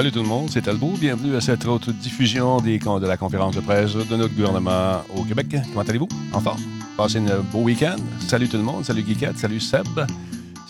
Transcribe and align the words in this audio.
Salut 0.00 0.12
tout 0.12 0.22
le 0.22 0.28
monde, 0.28 0.48
c'est 0.50 0.62
Talbot. 0.62 0.94
Bienvenue 0.98 1.36
à 1.36 1.42
cette 1.42 1.66
autre 1.66 1.92
diffusion 1.92 2.58
des, 2.62 2.78
de 2.78 3.06
la 3.06 3.18
conférence 3.18 3.54
de 3.54 3.60
presse 3.60 3.92
de 3.92 4.16
notre 4.16 4.34
gouvernement 4.34 5.02
au 5.14 5.24
Québec. 5.24 5.48
Comment 5.68 5.82
allez-vous? 5.82 6.08
En 6.32 6.40
forme? 6.40 6.58
Passez 6.96 7.18
un 7.18 7.40
beau 7.52 7.58
week-end. 7.58 7.96
Salut 8.26 8.48
tout 8.48 8.56
le 8.56 8.62
monde. 8.62 8.82
Salut 8.82 9.02
Guiquette. 9.02 9.36
Salut 9.36 9.60
Seb. 9.60 9.84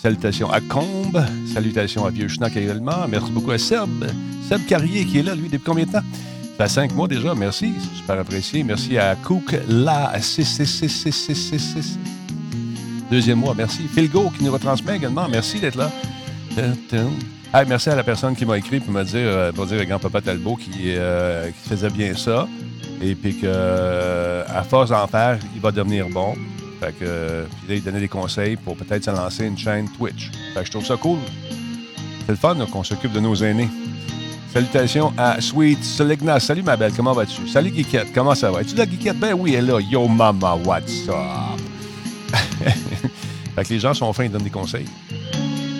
Salutations 0.01 0.51
à 0.51 0.59
Combe. 0.59 1.23
Salutations 1.45 2.05
à 2.05 2.09
Vieux 2.09 2.27
Schnack 2.27 2.57
également. 2.57 3.07
Merci 3.07 3.31
beaucoup 3.31 3.51
à 3.51 3.57
Seb. 3.57 4.03
Seb 4.49 4.65
Carrier 4.65 5.05
qui 5.05 5.19
est 5.19 5.23
là, 5.23 5.33
lui, 5.33 5.47
depuis 5.47 5.63
combien 5.63 5.85
de 5.85 5.93
temps? 5.93 6.03
Ça 6.57 6.65
fait 6.65 6.73
cinq 6.73 6.93
mois 6.93 7.07
déjà. 7.07 7.33
Merci. 7.33 7.71
Super 7.95 8.19
apprécié. 8.19 8.65
Merci 8.65 8.97
à 8.97 9.15
Cook 9.15 9.55
La 9.69 10.11
6666666. 10.19 11.95
Deuxième 13.09 13.39
mois. 13.39 13.53
Merci. 13.57 13.83
Philgo 13.87 14.29
qui 14.37 14.43
nous 14.43 14.51
retransmet 14.51 14.97
également. 14.97 15.29
Merci 15.29 15.61
d'être 15.61 15.77
là. 15.77 15.89
Merci 17.53 17.89
à 17.89 17.95
la 17.95 18.03
personne 18.03 18.35
qui 18.35 18.45
m'a 18.45 18.57
écrit 18.57 18.79
pour 18.79 18.93
me 18.93 19.03
dire, 19.03 19.17
euh, 19.17 19.51
pour 19.51 19.65
dire 19.65 19.85
grand-papa 19.85 20.21
Talbot 20.21 20.55
qui, 20.55 20.95
euh, 20.95 21.51
faisait 21.67 21.89
bien 21.89 22.15
ça. 22.15 22.47
Et 23.01 23.13
puis 23.13 23.35
que, 23.37 23.45
euh, 23.45 24.43
à 24.47 24.63
force 24.63 24.89
d'en 24.89 25.05
faire, 25.07 25.37
il 25.53 25.61
va 25.61 25.71
devenir 25.71 26.07
bon. 26.09 26.33
Fait 26.79 26.93
que, 26.97 27.45
puis 27.59 27.69
là, 27.69 27.75
il 27.75 27.83
donnait 27.83 27.99
des 27.99 28.07
conseils 28.07 28.55
pour 28.55 28.75
peut-être 28.77 29.03
se 29.03 29.11
lancer 29.11 29.45
une 29.45 29.57
chaîne 29.57 29.89
Twitch. 29.89 30.31
Fait 30.53 30.61
que 30.61 30.65
je 30.65 30.71
trouve 30.71 30.85
ça 30.85 30.95
cool. 30.95 31.19
C'est 32.25 32.31
le 32.31 32.37
fun 32.37 32.55
qu'on 32.71 32.83
s'occupe 32.83 33.11
de 33.11 33.19
nos 33.19 33.35
aînés. 33.35 33.69
Salutations 34.53 35.13
à 35.17 35.39
Sweet 35.41 35.83
Seligna. 35.83 36.39
Salut 36.39 36.63
ma 36.63 36.77
belle, 36.77 36.93
comment 36.93 37.13
vas-tu? 37.13 37.47
Salut 37.47 37.71
Guiquette, 37.71 38.07
comment 38.13 38.35
ça 38.35 38.49
va? 38.49 38.61
Es-tu 38.61 38.75
la 38.75 38.85
Guiquette? 38.85 39.19
Ben 39.19 39.33
oui, 39.33 39.55
elle 39.55 39.69
est 39.69 39.73
là. 39.73 39.79
Yo 39.79 40.07
mama, 40.07 40.55
what's 40.55 41.07
up? 41.09 41.15
fait 43.55 43.63
que 43.63 43.69
les 43.69 43.79
gens 43.79 43.93
sont 43.93 44.11
fins, 44.13 44.25
ils 44.25 44.31
donnent 44.31 44.43
des 44.43 44.49
conseils. 44.49 44.87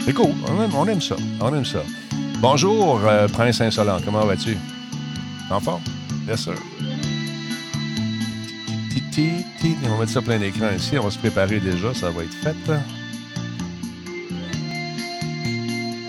C'est 0.05 0.13
cool. 0.13 0.33
On 0.73 0.87
aime, 0.87 1.01
ça. 1.01 1.15
On 1.39 1.53
aime 1.53 1.65
ça. 1.65 1.83
Bonjour, 2.39 2.99
euh, 3.05 3.27
Prince 3.27 3.61
Insolent. 3.61 3.99
Comment 4.03 4.25
vas-tu? 4.25 4.57
En 5.49 5.59
forme? 5.59 5.81
Bien 6.25 6.35
sûr. 6.35 6.55
On 9.83 9.89
va 9.89 9.97
mettre 9.99 10.11
ça 10.11 10.21
plein 10.21 10.39
d'écran 10.39 10.69
ici. 10.75 10.97
On 10.97 11.03
va 11.03 11.11
se 11.11 11.19
préparer 11.19 11.59
déjà. 11.59 11.93
Ça 11.93 12.09
va 12.09 12.23
être 12.23 12.33
fait. 12.33 12.55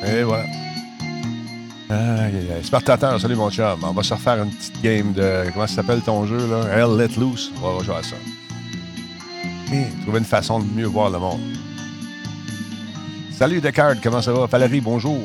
Et 0.07 0.23
voilà. 0.23 0.45
Aïe, 1.91 2.37
aïe, 2.37 2.53
aïe. 2.57 3.21
Salut 3.21 3.37
mon 3.37 3.51
chum. 3.51 3.79
On 3.83 3.93
va 3.93 4.03
se 4.03 4.15
refaire 4.15 4.43
une 4.43 4.51
petite 4.51 4.81
game 4.83 5.13
de. 5.13 5.51
Comment 5.53 5.67
ça 5.67 5.77
s'appelle 5.77 6.01
ton 6.01 6.25
jeu, 6.27 6.49
là? 6.49 6.65
Hell 6.75 6.97
Let 6.97 7.19
Loose. 7.19 7.53
On 7.63 7.77
va 7.77 7.85
jouer 7.85 7.97
à 7.97 8.03
ça. 8.03 8.17
Et 9.75 9.87
trouver 10.03 10.19
une 10.19 10.25
façon 10.25 10.61
de 10.61 10.65
mieux 10.65 10.87
voir 10.87 11.11
le 11.11 11.19
monde. 11.19 11.41
Salut 13.43 13.61
Descartes, 13.61 13.99
comment 14.01 14.23
ça 14.23 14.33
va? 14.33 14.47
Valérie, 14.47 14.81
bonjour. 14.81 15.19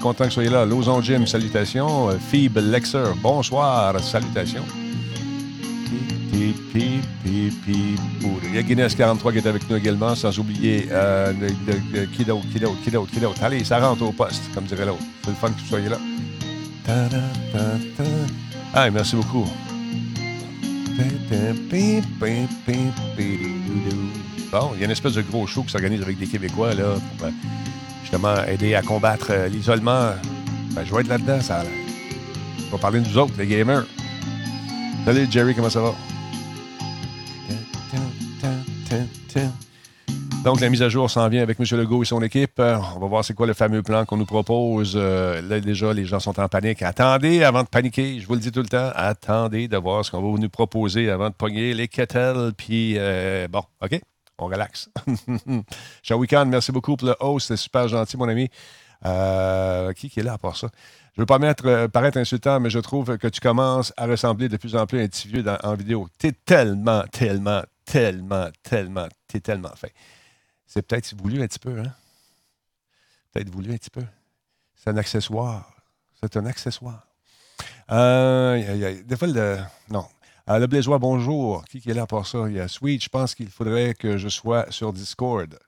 Content 0.00 0.22
que 0.22 0.28
vous 0.28 0.34
soyez 0.34 0.48
là. 0.48 0.64
Lozon 0.64 1.02
Jim, 1.02 1.26
salutations. 1.26 2.10
Phoebe 2.30 2.58
Lexer, 2.58 3.02
bonsoir, 3.20 3.98
salutations. 4.04 4.62
Il 6.32 6.54
y 8.54 8.58
a 8.58 8.62
Guinness 8.62 8.94
43 8.94 9.32
qui 9.32 9.38
est 9.38 9.46
avec 9.48 9.68
nous 9.68 9.74
également, 9.74 10.14
sans 10.14 10.38
oublier 10.38 10.86
euh, 10.92 11.32
qui 12.16 12.24
d'autre, 12.24 12.46
qui 12.52 12.60
d'autre, 12.60 12.76
qui 12.84 12.90
d'autre, 12.92 13.10
qui 13.10 13.18
d'autre? 13.18 13.42
Allez, 13.42 13.64
ça 13.64 13.80
rentre 13.80 14.02
au 14.04 14.12
poste, 14.12 14.44
comme 14.54 14.62
dirait 14.62 14.86
l'autre. 14.86 15.02
C'est 15.24 15.30
le 15.30 15.36
fun 15.36 15.48
que 15.48 15.58
vous 15.60 15.66
soyez 15.66 15.88
là. 15.88 15.98
Merci 18.92 19.16
beaucoup. 19.16 19.44
Bon, 24.50 24.70
il 24.74 24.80
y 24.80 24.82
a 24.82 24.84
une 24.86 24.90
espèce 24.90 25.14
de 25.14 25.22
gros 25.22 25.46
show 25.46 25.62
qui 25.62 25.72
s'organise 25.72 26.02
avec 26.02 26.18
des 26.18 26.26
Québécois 26.26 26.72
là, 26.74 26.94
pour 27.18 27.26
euh, 27.26 27.30
justement 28.02 28.42
aider 28.44 28.74
à 28.74 28.82
combattre 28.82 29.26
euh, 29.30 29.48
l'isolement. 29.48 30.10
Ben, 30.72 30.84
je 30.84 30.94
vais 30.94 31.00
être 31.02 31.08
là-dedans. 31.08 31.40
Ça, 31.40 31.62
on 32.68 32.76
va 32.76 32.78
parler 32.78 33.00
de 33.00 33.08
nous 33.08 33.18
autres, 33.18 33.34
les 33.38 33.46
gamers. 33.46 33.84
Salut 35.04 35.26
Jerry, 35.30 35.54
comment 35.54 35.70
ça 35.70 35.80
va? 35.80 35.94
Donc, 40.46 40.60
la 40.60 40.70
mise 40.70 40.82
à 40.82 40.88
jour 40.88 41.10
s'en 41.10 41.28
vient 41.28 41.42
avec 41.42 41.58
M. 41.60 41.66
Legault 41.76 42.02
et 42.04 42.06
son 42.06 42.22
équipe. 42.22 42.58
Euh, 42.60 42.78
on 42.94 43.00
va 43.00 43.06
voir 43.08 43.24
c'est 43.24 43.34
quoi 43.34 43.46
le 43.46 43.52
fameux 43.52 43.82
plan 43.82 44.04
qu'on 44.04 44.16
nous 44.16 44.24
propose. 44.24 44.96
là, 44.96 45.60
déjà, 45.60 45.92
les 45.92 46.04
gens 46.04 46.20
sont 46.20 46.38
en 46.38 46.48
panique. 46.48 46.82
Attendez 46.82 47.42
avant 47.42 47.64
de 47.64 47.68
paniquer. 47.68 48.20
Je 48.20 48.26
vous 48.26 48.34
le 48.34 48.40
dis 48.40 48.52
tout 48.52 48.62
le 48.62 48.68
temps. 48.68 48.90
Attendez 48.94 49.66
de 49.66 49.76
voir 49.76 50.04
ce 50.04 50.10
qu'on 50.12 50.22
va 50.22 50.38
nous 50.38 50.48
proposer 50.48 51.10
avant 51.10 51.30
de 51.30 51.34
pogner 51.34 51.74
les 51.74 51.88
kettles. 51.88 52.52
Puis, 52.56 52.96
bon, 53.50 53.62
OK? 53.82 54.00
on 54.38 54.46
relaxe. 54.46 54.88
Shawikan, 56.02 56.46
merci 56.46 56.72
beaucoup 56.72 56.96
pour 56.96 57.08
le 57.08 57.16
host. 57.20 57.48
C'est 57.48 57.56
super 57.56 57.88
gentil, 57.88 58.16
mon 58.16 58.28
ami. 58.28 58.48
Euh, 59.04 59.92
qui, 59.92 60.10
est 60.16 60.22
là 60.22 60.34
à 60.34 60.38
part 60.38 60.56
ça? 60.56 60.68
Je 61.14 61.22
veux 61.22 61.26
pas 61.26 61.38
mettre, 61.38 61.66
euh, 61.66 61.88
paraître 61.88 62.18
insultant, 62.18 62.60
mais 62.60 62.70
je 62.70 62.78
trouve 62.78 63.18
que 63.18 63.28
tu 63.28 63.40
commences 63.40 63.92
à 63.96 64.06
ressembler 64.06 64.48
de 64.48 64.56
plus 64.56 64.76
en 64.76 64.86
plus 64.86 65.00
à 65.00 65.02
un 65.02 65.08
petit 65.08 65.44
en 65.62 65.74
vidéo. 65.74 66.08
Tu 66.18 66.28
es 66.28 66.32
tellement, 66.32 67.02
tellement, 67.10 67.62
tellement, 67.84 68.46
tellement, 68.62 69.08
tu 69.28 69.38
es 69.38 69.40
tellement 69.40 69.74
fait. 69.76 69.92
C'est 70.66 70.82
peut-être 70.82 71.14
voulu 71.14 71.42
un 71.42 71.46
petit 71.46 71.58
peu, 71.58 71.78
hein? 71.78 71.92
Peut-être 73.32 73.50
voulu 73.50 73.72
un 73.72 73.76
petit 73.76 73.90
peu. 73.90 74.04
C'est 74.74 74.90
un 74.90 74.96
accessoire. 74.96 75.72
C'est 76.20 76.36
un 76.36 76.46
accessoire. 76.46 77.06
Euh, 77.90 79.02
des 79.04 79.16
fois, 79.16 79.28
le, 79.28 79.58
non, 79.90 80.06
euh, 80.50 80.58
le 80.58 80.66
Blaisois, 80.66 80.98
bonjour. 80.98 81.64
Qui, 81.66 81.78
est 81.88 81.94
là 81.94 82.06
pour 82.06 82.26
ça? 82.26 82.44
Il 82.48 82.54
y 82.54 82.60
a 82.60 82.68
Sweet. 82.68 83.04
Je 83.04 83.08
pense 83.08 83.34
qu'il 83.34 83.48
faudrait 83.48 83.94
que 83.94 84.16
je 84.16 84.28
sois 84.28 84.70
sur 84.70 84.92
Discord. 84.92 85.58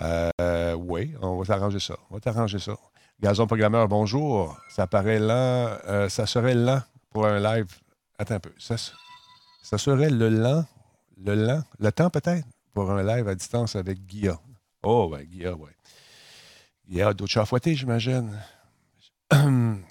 Euh, 0.00 0.74
oui, 0.74 1.14
on 1.22 1.38
va 1.38 1.44
t'arranger 1.46 1.80
ça. 1.80 1.96
On 2.10 2.14
va 2.14 2.20
t'arranger 2.20 2.58
ça. 2.58 2.76
Gazon 3.20 3.46
Programmeur, 3.46 3.88
bonjour. 3.88 4.56
Ça 4.68 4.86
paraît 4.86 5.18
lent. 5.18 6.08
Ça 6.08 6.26
serait 6.26 6.54
lent 6.54 6.82
pour 7.10 7.26
un 7.26 7.40
live. 7.40 7.66
Attends 8.18 8.34
un 8.34 8.40
peu. 8.40 8.52
Ça, 8.58 8.76
ça 9.62 9.78
serait 9.78 10.10
le 10.10 10.28
lent. 10.28 10.64
Le 11.24 11.34
lent. 11.34 11.62
Le 11.78 11.90
temps 11.90 12.10
peut-être? 12.10 12.46
Pour 12.78 12.92
un 12.92 13.02
live 13.02 13.26
à 13.26 13.34
distance 13.34 13.74
avec 13.74 14.06
Guilla. 14.06 14.38
Oh, 14.84 15.08
ouais, 15.10 15.26
Guilla, 15.26 15.52
oui. 15.52 15.70
Guilla 16.88 17.12
d'autres 17.12 17.32
chats 17.32 17.44
fouettés, 17.44 17.74
j'imagine. 17.74 18.38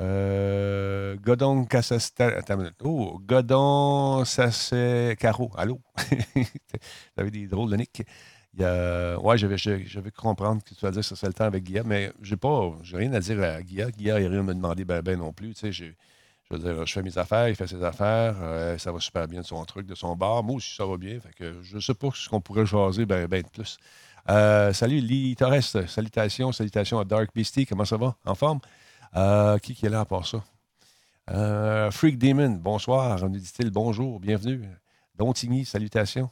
Euh, 0.00 1.16
Godon 1.16 1.64
Cassastel. 1.64 2.40
Oh, 2.84 3.18
Godon 3.26 4.24
Sassé 4.24 5.16
Caro. 5.18 5.50
Allô? 5.56 5.80
T'avais 7.16 7.32
des 7.32 7.48
drôles 7.48 7.68
de 7.72 7.76
nick. 7.76 8.04
Il 8.54 8.60
y 8.60 8.64
a... 8.64 9.18
Ouais, 9.18 9.36
j'avais, 9.36 9.58
j'avais 9.58 10.12
comprendre 10.12 10.62
que 10.62 10.72
tu 10.72 10.80
vas 10.82 10.92
dire 10.92 11.04
serait 11.04 11.26
le 11.26 11.32
temps 11.32 11.46
avec 11.46 11.64
Guilla, 11.64 11.82
mais 11.82 12.12
j'ai 12.22 12.36
pas, 12.36 12.78
j'ai 12.82 12.96
rien 12.96 13.12
à 13.12 13.18
dire 13.18 13.42
à 13.42 13.60
Guilla. 13.60 13.90
Guilla, 13.90 14.20
il 14.20 14.26
n'a 14.26 14.30
rien 14.30 14.38
à 14.38 14.44
me 14.44 14.54
demander 14.54 14.84
ben, 14.84 15.02
ben 15.02 15.18
non 15.18 15.32
plus. 15.32 15.52
Tu 15.54 15.72
sais, 15.72 15.94
je 16.50 16.56
veux 16.56 16.62
dire, 16.62 16.86
je 16.86 16.92
fais 16.92 17.02
mes 17.02 17.18
affaires, 17.18 17.48
il 17.48 17.54
fait 17.54 17.66
ses 17.66 17.82
affaires, 17.82 18.36
euh, 18.40 18.78
ça 18.78 18.90
va 18.90 19.00
super 19.00 19.28
bien 19.28 19.40
de 19.42 19.46
son 19.46 19.62
truc, 19.64 19.86
de 19.86 19.94
son 19.94 20.16
bar. 20.16 20.42
Moi 20.42 20.56
aussi, 20.56 20.74
ça 20.74 20.86
va 20.86 20.96
bien. 20.96 21.20
Fait 21.20 21.32
que 21.34 21.62
je 21.62 21.78
sais 21.78 21.94
pas 21.94 22.08
ce 22.14 22.28
qu'on 22.28 22.40
pourrait 22.40 22.64
jaser 22.64 23.04
ben, 23.04 23.26
ben 23.26 23.42
de 23.42 23.48
plus. 23.48 23.78
Euh, 24.30 24.72
salut, 24.72 25.00
Lee 25.00 25.36
Torres. 25.36 25.62
Salutations, 25.62 26.52
salutations 26.52 26.98
à 26.98 27.04
Dark 27.04 27.30
Beastie. 27.34 27.66
Comment 27.66 27.84
ça 27.84 27.98
va? 27.98 28.16
En 28.24 28.34
forme? 28.34 28.60
Euh, 29.16 29.58
qui, 29.58 29.76
est 29.84 29.88
là 29.90 30.00
à 30.00 30.04
part 30.04 30.26
ça? 30.26 30.42
Freak 31.90 32.18
Demon, 32.18 32.52
bonsoir. 32.52 33.22
On 33.22 33.28
nous 33.28 33.38
dit-il 33.38 33.70
bonjour, 33.70 34.18
bienvenue. 34.18 34.66
Dontigny, 35.16 35.66
salutations. 35.66 36.30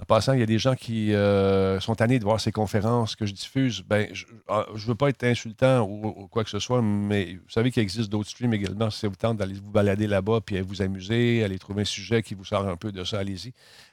En 0.00 0.04
passant, 0.04 0.32
il 0.32 0.40
y 0.40 0.42
a 0.42 0.46
des 0.46 0.58
gens 0.58 0.74
qui 0.74 1.14
euh, 1.14 1.78
sont 1.78 1.94
tannés 1.94 2.18
de 2.18 2.24
voir 2.24 2.40
ces 2.40 2.50
conférences 2.50 3.14
que 3.14 3.26
je 3.26 3.32
diffuse. 3.32 3.82
Ben, 3.86 4.08
je 4.12 4.26
ne 4.26 4.32
ah, 4.48 4.66
veux 4.74 4.94
pas 4.96 5.08
être 5.08 5.22
insultant 5.22 5.88
ou, 5.88 6.26
quoi 6.26 6.42
que 6.42 6.50
ce 6.50 6.58
soit, 6.58 6.82
mais 6.82 7.34
vous 7.34 7.50
savez 7.50 7.70
qu'il 7.70 7.82
existe 7.82 8.10
d'autres 8.10 8.28
streams 8.28 8.52
également. 8.54 8.90
Si 8.90 9.00
ça 9.00 9.08
vous 9.08 9.14
tente 9.14 9.36
d'aller 9.36 9.54
vous 9.54 9.70
balader 9.70 10.08
là-bas 10.08 10.40
puis 10.44 10.60
vous 10.60 10.82
amuser, 10.82 11.44
aller 11.44 11.58
trouver 11.60 11.82
un 11.82 11.86
sujet 11.86 12.22
qui 12.22 12.34
vous 12.34 12.44
sort 12.44 12.66
un 12.66 12.76
peu 12.76 12.90
de 12.90 13.04
ça, 13.04 13.20
allez-y. 13.20 13.52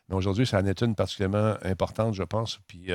Mais 0.09 0.15
aujourd'hui, 0.15 0.47
ça 0.47 0.59
en 0.59 0.65
est 0.65 0.81
une 0.81 0.95
particulièrement 0.95 1.53
importante, 1.63 2.15
je 2.15 2.23
pense. 2.23 2.59
Puis 2.67 2.91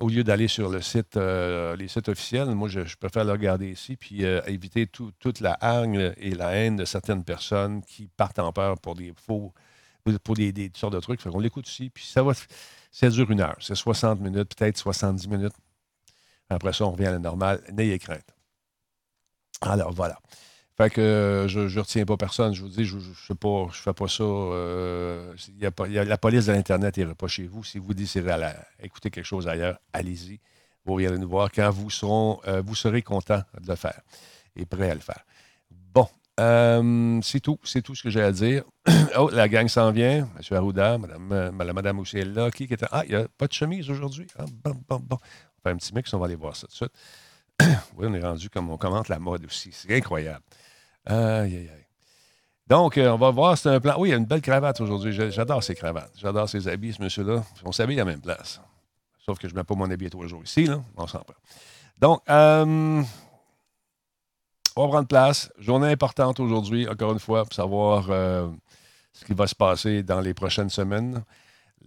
au 0.00 0.08
lieu 0.08 0.24
d'aller 0.24 0.48
sur 0.48 0.70
le 0.70 0.80
site, 0.80 1.16
euh, 1.16 1.76
les 1.76 1.86
sites 1.86 2.08
officiels, 2.08 2.48
moi, 2.48 2.68
je, 2.68 2.80
préfère 2.98 3.24
le 3.24 3.32
regarder 3.32 3.70
ici, 3.70 3.96
puis 3.96 4.24
euh, 4.24 4.40
éviter 4.46 4.86
toute 4.86 5.40
la 5.40 5.56
hargne 5.60 6.12
et 6.16 6.30
la 6.30 6.52
haine 6.52 6.76
de 6.76 6.86
certaines 6.86 7.22
personnes 7.22 7.82
qui 7.82 8.08
partent 8.16 8.38
en 8.38 8.50
peur 8.50 8.80
pour 8.80 8.94
des 8.94 9.12
faux, 9.14 9.52
pour 10.22 10.34
des, 10.34 10.70
sortes 10.74 10.94
de 10.94 11.00
trucs. 11.00 11.20
On 11.26 11.38
l'écoute 11.38 11.68
ici, 11.68 11.90
puis 11.90 12.04
ça 12.04 12.22
va, 12.22 12.32
ça 12.92 13.08
dure 13.10 13.30
une 13.30 13.40
heure. 13.40 13.56
C'est 13.60 13.74
60 13.74 14.20
minutes, 14.20 14.54
peut-être 14.54 14.76
70 14.76 15.28
minutes. 15.28 15.54
Après 16.48 16.72
ça, 16.72 16.84
on 16.84 16.92
revient 16.92 17.06
à 17.06 17.12
la 17.12 17.18
normale. 17.18 17.62
N'ayez 17.72 17.98
crainte. 17.98 18.34
Alors, 19.60 19.92
voilà. 19.92 20.18
Fait 20.76 20.88
que 20.88 21.00
euh, 21.00 21.48
je 21.48 21.60
ne 21.60 21.78
retiens 21.78 22.06
pas 22.06 22.16
personne. 22.16 22.54
Je 22.54 22.62
vous 22.62 22.68
dis, 22.68 22.86
je 22.86 22.96
ne 22.96 23.02
je 23.02 23.12
fais 23.12 23.34
pas 23.92 24.08
ça. 24.08 24.24
Euh, 24.24 25.34
la 25.60 26.16
police 26.16 26.46
de 26.46 26.52
l'Internet 26.52 26.96
n'ira 26.96 27.14
pas 27.14 27.28
chez 27.28 27.46
vous. 27.46 27.62
Si 27.62 27.78
vous 27.78 27.92
désirez 27.92 28.30
aller, 28.30 28.52
écouter 28.82 29.10
quelque 29.10 29.26
chose 29.26 29.46
ailleurs, 29.46 29.78
allez-y. 29.92 30.40
Vous 30.86 30.96
viendrez 30.96 31.18
nous 31.18 31.28
voir 31.28 31.50
quand 31.52 31.70
vous, 31.70 31.90
euh, 32.46 32.62
vous 32.64 32.74
serez 32.74 33.02
content 33.02 33.42
de 33.60 33.68
le 33.68 33.76
faire 33.76 34.00
et 34.56 34.64
prêt 34.64 34.90
à 34.90 34.94
le 34.94 35.00
faire. 35.00 35.22
Bon, 35.70 36.08
c'est 37.22 37.40
tout. 37.40 37.58
C'est 37.64 37.82
tout 37.82 37.94
ce 37.94 38.02
que 38.02 38.10
j'ai 38.10 38.22
à 38.22 38.32
dire. 38.32 38.64
oh, 39.16 39.30
la 39.32 39.48
gang 39.48 39.68
s'en 39.68 39.90
vient. 39.90 40.28
M. 40.36 40.56
Arruda, 40.56 40.98
Madame, 40.98 41.72
Madame 41.72 41.98
aussi 41.98 42.18
est 42.18 42.24
là. 42.24 42.50
Qui, 42.50 42.64
était... 42.64 42.86
Ah, 42.90 43.02
il 43.04 43.10
n'y 43.10 43.16
a 43.16 43.26
pas 43.36 43.46
de 43.46 43.52
chemise 43.52 43.90
aujourd'hui. 43.90 44.26
Ah, 44.38 44.44
bon, 44.64 44.74
bon. 44.88 45.18
On 45.20 45.62
fait 45.62 45.70
un 45.70 45.76
petit 45.76 45.94
mix, 45.94 46.12
on 46.14 46.18
va 46.18 46.26
aller 46.26 46.36
voir 46.36 46.56
ça 46.56 46.66
tout 46.66 46.72
de 46.72 46.90
suite. 46.90 47.78
oui, 47.96 48.06
on 48.08 48.14
est 48.14 48.22
rendu 48.22 48.48
comme 48.48 48.70
on 48.70 48.76
commente 48.76 49.08
la 49.08 49.18
mode 49.18 49.44
aussi. 49.44 49.70
C'est 49.72 49.94
incroyable. 49.94 50.42
Aïe, 51.06 51.16
aïe, 51.16 51.70
aïe. 51.74 51.86
Donc, 52.66 52.98
euh, 52.98 53.10
on 53.10 53.16
va 53.16 53.30
voir, 53.30 53.58
c'est 53.58 53.68
un 53.68 53.80
plan. 53.80 53.96
Oui, 53.98 54.10
il 54.10 54.12
y 54.12 54.14
a 54.14 54.16
une 54.16 54.26
belle 54.26 54.42
cravate 54.42 54.80
aujourd'hui. 54.80 55.12
J'adore 55.12 55.62
ces 55.62 55.74
cravates. 55.74 56.12
J'adore 56.16 56.48
ces 56.48 56.68
habits, 56.68 56.92
ce 56.92 57.02
monsieur-là. 57.02 57.42
On 57.64 57.72
s'habille 57.72 58.00
à 58.00 58.04
la 58.04 58.12
même 58.12 58.20
place. 58.20 58.60
Sauf 59.26 59.38
que 59.38 59.48
je 59.48 59.54
ne 59.54 59.58
mets 59.58 59.64
pas 59.64 59.74
mon 59.74 59.90
habit 59.90 60.08
tous 60.08 60.22
les 60.22 60.28
jours 60.28 60.42
ici, 60.44 60.66
là. 60.66 60.80
On 60.96 61.06
s'en 61.06 61.18
prend. 61.18 61.34
Donc, 61.98 62.22
euh, 62.30 63.02
on 64.76 64.82
va 64.82 64.88
prendre 64.88 65.08
place. 65.08 65.52
Journée 65.58 65.88
importante 65.88 66.40
aujourd'hui, 66.40 66.88
encore 66.88 67.12
une 67.12 67.18
fois, 67.18 67.44
pour 67.44 67.52
savoir 67.54 68.06
euh, 68.10 68.48
ce 69.12 69.24
qui 69.24 69.34
va 69.34 69.46
se 69.46 69.54
passer 69.54 70.02
dans 70.02 70.20
les 70.20 70.34
prochaines 70.34 70.70
semaines. 70.70 71.22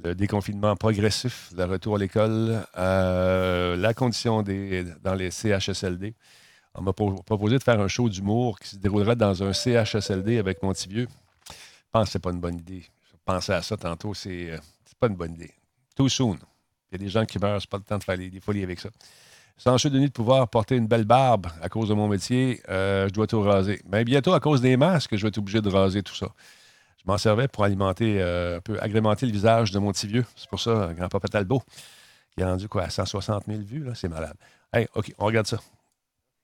Le 0.04 0.16
déconfinement 0.16 0.76
progressif, 0.76 1.52
le 1.56 1.66
retour 1.66 1.96
à 1.96 2.00
l'école, 2.00 2.66
la 2.76 3.94
condition 3.94 4.42
des, 4.42 4.84
dans 5.04 5.14
les 5.14 5.30
CHSLD. 5.30 6.16
On 6.76 6.82
m'a 6.82 6.94
proposé 6.94 7.60
de 7.60 7.64
faire 7.64 7.80
un 7.80 7.88
show 7.88 8.10
d'humour 8.10 8.60
qui 8.60 8.70
se 8.70 8.76
déroulerait 8.78 9.16
dans 9.16 9.44
un 9.44 9.54
CHSLD 9.54 10.40
avec 10.40 10.64
mon 10.64 10.74
petit 10.74 10.90
vieux. 10.90 11.08
Je 11.48 11.54
pense 11.92 12.08
que 12.08 12.14
ce 12.14 12.18
pas 12.18 12.32
une 12.32 12.40
bonne 12.40 12.58
idée. 12.58 12.84
Je 13.12 13.18
pensais 13.24 13.54
à 13.54 13.62
ça 13.62 13.78
tantôt, 13.78 14.16
c'est 14.16 14.50
euh, 14.50 14.58
pas 15.00 15.08
une 15.08 15.16
bonne 15.16 15.34
idée. 15.34 15.52
Too 15.96 16.10
soon. 16.10 16.40
Il 16.92 16.94
y 16.94 16.96
a 16.96 16.98
des 16.98 17.10
gens 17.10 17.26
qui 17.26 17.38
meurent, 17.38 17.62
c'est 17.62 17.70
pas 17.70 17.78
le 17.78 17.84
temps 17.84 18.00
de 18.00 18.04
faire 18.04 18.18
des 18.18 18.40
folies 18.40 18.64
avec 18.64 18.80
ça. 18.80 18.90
Sans 19.58 19.76
de 19.76 20.00
de 20.00 20.08
pouvoir 20.10 20.48
porter 20.50 20.76
une 20.76 20.88
belle 20.88 21.06
barbe 21.06 21.48
à 21.62 21.70
cause 21.70 21.88
de 21.88 21.94
mon 21.94 22.08
métier, 22.08 22.62
euh, 22.70 23.08
je 23.08 23.14
dois 23.14 23.28
tout 23.28 23.40
raser. 23.42 23.82
Mais 23.90 24.04
bientôt, 24.04 24.34
à 24.34 24.40
cause 24.40 24.62
des 24.62 24.78
masques, 24.78 25.16
je 25.16 25.22
vais 25.22 25.28
être 25.30 25.38
obligé 25.38 25.62
de 25.62 25.70
raser 25.70 26.02
tout 26.04 26.16
ça. 26.16 26.28
Je 26.98 27.04
m'en 27.06 27.18
servais 27.18 27.48
pour 27.48 27.64
alimenter, 27.64 28.22
euh, 28.22 28.58
un 28.58 28.62
peu 28.62 28.78
agrémenter 28.82 29.26
le 29.26 29.32
visage 29.32 29.72
de 29.72 29.80
mon 29.80 29.92
petit 29.92 30.08
vieux. 30.08 30.26
C'est 30.36 30.50
pour 30.50 30.60
ça, 30.60 30.92
grand-papa 30.96 31.28
Talbot, 31.28 31.62
qui 32.36 32.44
a 32.44 32.48
rendu 32.48 32.68
quoi, 32.68 32.84
à 32.84 32.90
160 32.90 33.44
000 33.48 33.60
vues, 33.62 33.84
là, 33.84 33.94
c'est 33.96 34.08
malade. 34.08 34.36
OK, 34.96 35.14
on 35.20 35.26
regarde 35.26 35.46
ça. 35.46 35.60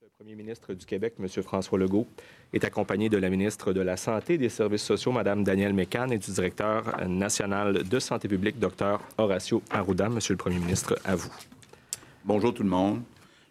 Le 0.00 0.08
premier 0.16 0.36
ministre 0.36 0.72
du 0.72 0.86
Québec, 0.86 1.14
M. 1.18 1.26
François 1.42 1.78
Legault, 1.78 2.06
est 2.52 2.64
accompagné 2.64 3.08
de 3.08 3.16
la 3.16 3.28
ministre 3.28 3.72
de 3.72 3.80
la 3.80 3.96
Santé 3.96 4.34
et 4.34 4.38
des 4.38 4.50
Services 4.50 4.84
sociaux, 4.84 5.12
Mme 5.12 5.42
Danielle 5.42 5.74
Mécan, 5.74 6.08
et 6.08 6.18
du 6.18 6.30
directeur 6.30 7.06
national 7.08 7.82
de 7.82 7.98
santé 7.98 8.28
publique, 8.28 8.58
Dr. 8.58 9.00
Horacio 9.18 9.62
Arruda. 9.70 10.08
Monsieur 10.08 10.34
le 10.34 10.38
Premier 10.38 10.58
ministre, 10.58 10.96
à 11.04 11.16
vous. 11.16 11.32
Bonjour 12.32 12.54
tout 12.54 12.62
le 12.62 12.68
monde. 12.68 13.02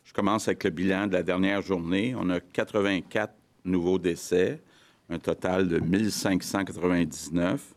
Je 0.06 0.14
commence 0.14 0.48
avec 0.48 0.64
le 0.64 0.70
bilan 0.70 1.08
de 1.08 1.12
la 1.12 1.22
dernière 1.22 1.62
journée. 1.62 2.16
On 2.18 2.30
a 2.30 2.40
84 2.40 3.34
nouveaux 3.66 4.00
décès, 4.00 4.62
un 5.10 5.20
total 5.20 5.68
de 5.68 5.80
1599. 5.80 7.76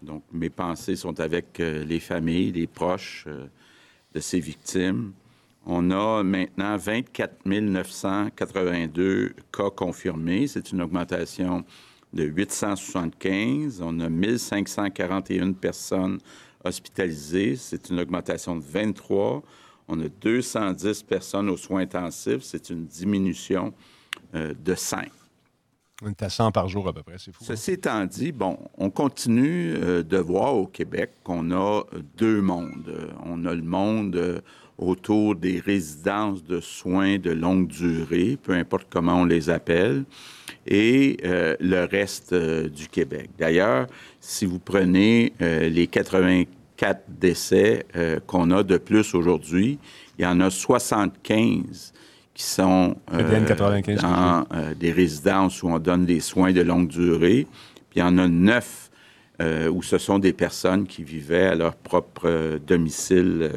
Donc, 0.00 0.22
mes 0.32 0.48
pensées 0.48 0.96
sont 0.96 1.20
avec 1.20 1.60
euh, 1.60 1.84
les 1.84 2.00
familles, 2.00 2.52
les 2.52 2.66
proches 2.66 3.26
euh, 3.26 3.44
de 4.14 4.20
ces 4.20 4.40
victimes. 4.40 5.12
On 5.66 5.90
a 5.90 6.22
maintenant 6.22 6.78
24 6.78 7.44
982 7.44 9.34
cas 9.52 9.68
confirmés. 9.68 10.46
C'est 10.46 10.72
une 10.72 10.80
augmentation 10.80 11.62
de 12.14 12.24
875. 12.24 13.82
On 13.84 14.00
a 14.00 14.08
1541 14.08 15.52
personnes 15.52 16.20
hospitalisées. 16.64 17.56
C'est 17.56 17.90
une 17.90 18.00
augmentation 18.00 18.56
de 18.56 18.62
23. 18.62 19.42
On 19.88 20.00
a 20.00 20.08
210 20.08 21.02
personnes 21.02 21.48
aux 21.48 21.56
soins 21.56 21.80
intensifs. 21.80 22.42
C'est 22.42 22.70
une 22.70 22.84
diminution 22.84 23.72
euh, 24.34 24.52
de 24.62 24.74
5. 24.74 25.10
On 26.02 26.10
est 26.10 26.22
à 26.22 26.28
100 26.28 26.52
par 26.52 26.68
jour 26.68 26.86
à 26.86 26.92
peu 26.92 27.02
près, 27.02 27.16
c'est 27.18 27.32
fou. 27.32 27.42
Hein? 27.42 27.46
Ceci 27.48 27.72
étant 27.72 28.04
dit, 28.04 28.30
bon, 28.30 28.58
on 28.76 28.90
continue 28.90 29.74
euh, 29.74 30.02
de 30.02 30.18
voir 30.18 30.54
au 30.54 30.66
Québec 30.66 31.10
qu'on 31.24 31.50
a 31.50 31.82
deux 32.16 32.40
mondes. 32.40 33.10
On 33.24 33.44
a 33.46 33.54
le 33.54 33.62
monde 33.62 34.14
euh, 34.14 34.40
autour 34.76 35.34
des 35.34 35.58
résidences 35.58 36.44
de 36.44 36.60
soins 36.60 37.18
de 37.18 37.30
longue 37.30 37.66
durée, 37.66 38.38
peu 38.40 38.52
importe 38.52 38.86
comment 38.90 39.22
on 39.22 39.24
les 39.24 39.50
appelle, 39.50 40.04
et 40.66 41.16
le 41.22 41.84
reste 41.84 42.32
du 42.32 42.86
Québec. 42.86 43.30
D'ailleurs, 43.38 43.88
si 44.20 44.46
vous 44.46 44.60
prenez 44.60 45.32
les 45.40 45.88
95 45.88 46.46
quatre 46.78 47.02
décès 47.08 47.84
euh, 47.96 48.20
qu'on 48.26 48.50
a 48.50 48.62
de 48.62 48.78
plus 48.78 49.14
aujourd'hui. 49.14 49.78
Il 50.18 50.22
y 50.22 50.26
en 50.26 50.40
a 50.40 50.48
75 50.48 51.92
qui 52.38 52.44
sont 52.44 52.96
euh, 53.12 53.44
95, 53.46 54.00
dans 54.00 54.46
euh, 54.52 54.72
des 54.72 54.92
résidences 54.92 55.60
où 55.64 55.68
on 55.68 55.80
donne 55.80 56.06
des 56.06 56.20
soins 56.20 56.52
de 56.52 56.60
longue 56.60 56.86
durée. 56.86 57.48
Puis 57.90 57.96
il 57.96 57.98
y 57.98 58.02
en 58.02 58.16
a 58.16 58.28
9 58.28 58.90
euh, 59.40 59.68
où 59.68 59.82
ce 59.82 59.98
sont 59.98 60.20
des 60.20 60.32
personnes 60.32 60.86
qui 60.86 61.02
vivaient 61.02 61.48
à 61.48 61.54
leur 61.56 61.74
propre 61.74 62.58
domicile, 62.64 63.50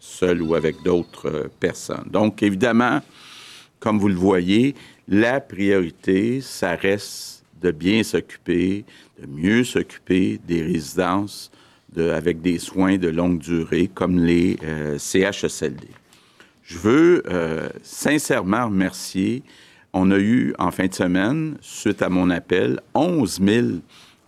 seules 0.00 0.40
ou 0.40 0.54
avec 0.54 0.82
d'autres 0.82 1.50
personnes. 1.60 2.08
Donc, 2.10 2.42
évidemment, 2.42 3.00
comme 3.78 3.98
vous 3.98 4.08
le 4.08 4.14
voyez, 4.14 4.74
la 5.06 5.40
priorité, 5.40 6.40
ça 6.40 6.76
reste 6.76 7.44
de 7.60 7.70
bien 7.72 8.02
s'occuper, 8.02 8.86
de 9.20 9.26
mieux 9.26 9.64
s'occuper 9.64 10.40
des 10.46 10.62
résidences 10.62 11.50
avec 11.98 12.40
des 12.40 12.58
soins 12.58 12.96
de 12.98 13.08
longue 13.08 13.38
durée 13.38 13.90
comme 13.92 14.18
les 14.18 14.56
euh, 14.64 14.98
CHSLD. 14.98 15.88
Je 16.62 16.78
veux 16.78 17.22
euh, 17.28 17.68
sincèrement 17.82 18.66
remercier. 18.66 19.42
On 19.92 20.10
a 20.10 20.18
eu 20.18 20.54
en 20.58 20.70
fin 20.70 20.86
de 20.86 20.94
semaine, 20.94 21.56
suite 21.60 22.02
à 22.02 22.08
mon 22.08 22.30
appel, 22.30 22.80
11 22.94 23.40
000 23.42 23.66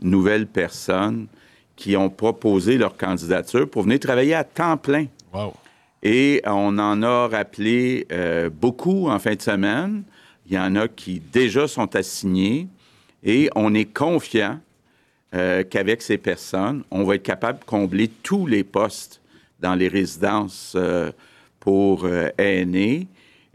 nouvelles 0.00 0.46
personnes 0.46 1.26
qui 1.76 1.96
ont 1.96 2.10
proposé 2.10 2.78
leur 2.78 2.96
candidature 2.96 3.68
pour 3.68 3.82
venir 3.82 4.00
travailler 4.00 4.34
à 4.34 4.44
temps 4.44 4.76
plein. 4.76 5.06
Wow. 5.32 5.54
Et 6.02 6.42
on 6.46 6.78
en 6.78 7.02
a 7.02 7.28
rappelé 7.28 8.06
euh, 8.12 8.48
beaucoup 8.50 9.08
en 9.08 9.18
fin 9.18 9.34
de 9.34 9.42
semaine. 9.42 10.04
Il 10.46 10.54
y 10.54 10.58
en 10.58 10.76
a 10.76 10.88
qui 10.88 11.20
déjà 11.20 11.66
sont 11.66 11.96
assignés 11.96 12.68
et 13.24 13.50
on 13.56 13.74
est 13.74 13.92
confiant 13.92 14.60
euh, 15.34 15.64
qu'avec 15.64 16.02
ces 16.02 16.18
personnes, 16.18 16.84
on 16.90 17.04
va 17.04 17.16
être 17.16 17.22
capable 17.22 17.60
de 17.60 17.64
combler 17.64 18.08
tous 18.08 18.46
les 18.46 18.64
postes 18.64 19.20
dans 19.60 19.74
les 19.74 19.88
résidences 19.88 20.74
euh, 20.76 21.10
pour 21.60 22.06
aînés. 22.38 23.08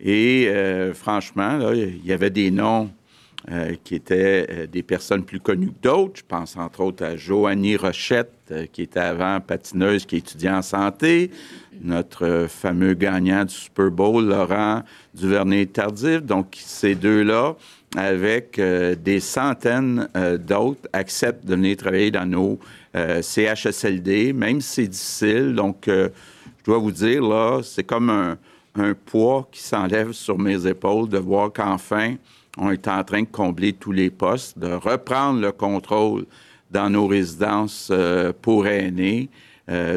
Et 0.03 0.51
franchement, 0.95 1.71
il 1.71 2.03
y 2.03 2.11
avait 2.11 2.31
des 2.31 2.49
noms 2.49 2.89
qui 3.83 3.95
étaient 3.95 4.67
des 4.67 4.81
personnes 4.81 5.23
plus 5.23 5.39
connues 5.39 5.67
que 5.67 5.87
d'autres. 5.87 6.17
Je 6.17 6.23
pense 6.27 6.57
entre 6.57 6.81
autres 6.81 7.05
à 7.05 7.15
Joanie 7.15 7.77
Rochette, 7.77 8.53
qui 8.73 8.81
était 8.81 8.99
avant 8.99 9.39
patineuse, 9.39 10.05
qui 10.05 10.17
étudiait 10.17 10.49
en 10.49 10.63
santé 10.63 11.29
notre 11.81 12.47
fameux 12.49 12.93
gagnant 12.95 13.45
du 13.45 13.53
Super 13.53 13.91
Bowl, 13.91 14.25
Laurent 14.25 14.81
Duvernay-Tardif. 15.13 16.21
Donc, 16.21 16.57
ces 16.59 16.95
deux-là, 16.95 17.55
avec 17.95 18.57
euh, 18.57 18.95
des 18.95 19.19
centaines 19.19 20.07
euh, 20.15 20.37
d'autres, 20.37 20.87
acceptent 20.93 21.45
de 21.45 21.55
venir 21.55 21.75
travailler 21.77 22.11
dans 22.11 22.25
nos 22.25 22.59
euh, 22.95 23.21
CHSLD, 23.21 24.33
même 24.33 24.61
si 24.61 24.83
c'est 24.83 24.87
difficile. 24.87 25.55
Donc, 25.55 25.83
je 25.87 26.09
dois 26.65 26.77
vous 26.77 26.91
dire, 26.91 27.21
là, 27.21 27.59
c'est 27.63 27.83
comme 27.83 28.09
un, 28.09 28.37
poids 29.05 29.49
qui 29.51 29.61
s'enlève 29.61 30.13
sur 30.13 30.39
mes 30.39 30.65
épaules 30.65 31.09
de 31.09 31.17
voir 31.17 31.51
qu'enfin, 31.51 32.15
on 32.57 32.71
est 32.71 32.87
en 32.87 33.03
train 33.03 33.21
de 33.21 33.27
combler 33.27 33.73
tous 33.73 33.91
les 33.91 34.09
postes, 34.09 34.57
de 34.57 34.71
reprendre 34.71 35.41
le 35.41 35.51
contrôle 35.51 36.25
dans 36.69 36.89
nos 36.89 37.07
résidences 37.07 37.91
pour 38.41 38.67
aînés. 38.67 39.29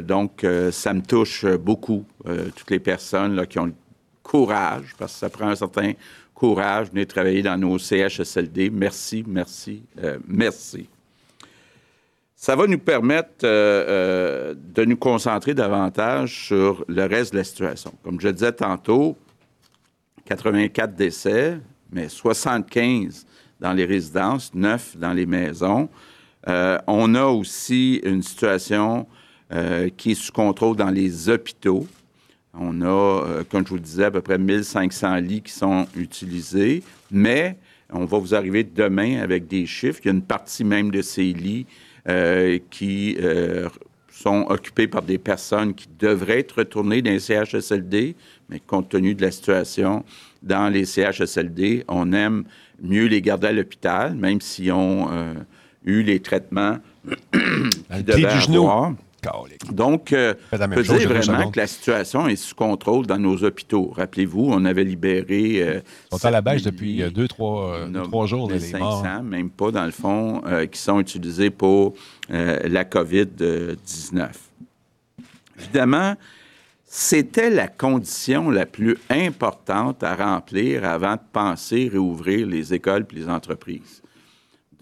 Donc, 0.03 0.45
ça 0.73 0.93
me 0.93 1.03
touche 1.03 1.47
beaucoup, 1.47 2.05
toutes 2.25 2.71
les 2.71 2.81
personnes 2.81 3.47
qui 3.47 3.61
ont 3.61 3.67
le 3.67 3.75
courage, 4.25 4.95
parce 4.99 5.13
que 5.13 5.19
ça 5.21 5.29
prend 5.29 5.49
un 5.49 5.57
certain 5.57 5.93
courage 6.45 6.91
venir 6.91 7.07
travailler 7.07 7.43
dans 7.43 7.57
nos 7.57 7.79
CHSLD. 7.79 8.71
Merci, 8.71 9.25
merci, 9.27 9.83
merci. 10.29 10.87
Ça 12.37 12.55
va 12.55 12.67
nous 12.67 12.79
permettre 12.79 13.43
de 13.43 14.85
nous 14.85 14.97
concentrer 14.97 15.55
davantage 15.55 16.47
sur 16.47 16.85
le 16.87 17.07
reste 17.07 17.33
de 17.33 17.39
la 17.39 17.45
situation. 17.45 17.95
Comme 18.03 18.21
je 18.21 18.29
disais 18.29 18.53
tantôt, 18.53 19.17
84 20.27 20.95
décès, 20.95 21.59
mais 21.91 22.11
75 22.11 23.25
dans 23.61 23.73
les 23.73 23.87
résidences, 23.87 24.53
9 24.53 24.99
dans 24.99 25.15
les 25.15 25.25
maisons. 25.25 25.89
on 26.47 27.15
a 27.15 27.25
aussi 27.25 28.03
une 28.05 28.23
situation 28.23 29.07
euh, 29.53 29.89
qui 29.97 30.13
est 30.13 30.15
sous 30.15 30.33
contrôle 30.33 30.75
dans 30.75 30.91
les 30.91 31.29
hôpitaux. 31.29 31.87
On 32.58 32.80
a, 32.82 32.87
euh, 32.87 33.44
comme 33.49 33.64
je 33.64 33.70
vous 33.70 33.76
le 33.76 33.80
disais, 33.80 34.04
à 34.04 34.11
peu 34.11 34.20
près 34.20 34.38
1500 34.38 35.16
lits 35.16 35.42
qui 35.42 35.52
sont 35.52 35.87
utilisés, 35.96 36.82
mais 37.11 37.56
on 37.92 38.04
va 38.04 38.18
vous 38.18 38.34
arriver 38.34 38.64
demain 38.64 39.20
avec 39.20 39.46
des 39.46 39.66
chiffres. 39.66 40.00
Il 40.04 40.06
y 40.06 40.11
a 40.11 40.14
une 40.14 40.23
partie 40.23 40.64
même 40.64 40.90
de 40.90 41.02
ces 41.02 41.32
lits 41.32 41.66
euh, 42.08 42.58
qui 42.70 43.16
sont 44.11 44.46
occupés 44.49 44.87
par 44.87 45.02
des 45.02 45.18
personnes 45.18 45.75
qui 45.75 45.88
devraient 45.99 46.40
être 46.40 46.58
retournées 46.58 47.02
dans 47.02 47.11
les 47.11 47.20
CHSLD, 47.20 48.14
mais 48.49 48.61
compte 48.61 48.88
tenu 48.88 49.14
de 49.14 49.23
la 49.23 49.30
situation 49.30 50.04
dans 50.42 50.73
les 50.73 50.84
CHSLD, 50.84 51.84
on 51.88 52.12
aime 52.12 52.44
mieux 52.82 53.06
les 53.06 53.20
garder 53.20 53.49
à 53.49 53.52
l'hôpital, 53.52 54.14
même 54.14 54.40
s'ils 54.40 54.73
ont 54.73 55.08
eu 55.84 56.02
les 56.02 56.20
traitements 56.20 56.78
qu'ils 57.32 58.04
devaient 58.04 58.26
avoir 58.26 58.94
Donc, 59.71 60.12
euh, 60.12 60.35
on 60.52 60.69
peut 60.69 60.83
dire 60.83 61.09
vraiment 61.09 61.50
que 61.50 61.59
la 61.59 61.66
situation 61.66 62.28
est 62.28 62.37
sous 62.37 62.54
contrôle 62.54 63.07
dans 63.07 63.19
nos 63.19 63.43
hôpitaux. 63.45 63.93
Rappelez-vous, 63.97 64.49
on 64.50 64.64
avait 64.64 64.85
libéré... 64.85 65.62
Euh, 65.62 65.81
ils 66.12 66.19
sont 66.19 66.26
à 66.26 66.31
la 66.31 66.40
bêche 66.40 66.62
depuis 66.62 67.02
euh, 67.02 67.11
deux, 67.11 67.28
trois, 67.28 67.78
trois 68.04 68.26
jours. 68.26 68.50
Les 68.50 68.61
500, 68.61 69.23
même 69.23 69.50
pas 69.50 69.71
dans 69.71 69.85
le 69.85 69.90
fond, 69.90 70.43
qui 70.71 70.78
sont 70.78 71.00
utilisés 71.00 71.50
pour 71.50 71.95
la 72.28 72.85
COVID-19. 72.85 74.28
Évidemment, 75.59 76.14
c'était 76.85 77.50
la 77.50 77.69
condition 77.69 78.50
la 78.50 78.66
plus 78.66 78.97
importante 79.11 80.02
à 80.02 80.14
remplir 80.14 80.85
avant 80.85 81.14
de 81.14 81.21
penser 81.33 81.88
réouvrir 81.90 82.47
les 82.47 82.75
écoles 82.75 83.07
et 83.11 83.14
les 83.14 83.28
entreprises 83.28 84.02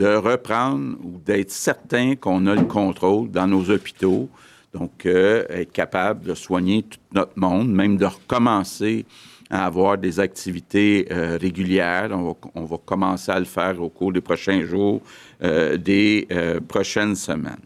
de 0.02 0.16
reprendre 0.16 0.96
ou 1.04 1.20
d'être 1.24 1.52
certain 1.52 2.16
qu'on 2.16 2.48
a 2.48 2.56
le 2.56 2.64
contrôle 2.64 3.30
dans 3.30 3.46
nos 3.46 3.70
hôpitaux. 3.70 4.28
Donc, 4.74 5.06
euh, 5.06 5.44
être 5.48 5.70
capable 5.70 6.24
de 6.24 6.34
soigner 6.34 6.82
tout 6.82 6.98
notre 7.12 7.38
monde, 7.38 7.70
même 7.70 7.96
de 7.96 8.06
recommencer 8.06 9.06
à 9.48 9.64
avoir 9.64 9.96
des 9.98 10.18
activités 10.18 11.06
euh, 11.12 11.38
régulières. 11.40 12.10
On 12.54 12.64
va, 12.64 12.78
commencer 12.84 13.30
à 13.30 13.38
le 13.38 13.44
faire 13.44 13.80
au 13.80 13.90
cours 13.90 14.12
des 14.12 14.20
prochains 14.20 14.64
jours, 14.64 15.02
euh, 15.40 15.76
des 15.76 16.26
prochaines 16.66 17.14
semaines. 17.14 17.64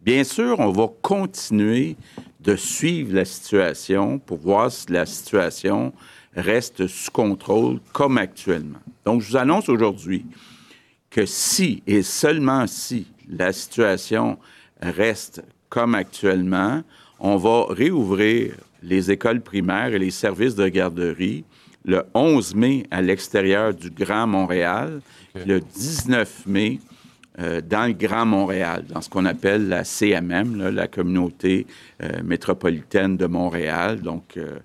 Bien 0.00 0.24
sûr, 0.24 0.60
on 0.60 0.72
va 0.72 0.88
continuer 1.02 1.96
de 2.40 2.56
suivre 2.56 3.14
la 3.14 3.26
situation 3.26 4.18
pour 4.18 4.38
voir 4.38 4.72
si 4.72 4.90
la 4.90 5.04
situation 5.04 5.92
reste 6.34 6.86
sous 6.86 7.10
contrôle 7.10 7.80
comme 7.92 8.16
actuellement. 8.16 8.80
Donc, 9.04 9.20
je 9.20 9.32
vous 9.32 9.36
annonce 9.36 9.68
aujourd'hui 9.68 10.24
que 11.10 11.26
si 11.26 11.82
et 11.86 12.02
seulement 12.02 12.66
si 12.66 13.06
la 13.28 13.52
situation 13.52 14.38
reste 14.80 15.42
comme 15.68 15.94
actuellement, 15.94 16.82
on 17.18 17.36
va 17.36 17.66
réouvrir 17.68 18.54
les 18.82 19.10
écoles 19.10 19.40
primaires 19.40 19.92
et 19.92 19.98
les 19.98 20.10
services 20.10 20.54
de 20.54 20.68
garderie 20.68 21.44
le 21.84 22.02
11 22.14 22.54
mai 22.54 22.86
à 22.90 23.00
l'extérieur 23.00 23.72
du 23.72 23.90
Grand 23.90 24.26
Montréal, 24.26 25.00
le 25.34 25.60
19 25.60 26.46
mai 26.46 26.80
euh, 27.38 27.60
dans 27.60 27.86
le 27.86 27.94
Grand 27.94 28.26
Montréal, 28.26 28.84
dans 28.88 29.00
ce 29.00 29.08
qu'on 29.08 29.24
appelle 29.24 29.68
la 29.68 29.84
CMM, 29.84 30.70
la 30.70 30.86
communauté 30.86 31.66
euh, 32.02 32.22
métropolitaine 32.22 33.16
de 33.16 33.26
Montréal. 33.26 34.00
Donc, 34.00 34.36
euh, 34.36 34.58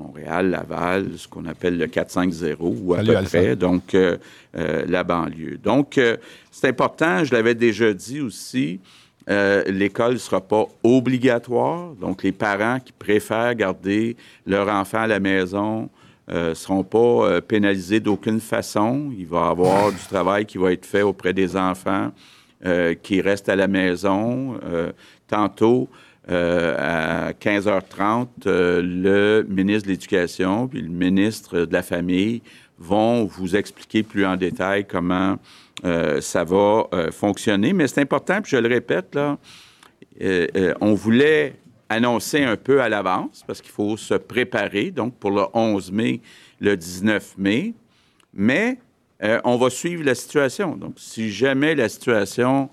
Montréal, 0.00 0.50
Laval, 0.50 1.06
ce 1.16 1.28
qu'on 1.28 1.44
appelle 1.46 1.78
le 1.78 1.86
450 1.86 2.58
ou 2.60 2.94
à 2.94 2.98
peu 2.98 3.22
près, 3.24 3.56
donc 3.56 3.94
euh, 3.94 4.16
euh, 4.56 4.84
la 4.88 5.04
banlieue. 5.04 5.58
Donc, 5.62 5.98
euh, 5.98 6.16
c'est 6.50 6.68
important, 6.68 7.24
je 7.24 7.32
l'avais 7.32 7.54
déjà 7.54 7.92
dit 7.92 8.20
aussi, 8.20 8.80
l'école 9.28 10.14
ne 10.14 10.18
sera 10.18 10.40
pas 10.40 10.66
obligatoire, 10.82 11.92
donc 11.94 12.24
les 12.24 12.32
parents 12.32 12.80
qui 12.80 12.90
préfèrent 12.90 13.54
garder 13.54 14.16
leur 14.44 14.68
enfant 14.68 15.02
à 15.02 15.06
la 15.06 15.20
maison 15.20 15.88
ne 16.26 16.52
seront 16.52 16.82
pas 16.82 17.40
pénalisés 17.40 18.00
d'aucune 18.00 18.40
façon. 18.40 19.12
Il 19.16 19.26
va 19.26 19.46
y 19.46 19.50
avoir 19.50 19.92
du 19.92 20.04
travail 20.08 20.46
qui 20.46 20.58
va 20.58 20.72
être 20.72 20.84
fait 20.84 21.02
auprès 21.02 21.32
des 21.32 21.56
enfants 21.56 22.10
qui 23.04 23.20
restent 23.20 23.48
à 23.48 23.54
la 23.54 23.68
maison. 23.68 24.58
tantôt, 25.28 25.88
à 26.28 27.32
15h30, 27.32 28.28
euh, 28.46 28.82
le 28.82 29.46
ministre 29.48 29.86
de 29.86 29.92
l'Éducation 29.92 30.68
puis 30.68 30.82
le 30.82 30.88
ministre 30.88 31.60
de 31.60 31.72
la 31.72 31.82
Famille 31.82 32.42
vont 32.78 33.24
vous 33.24 33.56
expliquer 33.56 34.02
plus 34.02 34.24
en 34.24 34.36
détail 34.36 34.86
comment 34.86 35.38
euh, 35.84 36.20
ça 36.20 36.44
va 36.44 36.88
fonctionner. 37.10 37.72
Mais 37.72 37.88
c'est 37.88 38.00
important, 38.00 38.40
puis 38.42 38.52
je 38.52 38.56
le 38.56 38.68
répète, 38.68 39.14
là, 39.14 39.38
on 40.80 40.94
voulait 40.94 41.54
annoncer 41.88 42.42
un 42.42 42.56
peu 42.56 42.80
à 42.80 42.88
l'avance 42.88 43.42
parce 43.46 43.60
qu'il 43.60 43.72
faut 43.72 43.96
se 43.96 44.14
préparer, 44.14 44.90
donc 44.90 45.14
pour 45.16 45.30
le 45.30 45.42
11 45.52 45.92
mai, 45.92 46.20
le 46.60 46.76
19 46.76 47.34
mai. 47.36 47.74
Mais 48.32 48.78
on 49.44 49.56
va 49.56 49.68
suivre 49.68 50.04
la 50.04 50.14
situation. 50.14 50.76
Donc, 50.76 50.94
si 50.96 51.30
jamais 51.30 51.74
la 51.74 51.88
situation 51.88 52.70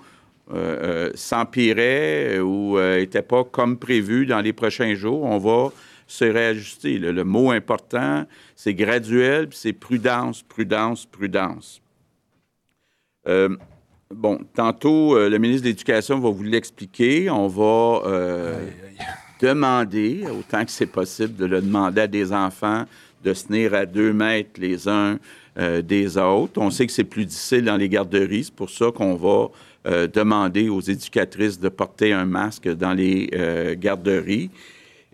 euh, 0.50 1.10
euh, 1.10 1.12
s'empirait 1.14 2.40
ou 2.40 2.80
n'était 2.80 3.20
euh, 3.20 3.22
pas 3.22 3.44
comme 3.44 3.78
prévu 3.78 4.26
dans 4.26 4.40
les 4.40 4.54
prochains 4.54 4.96
jours, 4.96 5.24
on 5.24 5.40
va 5.40 5.74
se 6.08 6.24
réajuster. 6.24 7.00
Le, 7.00 7.24
mot 7.26 7.52
important, 7.52 8.26
c'est 8.56 8.74
graduel, 8.74 9.50
puis 9.50 9.58
c'est 9.62 9.74
prudence, 9.74 10.44
prudence, 10.44 11.06
prudence. 11.06 11.82
bon, 13.26 14.40
tantôt, 14.54 15.20
le 15.20 15.38
ministre 15.38 15.64
de 15.64 15.68
l'Éducation 15.68 16.18
va 16.20 16.30
vous 16.30 16.44
l'expliquer. 16.44 17.30
On 17.30 17.48
va 17.48 18.04
demander, 19.42 20.24
autant 20.32 20.64
que 20.64 20.72
c'est 20.72 20.86
possible, 20.86 21.36
de 21.36 21.46
le 21.46 21.62
demander 21.62 22.02
à 22.02 22.08
des 22.08 22.32
enfants 22.32 22.86
de 23.22 23.34
se 23.34 23.48
tenir 23.48 23.74
à 23.74 23.86
deux 23.86 24.14
mètres 24.14 24.62
les 24.62 24.88
uns 24.88 25.20
des 25.84 26.18
autres. 26.18 26.62
On 26.62 26.70
sait 26.70 26.88
que 26.88 26.94
c'est 26.94 27.04
plus 27.04 27.26
difficile 27.26 27.66
dans 27.66 27.76
les 27.76 27.90
garderies, 27.90 28.46
c'est 28.46 28.56
pour 28.56 28.70
ça 28.70 28.92
qu'on 28.96 29.16
va 29.16 29.50
euh, 29.88 30.06
demander 30.06 30.68
aux 30.68 30.82
éducatrices 30.82 31.58
de 31.58 31.70
porter 31.70 32.12
un 32.12 32.26
masque 32.26 32.68
dans 32.68 32.92
les 32.92 33.30
euh, 33.34 33.74
garderies. 33.74 34.50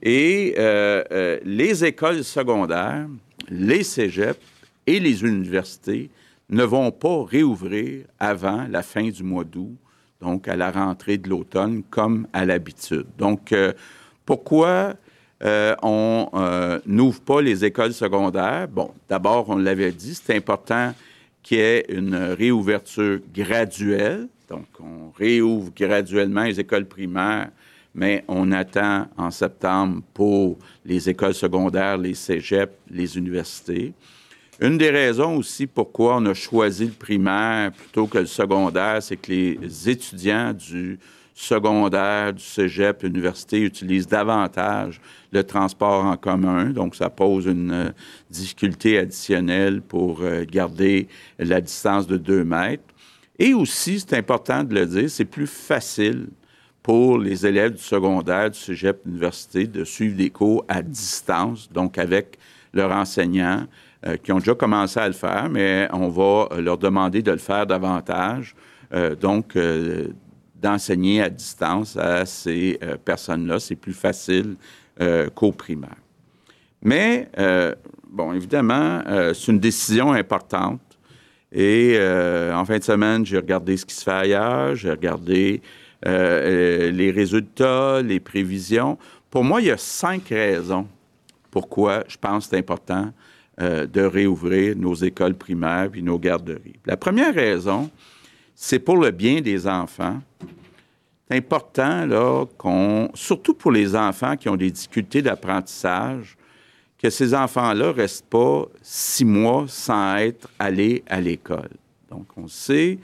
Et 0.02 0.56
euh, 0.58 1.38
les 1.46 1.86
écoles 1.86 2.24
secondaires, 2.24 3.06
les 3.50 3.84
cégeps 3.84 4.40
et 4.88 5.00
les 5.00 5.22
universités 5.22 6.10
ne 6.50 6.64
vont 6.64 6.90
pas 6.90 7.24
réouvrir 7.24 8.06
avant 8.20 8.66
la 8.68 8.82
fin 8.82 9.10
du 9.10 9.22
mois 9.22 9.44
d'août, 9.44 9.78
donc 10.20 10.48
à 10.48 10.56
la 10.56 10.72
rentrée 10.72 11.20
de 11.20 11.30
l'automne, 11.30 11.84
comme 11.92 12.26
à 12.34 12.44
l'habitude. 12.44 13.06
Donc, 13.18 13.54
pourquoi 14.26 14.96
on 15.42 16.30
n'ouvre 16.86 17.22
pas 17.22 17.42
les 17.42 17.64
écoles 17.64 17.94
secondaires? 17.94 18.68
Bon, 18.68 18.92
d'abord, 19.08 19.50
on 19.50 19.58
l'avait 19.58 19.92
dit, 19.92 20.16
c'est 20.16 20.36
important 20.36 20.94
qu'il 21.44 21.58
y 21.60 21.62
ait 21.62 21.86
une 21.90 22.16
réouverture 22.16 23.20
graduelle. 23.34 24.28
Donc, 24.54 24.68
on 24.80 25.12
réouvre 25.18 25.72
graduellement 25.76 26.44
les 26.44 26.60
écoles 26.60 26.86
primaires, 26.86 27.50
mais 27.96 28.24
on 28.28 28.52
attend 28.52 29.08
en 29.18 29.32
septembre 29.32 30.04
pour 30.14 30.60
les 30.86 31.10
écoles 31.10 31.34
secondaires, 31.34 31.98
les 31.98 32.14
cégeps, 32.14 32.72
les 32.92 33.18
universités. 33.18 33.94
Une 34.60 34.78
des 34.78 34.92
raisons 34.92 35.38
aussi 35.38 35.66
pourquoi 35.66 36.18
on 36.18 36.26
a 36.28 36.36
choisi 36.36 36.86
le 36.86 36.92
primaire 36.92 37.72
plutôt 37.72 38.06
que 38.06 38.20
le 38.20 38.28
secondaire, 38.28 39.02
c'est 39.02 39.18
que 39.18 39.32
les 39.32 39.90
étudiants 39.90 40.54
du 40.54 41.00
secondaire, 41.34 42.32
du 42.34 42.44
cégep, 42.44 43.02
l'université 43.02 43.60
utilisent 43.62 44.08
davantage 44.08 45.02
le 45.32 45.44
transport 45.44 46.06
en 46.06 46.16
commun. 46.16 46.66
Donc, 46.66 46.94
ça 46.94 47.10
pose 47.10 47.48
une 47.48 47.72
euh, 47.72 47.90
difficulté 48.30 49.00
additionnelle 49.00 49.82
pour 49.82 50.22
euh, 50.22 50.46
garder 50.46 51.08
la 51.40 51.60
distance 51.60 52.06
de 52.06 52.18
deux 52.18 52.44
mètres. 52.44 52.84
Et 53.40 53.54
aussi, 53.54 54.00
c'est 54.00 54.16
important 54.18 54.64
de 54.64 54.76
le 54.76 54.86
dire, 54.86 55.10
c'est 55.10 55.26
plus 55.26 55.48
facile 55.48 56.28
pour 56.84 57.18
les 57.18 57.46
élèves 57.46 57.74
du 57.74 57.82
secondaire, 57.82 58.52
du 58.52 58.60
cégep, 58.60 59.04
de 59.04 59.10
l'université, 59.10 59.66
de 59.66 59.84
suivre 59.84 60.18
des 60.18 60.30
cours 60.30 60.66
à 60.68 60.82
distance, 60.82 61.72
donc 61.72 61.98
avec 61.98 62.38
leurs 62.74 62.92
enseignants, 62.92 63.66
euh, 64.06 64.18
qui 64.18 64.34
ont 64.34 64.40
déjà 64.40 64.54
commencé 64.54 65.00
à 65.00 65.08
le 65.08 65.14
faire, 65.14 65.50
mais 65.50 65.88
on 65.94 66.10
va 66.10 66.50
leur 66.60 66.78
demander 66.78 67.22
de 67.22 67.32
le 67.32 67.38
faire 67.38 67.66
davantage. 67.66 68.54
Euh, 68.94 69.16
donc, 69.16 69.56
euh, 69.56 70.10
d'enseigner 70.62 71.22
à 71.22 71.30
distance 71.30 71.98
à 71.98 72.26
ces 72.26 72.80
personnes-là, 73.04 73.60
c'est 73.60 73.76
plus 73.76 73.94
facile 73.94 74.56
qu'au 75.36 75.52
primaire. 75.52 75.98
Mais, 76.82 77.30
bon, 78.10 78.32
évidemment, 78.32 79.02
c'est 79.34 79.52
une 79.52 79.60
décision 79.60 80.14
importante 80.14 80.93
et 81.54 81.96
euh, 81.98 82.54
en 82.56 82.66
fin 82.66 82.80
de 82.80 82.84
semaine, 82.84 83.26
j'ai 83.26 83.38
regardé 83.38 83.78
ce 83.78 83.86
qui 83.86 83.94
se 83.94 84.04
fait 84.04 84.12
ailleurs, 84.12 84.76
j'ai 84.76 84.90
regardé 84.90 85.62
euh, 86.06 86.90
les 86.92 87.12
résultats, 87.12 88.02
les 88.02 88.20
prévisions. 88.20 88.98
Pour 89.30 89.44
moi, 89.44 89.62
il 89.62 89.68
y 89.68 89.72
a 89.72 89.78
cinq 89.78 90.30
raisons 90.30 90.88
pourquoi 91.52 92.04
je 92.08 92.18
pense 92.18 92.46
que 92.46 92.50
c'est 92.50 92.58
important 92.58 93.14
euh, 93.62 93.86
de 93.86 94.02
réouvrir 94.02 94.76
nos 94.76 94.96
écoles 94.96 95.36
primaires 95.36 95.92
et 95.94 96.02
nos 96.02 96.18
garderies. 96.18 96.80
La 96.88 96.98
première 96.98 97.36
raison, 97.36 97.92
c'est 98.56 98.80
pour 98.80 98.98
le 98.98 99.12
bien 99.12 99.40
des 99.40 99.68
enfants. 99.68 100.20
C'est 101.30 101.38
important, 101.38 102.08
là, 102.08 102.46
qu'on, 102.58 103.12
surtout 103.14 103.54
pour 103.54 103.72
les 103.72 103.96
enfants 103.96 104.36
qui 104.36 104.50
ont 104.50 104.56
des 104.56 104.72
difficultés 104.72 105.22
d'apprentissage, 105.22 106.36
que 107.04 107.10
ces 107.10 107.34
enfants-là 107.34 107.88
ne 107.88 107.94
restent 107.94 108.30
pas 108.30 108.66
six 108.82 109.26
mois 109.26 109.66
sans 109.68 110.16
être 110.16 110.48
allés 110.58 111.04
à 111.10 111.20
l'école. 111.20 111.72
Donc, 112.10 112.28
on 112.38 112.48
sait 112.48 112.98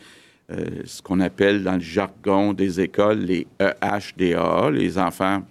euh, 0.50 0.84
ce 0.86 1.02
qu'on 1.02 1.20
appelle 1.20 1.66
dans 1.66 1.74
le 1.74 1.82
jargon 1.82 2.54
des 2.54 2.80
écoles 2.80 3.20
les 3.20 3.46
EHDA, 3.60 4.72
les 4.72 4.98
enfants 4.98 5.44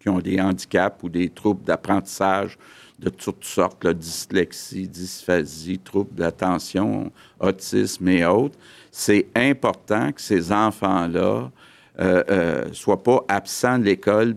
qui 0.00 0.08
ont 0.08 0.20
des 0.20 0.40
handicaps 0.40 1.02
ou 1.02 1.10
des 1.10 1.28
troubles 1.28 1.62
d'apprentissage 1.62 2.56
de 2.98 3.10
toutes 3.10 3.44
sortes, 3.44 3.84
la 3.84 3.92
dyslexie, 3.92 4.88
dysphasie, 4.88 5.78
troubles 5.78 6.14
d'attention, 6.14 7.12
autisme 7.38 8.08
et 8.08 8.24
autres. 8.24 8.58
C'est 8.90 9.26
important 9.36 10.12
que 10.12 10.20
ces 10.22 10.50
enfants-là 10.50 11.50
ne 11.98 12.72
soient 12.72 13.02
pas 13.02 13.22
absents 13.28 13.78
de 13.78 13.84
l'école 13.84 14.34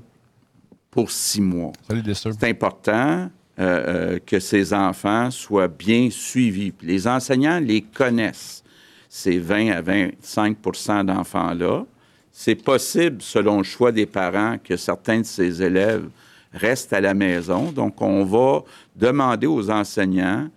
pour 0.93 1.09
six 1.09 1.41
mois. 1.41 1.71
C'est 1.89 2.49
important 2.49 3.29
que 3.57 4.39
ces 4.39 4.73
enfants 4.73 5.31
soient 5.31 5.67
bien 5.67 6.09
suivis. 6.11 6.73
les 6.81 7.07
enseignants 7.07 7.59
les 7.59 7.81
connaissent, 7.81 8.63
ces 9.09 9.39
20 9.39 9.71
à 9.71 9.81
25% 9.81 11.05
d'enfants-là. 11.05 11.85
C'est 12.31 12.55
possible, 12.55 13.21
selon 13.21 13.57
le 13.57 13.63
choix 13.63 13.91
des 13.91 14.05
parents, 14.05 14.57
que 14.63 14.77
certains 14.77 15.21
de 15.21 15.25
ces 15.25 15.61
élèves 15.61 16.07
restent 16.53 16.93
à 16.93 17.01
la 17.01 17.13
maison. 17.13 17.71
Donc, 17.71 18.01
on 18.01 18.23
va 18.23 18.63
demander 18.95 19.47
aux 19.47 19.69
enseignants 19.69 20.47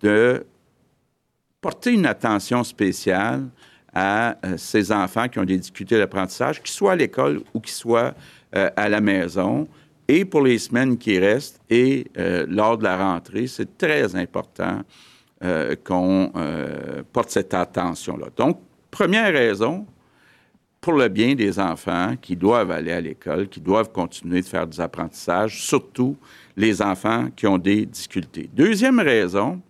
de 0.00 0.44
porter 1.60 1.92
une 1.92 2.06
attention 2.06 2.62
spéciale 2.62 3.44
à 3.94 4.36
euh, 4.44 4.56
ces 4.56 4.92
enfants 4.92 5.28
qui 5.28 5.38
ont 5.38 5.44
des 5.44 5.56
difficultés 5.56 5.96
d'apprentissage, 5.96 6.60
qu'ils 6.60 6.74
soient 6.74 6.92
à 6.92 6.96
l'école 6.96 7.40
ou 7.54 7.60
qu'ils 7.60 7.74
soient 7.74 8.12
euh, 8.54 8.70
à 8.76 8.88
la 8.88 9.00
maison, 9.00 9.66
et 10.08 10.24
pour 10.24 10.42
les 10.42 10.58
semaines 10.58 10.98
qui 10.98 11.18
restent 11.18 11.60
et 11.70 12.06
euh, 12.18 12.46
lors 12.48 12.78
de 12.78 12.84
la 12.84 12.96
rentrée. 12.96 13.46
C'est 13.46 13.78
très 13.78 14.14
important 14.16 14.82
qu'on 15.84 16.32
porte 17.12 17.28
cette 17.28 17.52
attention-là. 17.52 18.28
Donc, 18.34 18.60
première 18.90 19.30
raison, 19.30 19.84
pour 20.84 20.92
le 20.92 21.08
bien 21.08 21.34
des 21.34 21.58
enfants 21.58 22.14
qui 22.20 22.36
doivent 22.36 22.70
aller 22.70 22.92
à 22.92 23.00
l'école, 23.00 23.48
qui 23.48 23.58
doivent 23.58 23.90
continuer 23.90 24.42
de 24.42 24.46
faire 24.46 24.66
des 24.66 24.82
apprentissages, 24.82 25.62
surtout 25.62 26.14
les 26.58 26.82
enfants 26.82 27.28
qui 27.34 27.46
ont 27.46 27.56
des 27.56 27.86
difficultés. 27.86 28.50
Deuxième 28.54 29.00
raison, 29.00 29.62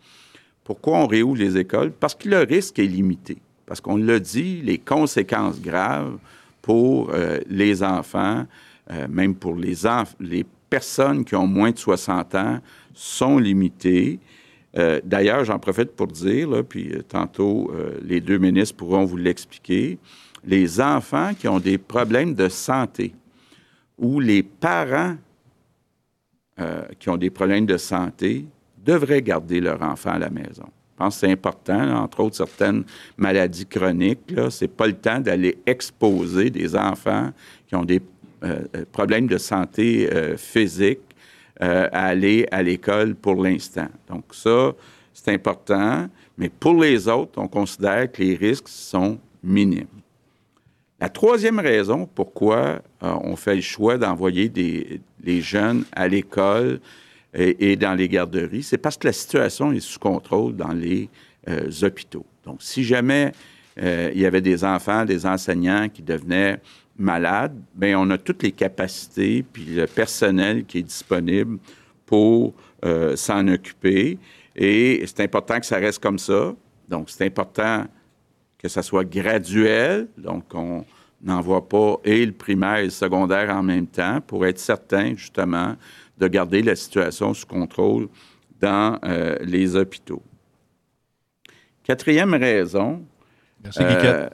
pourquoi 0.64 0.98
on 0.98 1.06
réouvre 1.06 1.36
les 1.36 1.56
écoles? 1.56 1.92
Parce 1.92 2.16
que 2.16 2.28
le 2.28 2.40
risque 2.40 2.80
est 2.80 2.86
limité. 2.86 3.38
Parce 3.64 3.80
qu'on 3.80 3.96
l'a 3.96 4.18
dit, 4.18 4.60
les 4.62 4.78
conséquences 4.78 5.60
graves 5.60 6.18
pour 6.60 7.10
euh, 7.10 7.38
les 7.48 7.84
enfants, 7.84 8.44
euh, 8.90 9.06
même 9.08 9.34
pour 9.34 9.56
les, 9.56 9.74
les 10.20 10.44
personnes 10.68 11.24
qui 11.24 11.34
ont 11.34 11.46
moins 11.46 11.70
de 11.70 11.78
60 11.78 12.34
ans, 12.34 12.60
sont 12.92 13.38
limitées. 13.38 14.20
Euh, 14.76 15.00
d'ailleurs, 15.04 15.44
j'en 15.44 15.58
profite 15.58 15.92
pour 15.92 16.08
dire, 16.08 16.64
puis 16.68 16.92
tantôt 17.08 17.72
les 18.02 18.20
deux 18.20 18.38
ministres 18.38 18.76
pourront 18.76 19.04
vous 19.04 19.16
l'expliquer, 19.16 19.98
les 20.44 20.80
enfants 20.80 21.32
qui 21.38 21.48
ont 21.48 21.60
des 21.60 21.78
problèmes 21.78 22.34
de 22.34 22.48
santé 22.48 23.14
ou 23.98 24.20
les 24.20 24.42
parents 24.42 25.16
qui 27.00 27.08
ont 27.08 27.16
des 27.16 27.30
problèmes 27.30 27.66
de 27.66 27.76
santé 27.76 28.46
devraient 28.84 29.22
garder 29.22 29.60
leur 29.60 29.82
enfant 29.82 30.10
à 30.10 30.18
la 30.18 30.30
maison. 30.30 30.66
Je 30.94 30.98
pense 30.98 31.14
que 31.14 31.20
c'est 31.26 31.32
important, 31.32 32.02
entre 32.02 32.20
autres 32.20 32.36
certaines 32.36 32.84
maladies 33.16 33.66
chroniques. 33.66 34.32
Ce 34.50 34.64
n'est 34.64 34.68
pas 34.68 34.86
le 34.86 34.92
temps 34.92 35.18
d'aller 35.18 35.58
exposer 35.66 36.50
des 36.50 36.76
enfants 36.76 37.32
qui 37.66 37.74
ont 37.74 37.84
des 37.84 37.96
euh, 37.96 38.00
euh, 38.00 38.13
problèmes 38.92 39.26
de 39.26 39.38
santé 39.38 40.08
euh, 40.12 40.36
physique 40.36 41.00
à 41.60 42.06
aller 42.06 42.46
à 42.50 42.62
l'école 42.62 43.14
pour 43.14 43.42
l'instant. 43.42 43.86
Donc 44.08 44.24
ça, 44.32 44.72
c'est 45.12 45.32
important. 45.32 46.08
Mais 46.36 46.48
pour 46.48 46.82
les 46.82 47.06
autres, 47.06 47.40
on 47.40 47.46
considère 47.46 48.10
que 48.10 48.22
les 48.22 48.34
risques 48.34 48.68
sont 48.68 49.18
minimes. 49.42 49.86
La 51.00 51.08
troisième 51.08 51.60
raison 51.60 52.08
pourquoi 52.12 52.82
on 53.00 53.36
fait 53.36 53.54
le 53.54 53.60
choix 53.60 53.96
d'envoyer 53.96 54.50
les 55.22 55.40
jeunes 55.40 55.84
à 55.92 56.08
l'école 56.08 56.80
et, 57.34 57.76
dans 57.76 57.94
les 57.94 58.08
garderies, 58.08 58.62
c'est 58.62 58.78
parce 58.78 58.96
que 58.96 59.08
la 59.08 59.12
situation 59.12 59.72
est 59.72 59.80
sous 59.80 59.98
contrôle 59.98 60.54
dans 60.54 60.72
les 60.72 61.08
euh, 61.48 61.68
hôpitaux. 61.82 62.24
Donc, 62.44 62.62
si 62.62 62.84
jamais 62.84 63.32
euh, 63.82 64.10
il 64.14 64.20
y 64.20 64.26
avait 64.26 64.40
des 64.40 64.62
enfants, 64.62 65.04
des 65.04 65.26
enseignants 65.26 65.88
qui 65.88 66.02
devenaient 66.02 66.60
malades, 66.96 67.56
bien, 67.74 67.98
on 67.98 68.08
a 68.10 68.18
toutes 68.18 68.42
les 68.42 68.52
capacités 68.52 69.42
puis 69.42 69.64
le 69.64 69.86
personnel 69.86 70.64
qui 70.64 70.78
est 70.78 70.82
disponible 70.82 71.58
pour 72.06 72.54
euh, 72.84 73.16
s'en 73.16 73.48
occuper. 73.48 74.18
Et 74.54 75.02
c'est 75.06 75.20
important 75.20 75.58
que 75.58 75.66
ça 75.66 75.76
reste 75.76 76.02
comme 76.02 76.18
ça. 76.18 76.54
Donc, 76.88 77.10
c'est 77.10 77.24
important 77.24 77.86
que 78.58 78.68
ça 78.68 78.82
soit 78.82 79.04
graduel. 79.04 80.08
Donc, 80.16 80.44
on 80.54 80.84
n'envoie 81.22 81.68
pas 81.68 81.96
et 82.04 82.24
le 82.24 82.32
primaire 82.32 82.76
et 82.76 82.84
le 82.84 82.90
secondaire 82.90 83.50
en 83.50 83.62
même 83.62 83.86
temps 83.86 84.20
pour 84.20 84.46
être 84.46 84.58
certain, 84.58 85.14
justement, 85.16 85.76
de 86.18 86.28
garder 86.28 86.62
la 86.62 86.76
situation 86.76 87.34
sous 87.34 87.46
contrôle 87.46 88.08
dans 88.60 88.98
euh, 89.04 89.36
les 89.40 89.74
hôpitaux. 89.74 90.22
Quatrième 91.82 92.34
raison, 92.34 93.02
euh, 93.78 94.28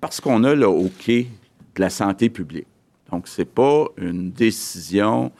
parce 0.00 0.20
qu'on 0.20 0.44
a 0.44 0.54
le 0.54 0.66
hockey 0.66 1.28
de 1.74 1.80
la 1.80 1.90
santé 1.90 2.28
publique. 2.28 2.66
Donc, 3.10 3.28
ce 3.28 3.42
n'est 3.42 3.46
pas 3.46 3.86
une 3.98 4.30
décision 4.30 5.32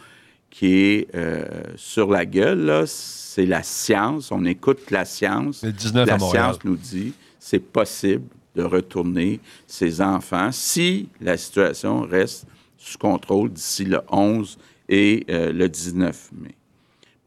qui 0.51 0.75
est 0.75 1.15
euh, 1.15 1.47
sur 1.77 2.11
la 2.11 2.27
gueule, 2.27 2.85
c'est 2.87 3.47
la 3.47 3.63
science. 3.63 4.31
On 4.31 4.45
écoute 4.45 4.91
la 4.91 5.07
science. 5.07 5.65
Le 5.65 5.73
19 5.73 6.07
la 6.07 6.19
science 6.19 6.59
nous 6.65 6.77
dit 6.77 7.15
c'est 7.39 7.59
possible 7.59 8.25
de 8.55 8.63
retourner 8.63 9.41
ces 9.67 10.03
enfants 10.03 10.53
si 10.53 11.09
la 11.21 11.39
situation 11.39 12.03
reste 12.03 12.47
sous 12.77 12.99
contrôle 12.99 13.51
d'ici 13.51 13.85
le 13.87 14.01
11 14.11 14.59
et 14.89 15.25
euh, 15.31 15.53
le 15.53 15.69
19 15.69 16.31
mai. 16.33 16.55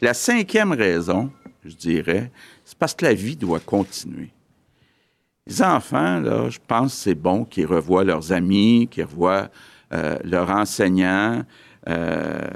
la 0.01 0.13
cinquième 0.13 0.73
raison, 0.73 1.31
je 1.63 1.75
dirais, 1.75 2.31
c'est 2.63 2.77
parce 2.77 2.93
que 2.93 3.05
la 3.05 3.13
vie 3.13 3.35
doit 3.35 3.59
continuer. 3.59 4.29
Les 5.47 5.61
enfants, 5.61 6.19
là, 6.19 6.49
je 6.49 6.59
pense 6.65 6.93
que 6.93 6.99
c'est 6.99 7.15
bon 7.15 7.45
qu'ils 7.45 7.67
revoient 7.67 8.03
leurs 8.03 8.31
amis, 8.31 8.87
qu'ils 8.89 9.03
revoient 9.03 9.49
euh, 9.93 10.17
leurs 10.23 10.49
enseignants. 10.49 11.43
Euh, 11.87 12.47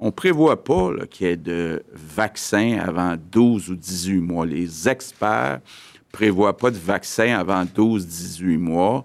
on 0.00 0.06
ne 0.06 0.10
prévoit 0.10 0.62
pas 0.62 0.90
qu'il 1.10 1.26
y 1.26 1.30
ait 1.30 1.36
de 1.36 1.82
vaccin 1.92 2.78
avant 2.78 3.16
12 3.32 3.70
ou 3.70 3.76
18 3.76 4.20
mois. 4.20 4.46
Les 4.46 4.88
experts 4.88 5.60
ne 5.94 6.12
prévoient 6.12 6.56
pas 6.56 6.70
de 6.70 6.76
vaccin 6.76 7.38
avant 7.38 7.64
12-18 7.64 8.58
mois 8.58 9.04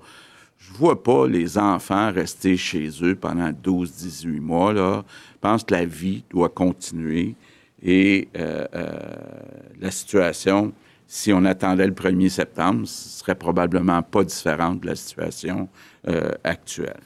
je 0.74 0.80
vois 0.80 1.04
pas 1.04 1.28
les 1.28 1.58
enfants 1.58 2.12
rester 2.12 2.58
chez 2.58 2.89
eux 3.02 3.15
pendant 3.15 3.52
12-18 3.52 4.39
mois. 4.39 4.74
Là. 4.74 5.04
Je 5.34 5.39
pense 5.39 5.63
que 5.63 5.74
la 5.74 5.86
vie 5.86 6.24
doit 6.30 6.50
continuer 6.50 7.36
et 7.82 8.30
euh, 8.38 8.65
la 9.80 9.91
situation, 9.91 10.74
si 11.07 11.31
on 11.33 11.45
attendait 11.45 11.87
le 11.87 11.93
1er 11.93 12.29
septembre, 12.29 12.87
ce 12.87 13.19
serait 13.19 13.35
probablement 13.35 14.01
pas 14.01 14.23
différente 14.23 14.81
de 14.81 14.87
la 14.87 14.95
situation 14.95 15.69
euh, 16.07 16.31
actuelle. 16.43 17.01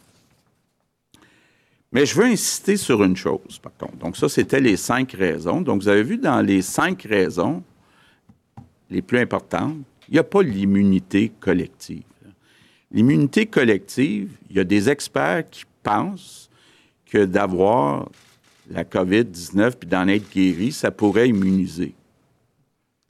Mais 1.91 2.05
je 2.05 2.15
veux 2.15 2.25
insister 2.25 2.77
sur 2.77 3.03
une 3.03 3.15
chose, 3.15 3.59
par 3.61 3.75
contre. 3.77 3.97
Donc, 3.97 4.17
ça, 4.17 4.29
c'était 4.29 4.59
les 4.59 4.77
cinq 4.77 5.13
raisons. 5.13 5.61
Donc, 5.61 5.81
vous 5.81 5.87
avez 5.87 6.03
vu 6.03 6.17
dans 6.17 6.41
les 6.41 6.61
cinq 6.61 7.03
raisons 7.03 7.63
les 8.89 9.01
plus 9.01 9.19
importantes, 9.19 9.77
il 10.07 10.13
n'y 10.13 10.19
a 10.19 10.23
pas 10.23 10.41
l'immunité 10.41 11.31
collective. 11.39 12.03
L'immunité 12.91 13.45
collective, 13.45 14.31
il 14.49 14.55
y 14.55 14.59
a 14.59 14.63
des 14.63 14.89
experts 14.89 15.49
qui 15.49 15.65
pensent 15.83 16.49
que 17.05 17.25
d'avoir 17.25 18.09
la 18.69 18.83
COVID-19 18.83 19.73
puis 19.73 19.89
d'en 19.89 20.07
être 20.07 20.29
guéri, 20.31 20.71
ça 20.71 20.91
pourrait 20.91 21.29
immuniser. 21.29 21.93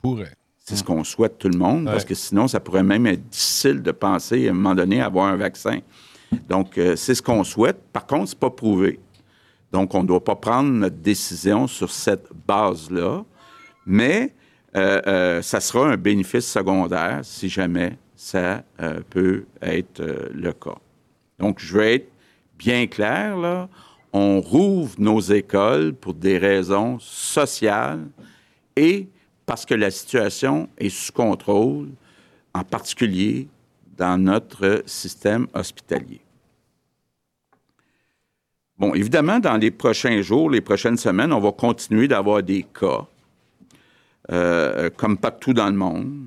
Pourrait. 0.00 0.37
C'est 0.68 0.76
ce 0.76 0.84
qu'on 0.84 1.02
souhaite 1.02 1.38
tout 1.38 1.48
le 1.48 1.56
monde, 1.56 1.86
parce 1.86 2.04
que 2.04 2.14
sinon, 2.14 2.46
ça 2.46 2.60
pourrait 2.60 2.82
même 2.82 3.06
être 3.06 3.26
difficile 3.26 3.82
de 3.82 3.90
penser 3.90 4.48
à 4.48 4.50
un 4.50 4.54
moment 4.54 4.74
donné 4.74 5.00
à 5.00 5.06
avoir 5.06 5.24
un 5.28 5.36
vaccin. 5.36 5.78
Donc, 6.46 6.76
euh, 6.76 6.94
c'est 6.94 7.14
ce 7.14 7.22
qu'on 7.22 7.42
souhaite. 7.42 7.78
Par 7.90 8.06
contre, 8.06 8.28
ce 8.28 8.34
n'est 8.34 8.40
pas 8.40 8.50
prouvé. 8.50 9.00
Donc, 9.72 9.94
on 9.94 10.02
ne 10.02 10.06
doit 10.06 10.22
pas 10.22 10.36
prendre 10.36 10.68
notre 10.70 10.96
décision 10.96 11.66
sur 11.66 11.90
cette 11.90 12.26
base-là, 12.46 13.24
mais 13.86 14.34
euh, 14.76 15.00
euh, 15.06 15.40
ça 15.40 15.60
sera 15.60 15.88
un 15.88 15.96
bénéfice 15.96 16.46
secondaire 16.46 17.20
si 17.22 17.48
jamais 17.48 17.96
ça 18.14 18.62
peut 19.08 19.46
être 19.62 20.02
le 20.34 20.52
cas. 20.52 20.76
Donc, 21.38 21.60
je 21.60 21.78
vais 21.78 21.94
être 21.94 22.12
bien 22.58 22.86
clair, 22.86 23.38
là. 23.38 23.70
On 24.12 24.42
rouvre 24.42 24.94
nos 24.98 25.20
écoles 25.20 25.94
pour 25.94 26.12
des 26.12 26.36
raisons 26.36 26.98
sociales 26.98 28.06
et 28.76 29.08
parce 29.48 29.64
que 29.64 29.74
la 29.74 29.90
situation 29.90 30.68
est 30.76 30.90
sous 30.90 31.10
contrôle, 31.10 31.88
en 32.52 32.62
particulier 32.64 33.48
dans 33.96 34.22
notre 34.22 34.82
système 34.84 35.46
hospitalier. 35.54 36.20
Bon, 38.76 38.92
évidemment, 38.94 39.38
dans 39.38 39.56
les 39.56 39.70
prochains 39.70 40.20
jours, 40.20 40.50
les 40.50 40.60
prochaines 40.60 40.98
semaines, 40.98 41.32
on 41.32 41.40
va 41.40 41.52
continuer 41.52 42.08
d'avoir 42.08 42.42
des 42.42 42.62
cas, 42.62 43.06
euh, 44.30 44.90
comme 44.94 45.16
partout 45.16 45.54
dans 45.54 45.68
le 45.68 45.76
monde. 45.76 46.26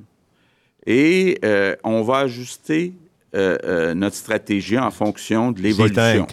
Et 0.87 1.37
euh, 1.45 1.75
on 1.83 2.01
va 2.01 2.21
ajuster 2.21 2.91
euh, 3.35 3.55
euh, 3.63 3.93
notre 3.93 4.15
stratégie 4.15 4.79
en 4.79 4.89
fonction 4.89 5.51
de 5.51 5.61
l'évolution. 5.61 6.25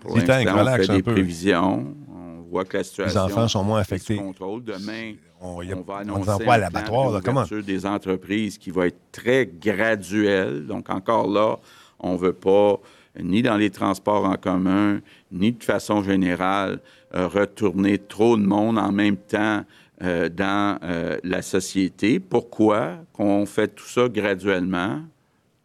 Pour 0.00 0.16
l'instant, 0.16 0.42
on 0.48 0.76
fait 0.78 0.88
des 0.88 1.02
prévisions. 1.02 1.94
On 2.08 2.42
voit 2.50 2.64
que 2.64 2.78
la 2.78 2.82
situation... 2.82 3.20
Les 3.20 3.32
enfants 3.32 3.46
sont 3.46 3.62
moins 3.62 3.78
affectés. 3.78 4.16
Contrôle. 4.16 4.64
Demain, 4.64 5.14
on, 5.44 5.58
on 5.58 5.82
va 5.82 5.98
annoncer 5.98 6.30
on 6.30 6.50
à 6.50 6.58
l'abattoir. 6.58 7.22
Comment? 7.22 7.44
des 7.44 7.86
entreprises 7.86 8.58
qui 8.58 8.70
va 8.70 8.86
être 8.86 9.00
très 9.12 9.46
graduelle. 9.46 10.66
Donc, 10.66 10.90
encore 10.90 11.28
là, 11.28 11.58
on 12.00 12.14
ne 12.14 12.18
veut 12.18 12.32
pas 12.32 12.80
ni 13.20 13.42
dans 13.42 13.56
les 13.56 13.70
transports 13.70 14.24
en 14.24 14.34
commun, 14.36 15.00
ni 15.30 15.52
de 15.52 15.62
façon 15.62 16.02
générale, 16.02 16.80
retourner 17.12 17.98
trop 17.98 18.36
de 18.36 18.42
monde 18.42 18.78
en 18.78 18.90
même 18.90 19.16
temps 19.16 19.62
dans 20.00 20.78
la 21.22 21.42
société. 21.42 22.18
Pourquoi 22.18 22.94
qu'on 23.12 23.46
fait 23.46 23.68
tout 23.68 23.86
ça 23.86 24.08
graduellement? 24.08 25.00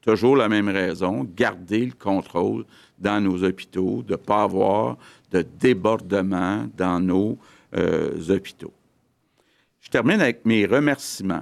Toujours 0.01 0.35
la 0.35 0.47
même 0.47 0.69
raison, 0.69 1.27
garder 1.35 1.85
le 1.85 1.91
contrôle 1.91 2.65
dans 2.99 3.19
nos 3.19 3.43
hôpitaux, 3.43 4.03
de 4.05 4.11
ne 4.11 4.17
pas 4.17 4.43
avoir 4.43 4.97
de 5.31 5.43
débordement 5.59 6.67
dans 6.77 6.99
nos 6.99 7.37
hôpitaux. 8.29 8.73
Je 9.89 9.91
termine 9.91 10.21
avec 10.21 10.45
mes 10.45 10.67
remerciements. 10.67 11.41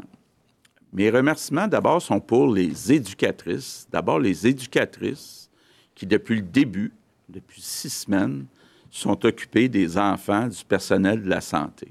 Mes 0.93 1.09
remerciements, 1.09 1.67
d'abord, 1.67 2.01
sont 2.01 2.21
pour 2.21 2.47
les 2.53 2.93
éducatrices. 2.93 3.85
D'abord, 3.91 4.21
les 4.21 4.47
éducatrices 4.47 5.49
qui, 5.93 6.05
depuis 6.05 6.37
le 6.37 6.43
début, 6.43 6.93
depuis 7.27 7.61
six 7.61 7.89
semaines, 7.89 8.45
sont 8.89 9.25
occupées 9.25 9.67
des 9.67 9.97
enfants 9.97 10.47
du 10.47 10.63
personnel 10.63 11.23
de 11.23 11.29
la 11.29 11.41
santé. 11.41 11.89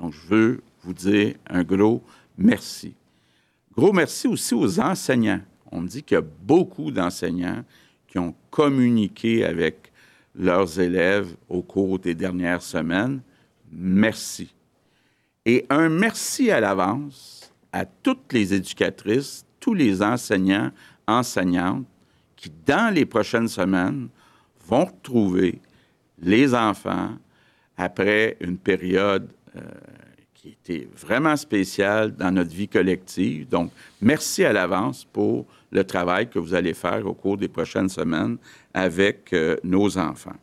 Donc, 0.00 0.14
je 0.14 0.26
veux 0.26 0.62
vous 0.82 0.94
dire 0.94 1.36
un 1.48 1.62
gros 1.62 2.02
merci. 2.36 2.92
Gros 3.76 3.92
merci 3.92 4.26
aussi 4.26 4.52
aux 4.52 4.80
enseignants. 4.80 5.42
On 5.70 5.80
me 5.80 5.86
dit 5.86 6.02
qu'il 6.02 6.16
y 6.16 6.18
a 6.18 6.24
beaucoup 6.42 6.90
d'enseignants 6.90 7.62
qui 8.08 8.18
ont 8.18 8.34
communiqué 8.50 9.44
avec 9.44 9.92
leurs 10.34 10.80
élèves 10.80 11.36
au 11.48 11.62
cours 11.62 12.00
des 12.00 12.16
dernières 12.16 12.62
semaines. 12.62 13.20
Merci. 13.70 14.53
Et 15.46 15.66
un 15.68 15.88
merci 15.88 16.50
à 16.50 16.60
l'avance 16.60 17.52
à 17.72 17.84
toutes 17.84 18.32
les 18.32 18.54
éducatrices, 18.54 19.44
tous 19.60 19.74
les 19.74 20.02
enseignants, 20.02 20.70
enseignantes 21.06 21.86
qui, 22.36 22.50
dans 22.66 22.92
les 22.92 23.04
prochaines 23.04 23.48
semaines, 23.48 24.08
vont 24.66 24.86
retrouver 24.86 25.60
les 26.20 26.54
enfants 26.54 27.10
après 27.76 28.36
une 28.40 28.56
période 28.56 29.28
euh, 29.56 29.60
qui 30.34 30.50
était 30.50 30.88
vraiment 30.96 31.36
spéciale 31.36 32.14
dans 32.14 32.30
notre 32.30 32.54
vie 32.54 32.68
collective. 32.68 33.48
Donc, 33.48 33.70
merci 34.00 34.44
à 34.44 34.52
l'avance 34.52 35.04
pour 35.04 35.46
le 35.70 35.84
travail 35.84 36.28
que 36.28 36.38
vous 36.38 36.54
allez 36.54 36.74
faire 36.74 37.06
au 37.06 37.14
cours 37.14 37.36
des 37.36 37.48
prochaines 37.48 37.88
semaines 37.88 38.36
avec 38.72 39.32
euh, 39.32 39.56
nos 39.64 39.98
enfants. 39.98 40.36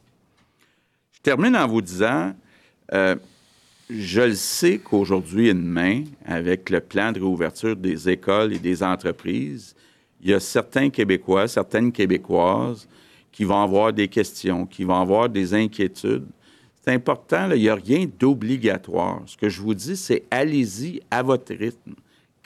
Je 1.14 1.20
termine 1.22 1.56
en 1.56 1.68
vous 1.68 1.82
disant, 1.82 2.34
euh, 2.94 3.16
je 3.94 4.22
le 4.22 4.36
sais 4.36 4.78
qu'aujourd'hui 4.78 5.50
et 5.50 5.54
demain, 5.54 6.04
avec 6.26 6.70
le 6.70 6.80
plan 6.80 7.12
de 7.12 7.20
réouverture 7.20 7.76
des 7.76 8.10
écoles 8.10 8.54
et 8.54 8.60
des 8.60 8.84
entreprises, 8.84 9.76
il 10.22 10.30
y 10.30 10.34
a 10.34 10.40
certains 10.40 10.90
Québécois, 10.90 11.48
certaines 11.48 11.92
Québécoises 11.92 12.88
qui 13.32 13.44
vont 13.44 13.62
avoir 13.62 13.92
des 13.92 14.08
questions, 14.08 14.66
qui 14.66 14.84
vont 14.84 15.00
avoir 15.00 15.28
des 15.28 15.54
inquiétudes. 15.54 16.28
C'est 16.84 16.94
important, 16.94 17.50
il 17.52 17.62
n'y 17.62 17.70
a 17.70 17.76
rien 17.76 18.06
d'obligatoire. 18.20 19.22
Ce 19.26 19.36
que 19.36 19.50
je 19.50 19.62
vous 19.62 19.74
dis, 19.74 19.98
c'est 19.98 20.24
allez-y 20.32 21.02
à 21.12 21.22
votre 21.22 21.54
rythme. 21.54 21.94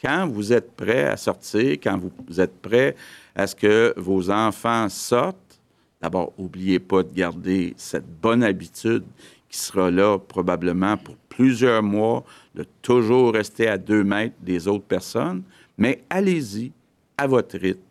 Quand 0.01 0.27
vous 0.27 0.51
êtes 0.51 0.71
prêt 0.71 1.05
à 1.05 1.17
sortir, 1.17 1.73
quand 1.73 1.99
vous 2.27 2.41
êtes 2.41 2.59
prêt 2.59 2.95
à 3.35 3.47
ce 3.47 3.55
que 3.55 3.93
vos 3.97 4.29
enfants 4.29 4.89
sortent, 4.89 5.59
d'abord, 6.01 6.33
n'oubliez 6.37 6.79
pas 6.79 7.03
de 7.03 7.13
garder 7.13 7.73
cette 7.77 8.07
bonne 8.21 8.43
habitude 8.43 9.03
qui 9.49 9.57
sera 9.57 9.89
là 9.89 10.17
probablement 10.17 10.97
pour 10.97 11.15
plusieurs 11.35 11.83
mois, 11.83 12.23
de 12.53 12.65
toujours 12.81 13.33
rester 13.33 13.67
à 13.67 13.77
deux 13.77 14.03
mètres 14.03 14.35
des 14.41 14.67
autres 14.67 14.85
personnes, 14.85 15.43
mais 15.77 16.03
allez-y 16.09 16.71
à 17.17 17.27
votre 17.27 17.57
rythme. 17.57 17.81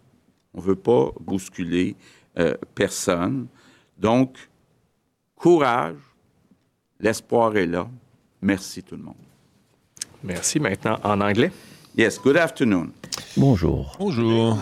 On 0.54 0.60
ne 0.60 0.66
veut 0.66 0.76
pas 0.76 1.10
bousculer 1.20 1.94
euh, 2.38 2.54
personne. 2.74 3.46
Donc, 3.98 4.48
courage, 5.36 5.96
l'espoir 6.98 7.56
est 7.56 7.66
là. 7.66 7.88
Merci 8.40 8.82
tout 8.82 8.96
le 8.96 9.02
monde. 9.02 9.14
Merci. 10.22 10.58
Maintenant, 10.58 10.98
en 11.02 11.20
anglais. 11.20 11.52
Yes, 11.96 12.20
good 12.20 12.36
afternoon. 12.36 12.90
Bonjour. 13.36 13.94
Bonjour. 14.00 14.58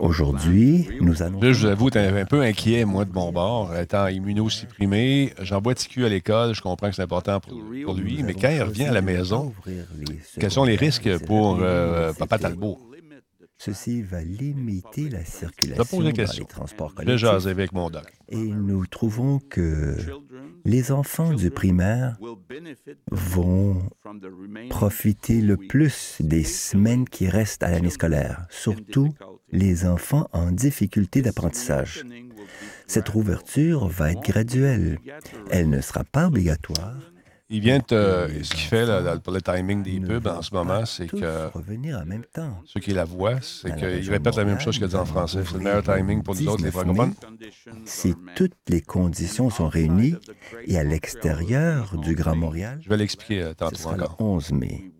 Aujourd'hui, 0.00 0.86
nous 1.00 1.22
allons... 1.22 1.40
Là, 1.40 1.52
je 1.52 1.60
vous 1.60 1.72
avoue, 1.72 1.88
tu 1.88 1.96
un 1.96 2.26
peu 2.26 2.42
inquiet, 2.42 2.84
moi, 2.84 3.06
de 3.06 3.12
mon 3.12 3.32
bord. 3.32 3.74
Étant 3.74 4.06
immunosupprimé, 4.06 5.32
j'envoie 5.40 5.74
TQ 5.74 6.04
à 6.04 6.10
l'école, 6.10 6.54
je 6.54 6.60
comprends 6.60 6.90
que 6.90 6.94
c'est 6.94 7.02
important 7.02 7.40
pour, 7.40 7.54
lui, 7.94 8.22
mais 8.22 8.34
quand 8.34 8.50
il 8.50 8.62
revient 8.62 8.84
à 8.84 8.92
la 8.92 9.00
maison, 9.00 9.54
quels 10.38 10.50
sont 10.50 10.64
les 10.64 10.76
risques 10.76 11.24
pour 11.24 11.58
euh, 11.62 12.12
Papa 12.12 12.38
Talbot? 12.38 12.78
Ceci 13.60 14.02
va 14.02 14.22
limiter 14.22 15.08
la 15.08 15.24
circulation 15.24 16.00
dans 16.00 16.08
les 16.10 16.44
transports 16.46 16.94
collectifs. 16.94 17.28
Je 17.28 17.48
avec 17.48 17.72
mon 17.72 17.90
doc. 17.90 18.04
Et 18.28 18.36
nous 18.36 18.86
trouvons 18.86 19.40
que 19.40 19.96
les 20.64 20.92
enfants 20.92 21.32
du 21.32 21.50
primaire 21.50 22.16
vont 23.10 23.82
profiter 24.70 25.40
le 25.40 25.56
plus 25.56 26.18
des 26.20 26.44
semaines 26.44 27.08
qui 27.08 27.28
restent 27.28 27.64
à 27.64 27.70
l'année 27.70 27.90
scolaire, 27.90 28.46
surtout 28.48 29.12
les 29.50 29.86
enfants 29.86 30.28
en 30.32 30.52
difficulté 30.52 31.20
d'apprentissage. 31.20 32.04
Cette 32.86 33.14
ouverture 33.14 33.88
va 33.88 34.12
être 34.12 34.22
graduelle. 34.22 34.98
Elle 35.50 35.68
ne 35.68 35.80
sera 35.80 36.04
pas 36.04 36.28
obligatoire, 36.28 36.96
il 37.50 37.60
vient 37.60 37.80
te. 37.80 38.28
Ce 38.42 38.50
qu'il 38.50 38.64
fait 38.64 38.86
pour 39.22 39.32
le 39.32 39.40
timing 39.40 39.82
des 39.82 40.00
pubs 40.00 40.26
en 40.26 40.42
ce 40.42 40.54
moment, 40.54 40.84
c'est 40.84 41.06
que. 41.06 41.50
revenir 41.52 41.98
en 41.98 42.04
même 42.04 42.24
temps. 42.24 42.60
Ceux 42.64 42.80
qui 42.80 42.92
la 42.92 43.04
voient, 43.04 43.40
c'est 43.40 43.74
qu'il 43.76 44.10
répète 44.10 44.36
la 44.36 44.44
même 44.44 44.60
chose 44.60 44.76
qu'il 44.76 44.84
a 44.84 44.88
dit 44.88 44.96
en 44.96 45.04
français. 45.04 45.40
C'est 45.44 45.54
le 45.54 45.60
meilleur 45.60 45.82
timing 45.82 46.22
pour 46.22 46.34
nous 46.34 46.48
autres, 46.48 46.64
les 46.64 46.70
francophones. 46.70 47.14
Si 47.84 48.14
toutes 48.34 48.56
les 48.68 48.80
conditions 48.80 49.50
sont 49.50 49.68
réunies 49.68 50.14
et 50.66 50.78
à 50.78 50.84
l'extérieur 50.84 51.96
du 51.98 52.14
Grand 52.14 52.36
Montréal. 52.36 52.80
Je 52.82 52.88
vais 52.88 52.96
l'expliquer 52.96 53.42
euh, 53.42 53.54
tantôt 53.54 53.76
ce 53.76 53.96
Le 53.96 54.04
11 54.18 54.52
mai. 54.52 54.92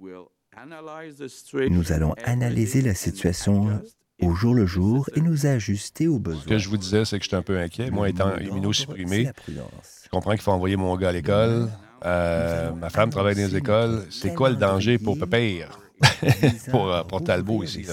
Nous 1.70 1.92
allons 1.92 2.14
analyser 2.24 2.82
la 2.82 2.94
situation 2.94 3.80
au 4.20 4.34
jour 4.34 4.54
le 4.54 4.66
jour 4.66 5.08
et 5.14 5.20
nous 5.20 5.46
ajuster 5.46 6.08
aux 6.08 6.18
besoins. 6.18 6.42
Ce 6.42 6.48
que 6.48 6.58
je 6.58 6.68
vous 6.68 6.76
disais, 6.76 7.04
c'est 7.04 7.18
que 7.18 7.24
j'étais 7.24 7.36
un 7.36 7.42
peu 7.42 7.58
inquiet. 7.58 7.90
Moi, 7.90 8.08
étant 8.08 8.36
immunosupprimé, 8.36 9.30
je 9.46 10.08
comprends 10.10 10.32
qu'il 10.32 10.40
faut 10.40 10.52
envoyer 10.52 10.76
mon 10.76 10.96
gars 10.96 11.10
à 11.10 11.12
l'école. 11.12 11.68
Euh, 12.04 12.72
ma 12.72 12.90
femme 12.90 13.10
travaille 13.10 13.34
dans 13.34 13.42
les 13.42 13.56
écoles. 13.56 14.06
C'est 14.10 14.34
quoi 14.34 14.50
le 14.50 14.56
danger 14.56 14.98
pour 14.98 15.18
Pépère? 15.18 15.78
pour, 16.70 16.92
euh, 16.92 17.02
pour 17.02 17.24
Talbot 17.24 17.64
ici, 17.64 17.84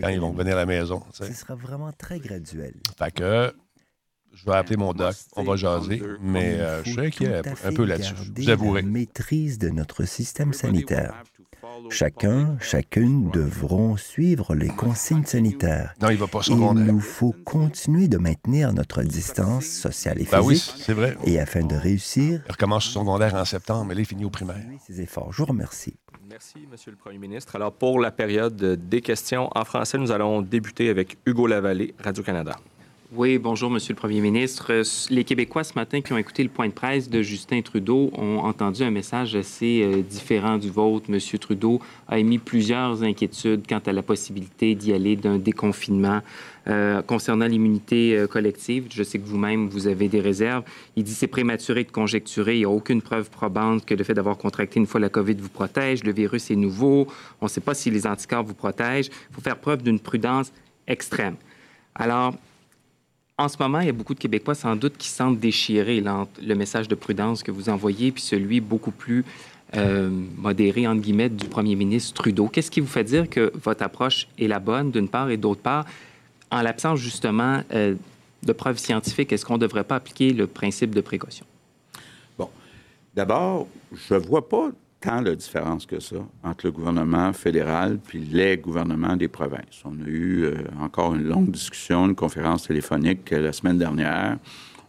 quand 0.00 0.08
ils 0.08 0.20
vont 0.20 0.32
venir 0.32 0.52
à 0.52 0.60
la 0.60 0.66
maison. 0.66 1.02
Ce 1.12 1.32
sera 1.32 1.54
vraiment 1.54 1.90
très 1.92 2.18
graduel. 2.18 2.74
Fait 2.98 3.10
que 3.10 3.54
je 4.34 4.44
vais 4.46 4.56
appeler 4.56 4.76
mon 4.76 4.92
doc, 4.92 5.14
on 5.36 5.42
va 5.42 5.56
jaser, 5.56 6.02
mais 6.20 6.54
euh, 6.58 6.82
je 6.84 6.90
suis 6.90 7.00
inquiet 7.00 7.42
un 7.64 7.72
peu 7.72 7.84
là-dessus. 7.84 8.14
Vous 8.36 8.50
avouerez. 8.50 8.82
maîtrise 8.82 9.58
de 9.58 9.68
notre 9.70 10.04
système 10.04 10.52
sanitaire. 10.52 11.22
Chacun, 11.90 12.56
chacune 12.60 13.30
devront 13.30 13.96
suivre 13.96 14.54
les 14.54 14.68
consignes 14.68 15.24
sanitaires. 15.24 15.94
Non, 16.00 16.10
il 16.10 16.16
va 16.16 16.26
pas 16.26 16.40
Il 16.48 16.56
nous 16.56 17.00
faut 17.00 17.34
continuer 17.44 18.08
de 18.08 18.18
maintenir 18.18 18.72
notre 18.72 19.02
distance 19.02 19.66
sociale 19.66 20.20
et 20.20 20.24
ben 20.30 20.42
physique. 20.42 20.72
oui, 20.76 20.82
c'est 20.84 20.92
vrai. 20.94 21.16
Et 21.24 21.38
afin 21.38 21.64
de 21.64 21.74
réussir... 21.76 22.42
Il 22.46 22.52
recommence 22.52 22.84
son 22.84 23.00
secondaire 23.00 23.34
en 23.34 23.44
septembre, 23.44 23.86
mais 23.86 23.94
là, 23.94 24.00
il 24.00 24.06
finit 24.06 24.24
au 24.24 24.30
primaire. 24.30 24.56
Ses 24.86 25.00
efforts. 25.00 25.32
Je 25.32 25.38
vous 25.38 25.46
remercie. 25.46 25.94
Merci, 26.28 26.66
Monsieur 26.70 26.90
le 26.90 26.96
Premier 26.96 27.18
ministre. 27.18 27.56
Alors, 27.56 27.72
pour 27.72 28.00
la 28.00 28.10
période 28.10 28.56
des 28.56 29.00
questions 29.02 29.50
en 29.54 29.64
français, 29.64 29.98
nous 29.98 30.12
allons 30.12 30.40
débuter 30.40 30.88
avec 30.88 31.18
Hugo 31.26 31.46
Lavallée, 31.46 31.94
Radio-Canada. 32.02 32.56
Oui, 33.14 33.36
bonjour, 33.36 33.70
Monsieur 33.70 33.92
le 33.92 33.98
Premier 33.98 34.22
ministre. 34.22 34.72
Les 35.10 35.24
Québécois, 35.24 35.64
ce 35.64 35.74
matin, 35.74 36.00
qui 36.00 36.14
ont 36.14 36.16
écouté 36.16 36.42
le 36.42 36.48
point 36.48 36.68
de 36.68 36.72
presse 36.72 37.10
de 37.10 37.20
Justin 37.20 37.60
Trudeau, 37.60 38.10
ont 38.16 38.38
entendu 38.38 38.84
un 38.84 38.90
message 38.90 39.36
assez 39.36 39.82
euh, 39.82 40.00
différent 40.00 40.56
du 40.56 40.70
vôtre. 40.70 41.10
Monsieur 41.10 41.38
Trudeau 41.38 41.78
a 42.08 42.18
émis 42.18 42.38
plusieurs 42.38 43.02
inquiétudes 43.02 43.66
quant 43.68 43.82
à 43.84 43.92
la 43.92 44.00
possibilité 44.00 44.74
d'y 44.74 44.94
aller 44.94 45.16
d'un 45.16 45.36
déconfinement. 45.36 46.22
Euh, 46.68 47.02
concernant 47.02 47.44
l'immunité 47.44 48.16
euh, 48.16 48.26
collective, 48.26 48.86
je 48.90 49.02
sais 49.02 49.18
que 49.18 49.26
vous-même, 49.26 49.68
vous 49.68 49.88
avez 49.88 50.08
des 50.08 50.20
réserves. 50.20 50.64
Il 50.96 51.04
dit 51.04 51.12
c'est 51.12 51.26
prématuré 51.26 51.84
de 51.84 51.90
conjecturer. 51.90 52.54
Il 52.54 52.60
n'y 52.60 52.64
a 52.64 52.70
aucune 52.70 53.02
preuve 53.02 53.28
probante 53.28 53.84
que 53.84 53.92
le 53.92 54.04
fait 54.04 54.14
d'avoir 54.14 54.38
contracté 54.38 54.80
une 54.80 54.86
fois 54.86 55.00
la 55.00 55.10
COVID 55.10 55.34
vous 55.34 55.50
protège. 55.50 56.02
Le 56.02 56.14
virus 56.14 56.50
est 56.50 56.56
nouveau. 56.56 57.06
On 57.42 57.44
ne 57.44 57.50
sait 57.50 57.60
pas 57.60 57.74
si 57.74 57.90
les 57.90 58.06
anticorps 58.06 58.44
vous 58.44 58.54
protègent. 58.54 59.10
Il 59.28 59.34
faut 59.34 59.42
faire 59.42 59.58
preuve 59.58 59.82
d'une 59.82 60.00
prudence 60.00 60.50
extrême. 60.86 61.36
Alors, 61.94 62.32
en 63.38 63.48
ce 63.48 63.56
moment, 63.58 63.80
il 63.80 63.86
y 63.86 63.90
a 63.90 63.92
beaucoup 63.92 64.14
de 64.14 64.18
Québécois 64.18 64.54
sans 64.54 64.76
doute 64.76 64.96
qui 64.96 65.08
sentent 65.08 65.40
déchirer 65.40 66.02
le 66.02 66.54
message 66.54 66.88
de 66.88 66.94
prudence 66.94 67.42
que 67.42 67.50
vous 67.50 67.68
envoyez, 67.68 68.12
puis 68.12 68.22
celui 68.22 68.60
beaucoup 68.60 68.90
plus 68.90 69.24
euh, 69.74 70.10
modéré, 70.36 70.86
entre 70.86 71.00
guillemets, 71.00 71.30
du 71.30 71.46
premier 71.46 71.74
ministre 71.74 72.12
Trudeau. 72.14 72.48
Qu'est-ce 72.48 72.70
qui 72.70 72.80
vous 72.80 72.86
fait 72.86 73.04
dire 73.04 73.28
que 73.28 73.52
votre 73.54 73.82
approche 73.82 74.28
est 74.38 74.46
la 74.46 74.58
bonne, 74.58 74.90
d'une 74.90 75.08
part, 75.08 75.30
et 75.30 75.38
d'autre 75.38 75.62
part, 75.62 75.86
en 76.50 76.60
l'absence 76.60 76.98
justement 77.00 77.62
euh, 77.72 77.94
de 78.42 78.52
preuves 78.52 78.78
scientifiques, 78.78 79.32
est-ce 79.32 79.44
qu'on 79.44 79.54
ne 79.54 79.60
devrait 79.60 79.84
pas 79.84 79.96
appliquer 79.96 80.32
le 80.32 80.46
principe 80.46 80.94
de 80.94 81.00
précaution? 81.00 81.46
Bon. 82.38 82.50
D'abord, 83.14 83.66
je 83.94 84.14
ne 84.14 84.18
vois 84.20 84.46
pas 84.46 84.70
tant 85.02 85.20
de 85.20 85.34
différence 85.34 85.84
que 85.84 86.00
ça 86.00 86.16
entre 86.42 86.66
le 86.66 86.72
gouvernement 86.72 87.32
fédéral 87.32 87.98
puis 88.02 88.20
les 88.20 88.56
gouvernements 88.56 89.16
des 89.16 89.28
provinces. 89.28 89.82
On 89.84 89.92
a 90.02 90.06
eu 90.06 90.44
euh, 90.44 90.54
encore 90.80 91.14
une 91.14 91.24
longue 91.24 91.50
discussion, 91.50 92.06
une 92.06 92.14
conférence 92.14 92.66
téléphonique 92.68 93.30
la 93.30 93.52
semaine 93.52 93.78
dernière. 93.78 94.38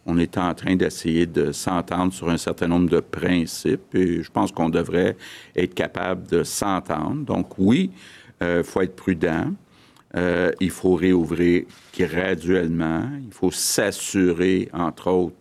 On 0.06 0.18
est 0.18 0.38
en 0.38 0.54
train 0.54 0.76
d'essayer 0.76 1.26
de 1.26 1.52
s'entendre 1.52 2.12
sur 2.12 2.30
un 2.30 2.36
certain 2.36 2.68
nombre 2.68 2.88
de 2.88 3.00
principes 3.00 3.94
et 3.94 4.22
je 4.22 4.30
pense 4.30 4.52
qu'on 4.52 4.68
devrait 4.68 5.16
être 5.56 5.74
capable 5.74 6.26
de 6.28 6.44
s'entendre. 6.44 7.24
Donc 7.24 7.58
oui, 7.58 7.90
il 8.40 8.46
euh, 8.46 8.64
faut 8.64 8.80
être 8.80 8.96
prudent. 8.96 9.52
Euh, 10.16 10.52
il 10.60 10.70
faut 10.70 10.94
réouvrir 10.94 11.64
graduellement. 11.98 13.02
Il 13.24 13.32
faut 13.32 13.50
s'assurer, 13.50 14.68
entre 14.72 15.10
autres, 15.10 15.36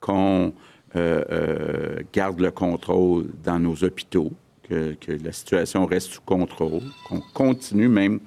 qu'on 0.00 0.14
euh, 0.14 0.50
euh, 0.50 0.50
garde 0.94 2.40
le 2.40 2.50
contrôle 2.50 3.26
dans 3.42 3.58
nos 3.58 3.82
hôpitaux, 3.82 4.32
que, 4.68 4.96
la 5.22 5.32
situation 5.32 5.86
reste 5.86 6.12
sous 6.12 6.20
contrôle, 6.20 6.82
qu'on 7.08 7.20
continue 7.32 7.88
même, 7.88 8.20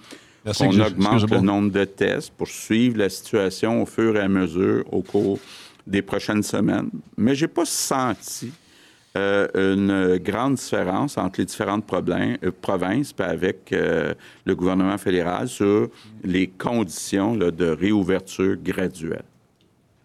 qu'on 0.58 0.80
augmente 0.80 1.30
le 1.30 1.40
nombre 1.40 1.72
de 1.72 1.86
tests 1.86 2.32
pour 2.32 2.48
suivre 2.48 2.98
la 2.98 3.10
situation 3.10 3.82
au 3.82 3.86
fur 3.86 4.16
et 4.16 4.22
à 4.22 4.28
mesure 4.28 4.86
au 4.92 5.02
cours 5.02 5.40
des 5.86 6.02
prochaines 6.02 6.44
semaines. 6.44 6.90
Mais 7.18 7.36
j'ai 7.36 7.48
pas 7.48 7.66
senti 7.66 8.52
euh, 9.18 9.48
une 9.56 10.18
grande 10.18 10.56
différence 10.56 11.18
entre 11.18 11.40
les 11.40 11.46
différentes 11.46 11.86
provinces 11.86 13.14
avec 13.18 13.72
le 13.72 14.56
gouvernement 14.56 14.98
fédéral 14.98 15.48
sur 15.48 15.90
les 16.24 16.48
conditions 16.48 17.36
de 17.36 17.66
réouverture 17.66 18.58
graduelle 18.58 19.24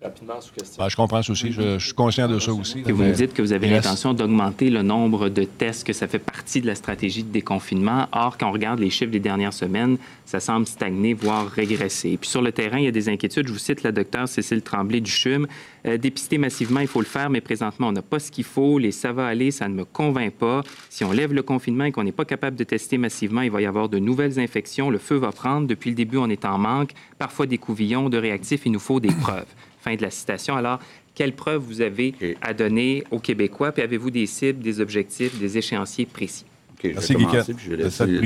rapidement 0.02 0.40
sous 0.40 0.52
question. 0.52 0.82
Ben, 0.82 0.88
je 0.88 0.96
comprends 0.96 1.22
ça 1.22 1.32
aussi. 1.32 1.52
Je, 1.52 1.78
suis 1.78 1.92
conscient 1.92 2.28
de 2.28 2.38
ça 2.38 2.52
aussi. 2.52 2.82
vous 2.82 3.02
me 3.02 3.12
dites 3.12 3.34
que 3.34 3.42
vous 3.42 3.52
avez 3.52 3.68
l'intention 3.68 4.14
d'augmenter 4.14 4.70
le 4.70 4.82
nombre 4.82 5.28
de 5.28 5.44
tests, 5.44 5.86
que 5.86 5.92
ça 5.92 6.08
fait 6.08 6.18
partie 6.18 6.60
de 6.60 6.66
la 6.66 6.74
stratégie 6.74 7.22
de 7.22 7.30
déconfinement. 7.30 8.08
Or, 8.12 8.36
quand 8.38 8.48
on 8.48 8.52
regarde 8.52 8.80
les 8.80 8.90
chiffres 8.90 9.10
des 9.10 9.20
dernières 9.20 9.52
semaines, 9.52 9.98
ça 10.24 10.40
semble 10.40 10.66
stagner, 10.66 11.14
voire 11.14 11.46
régresser. 11.48 12.10
Et 12.10 12.16
puis 12.16 12.28
sur 12.28 12.42
le 12.42 12.52
terrain, 12.52 12.78
il 12.78 12.84
y 12.84 12.88
a 12.88 12.92
des 12.92 13.08
inquiétudes. 13.08 13.46
Je 13.46 13.52
vous 13.52 13.58
cite 13.58 13.82
la 13.82 13.92
docteure 13.92 14.28
Cécile 14.28 14.62
Tremblay 14.62 15.00
du 15.00 15.10
CHUM. 15.10 15.46
Euh, 15.86 15.98
dépister 15.98 16.38
massivement, 16.38 16.80
il 16.80 16.86
faut 16.86 17.00
le 17.00 17.06
faire, 17.06 17.28
mais 17.28 17.40
présentement, 17.40 17.88
on 17.88 17.92
n'a 17.92 18.02
pas 18.02 18.18
ce 18.18 18.30
qu'il 18.30 18.44
faut. 18.44 18.78
Les 18.78 18.92
ça 18.92 19.12
va 19.12 19.26
aller, 19.26 19.50
ça 19.50 19.68
ne 19.68 19.74
me 19.74 19.84
convainc 19.84 20.32
pas. 20.32 20.62
Si 20.90 21.04
on 21.04 21.12
lève 21.12 21.32
le 21.32 21.42
confinement 21.42 21.84
et 21.84 21.92
qu'on 21.92 22.04
n'est 22.04 22.12
pas 22.12 22.24
capable 22.24 22.56
de 22.56 22.64
tester 22.64 22.98
massivement, 22.98 23.42
il 23.42 23.50
va 23.50 23.60
y 23.60 23.66
avoir 23.66 23.88
de 23.88 23.98
nouvelles 23.98 24.38
infections. 24.38 24.90
Le 24.90 24.98
feu 24.98 25.16
va 25.16 25.32
prendre. 25.32 25.66
Depuis 25.66 25.90
le 25.90 25.96
début, 25.96 26.18
on 26.18 26.30
est 26.30 26.44
en 26.44 26.58
manque. 26.58 26.92
Parfois 27.18 27.46
des 27.46 27.58
couvillons 27.58 28.08
de 28.08 28.18
réactifs. 28.18 28.62
Il 28.64 28.72
nous 28.72 28.80
faut 28.80 29.00
des 29.00 29.12
preuves. 29.12 29.46
Fin 29.82 29.96
de 29.96 30.02
la 30.02 30.10
citation. 30.10 30.56
Alors, 30.56 30.78
quelles 31.14 31.34
preuves 31.34 31.62
vous 31.62 31.80
avez 31.80 32.14
à 32.40 32.54
donner 32.54 33.02
aux 33.10 33.18
Québécois? 33.18 33.72
Puis 33.72 33.82
avez-vous 33.82 34.10
des 34.10 34.26
cibles, 34.26 34.62
des 34.62 34.80
objectifs, 34.80 35.38
des 35.38 35.58
échéanciers 35.58 36.06
précis? 36.06 36.46
OK, 36.72 36.92
je 36.94 37.14
vais 37.14 37.24
commencer, 37.24 37.54
puis 37.54 37.66
je 37.66 37.70
vais 37.74 37.82
laisser 37.82 38.06
le 38.06 38.20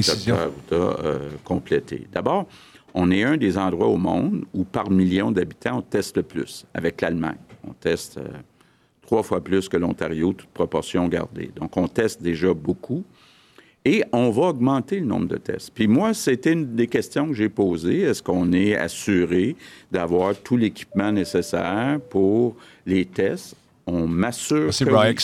euh, 0.73 1.31
compléter. 1.45 2.07
D'abord, 2.13 2.47
on 2.95 3.11
est 3.11 3.23
un 3.25 3.37
des 3.37 3.57
endroits 3.59 3.89
au 3.89 3.97
monde 3.97 4.45
où, 4.55 4.65
par 4.65 4.91
million 4.91 5.31
d'habitants, 5.31 5.79
on 5.79 5.83
teste 5.83 6.17
le 6.17 6.23
plus, 6.23 6.67
avec 6.75 7.01
l'Allemagne. 7.01 7.39
On 7.67 7.73
teste 7.73 8.19
euh, 8.19 8.29
trois 9.03 9.23
fois 9.23 9.43
plus 9.43 9.69
que 9.69 9.77
l'Ontario, 9.77 10.33
toute 10.33 10.51
proportion 10.51 11.09
gardée. 11.09 11.51
Donc, 11.57 11.77
on 11.77 11.89
teste 11.89 12.23
déjà 12.23 12.53
beaucoup. 12.53 13.03
Et 13.89 14.03
on 14.13 14.31
va 14.31 14.49
augmenter 14.49 14.99
le 14.99 15.07
nombre 15.07 15.29
de 15.29 15.37
tests. 15.37 15.71
Puis 15.73 15.87
moi, 15.87 16.13
c'était 16.13 16.55
une 16.55 16.75
des 16.75 16.89
questions 16.89 17.29
que 17.29 17.35
j'ai 17.35 17.49
posées. 17.49 18.01
Est-ce 18.01 18.21
qu'on 18.21 18.53
est 18.53 18.75
assuré 18.75 19.55
d'avoir 19.93 20.35
tout 20.35 20.57
l'équipement 20.57 21.13
nécessaire 21.13 22.01
pour 22.11 22.57
les 22.85 23.05
tests? 23.05 23.55
On 23.87 24.09
m'assure 24.09 24.71
que 24.71 24.85
oui. 24.93 25.15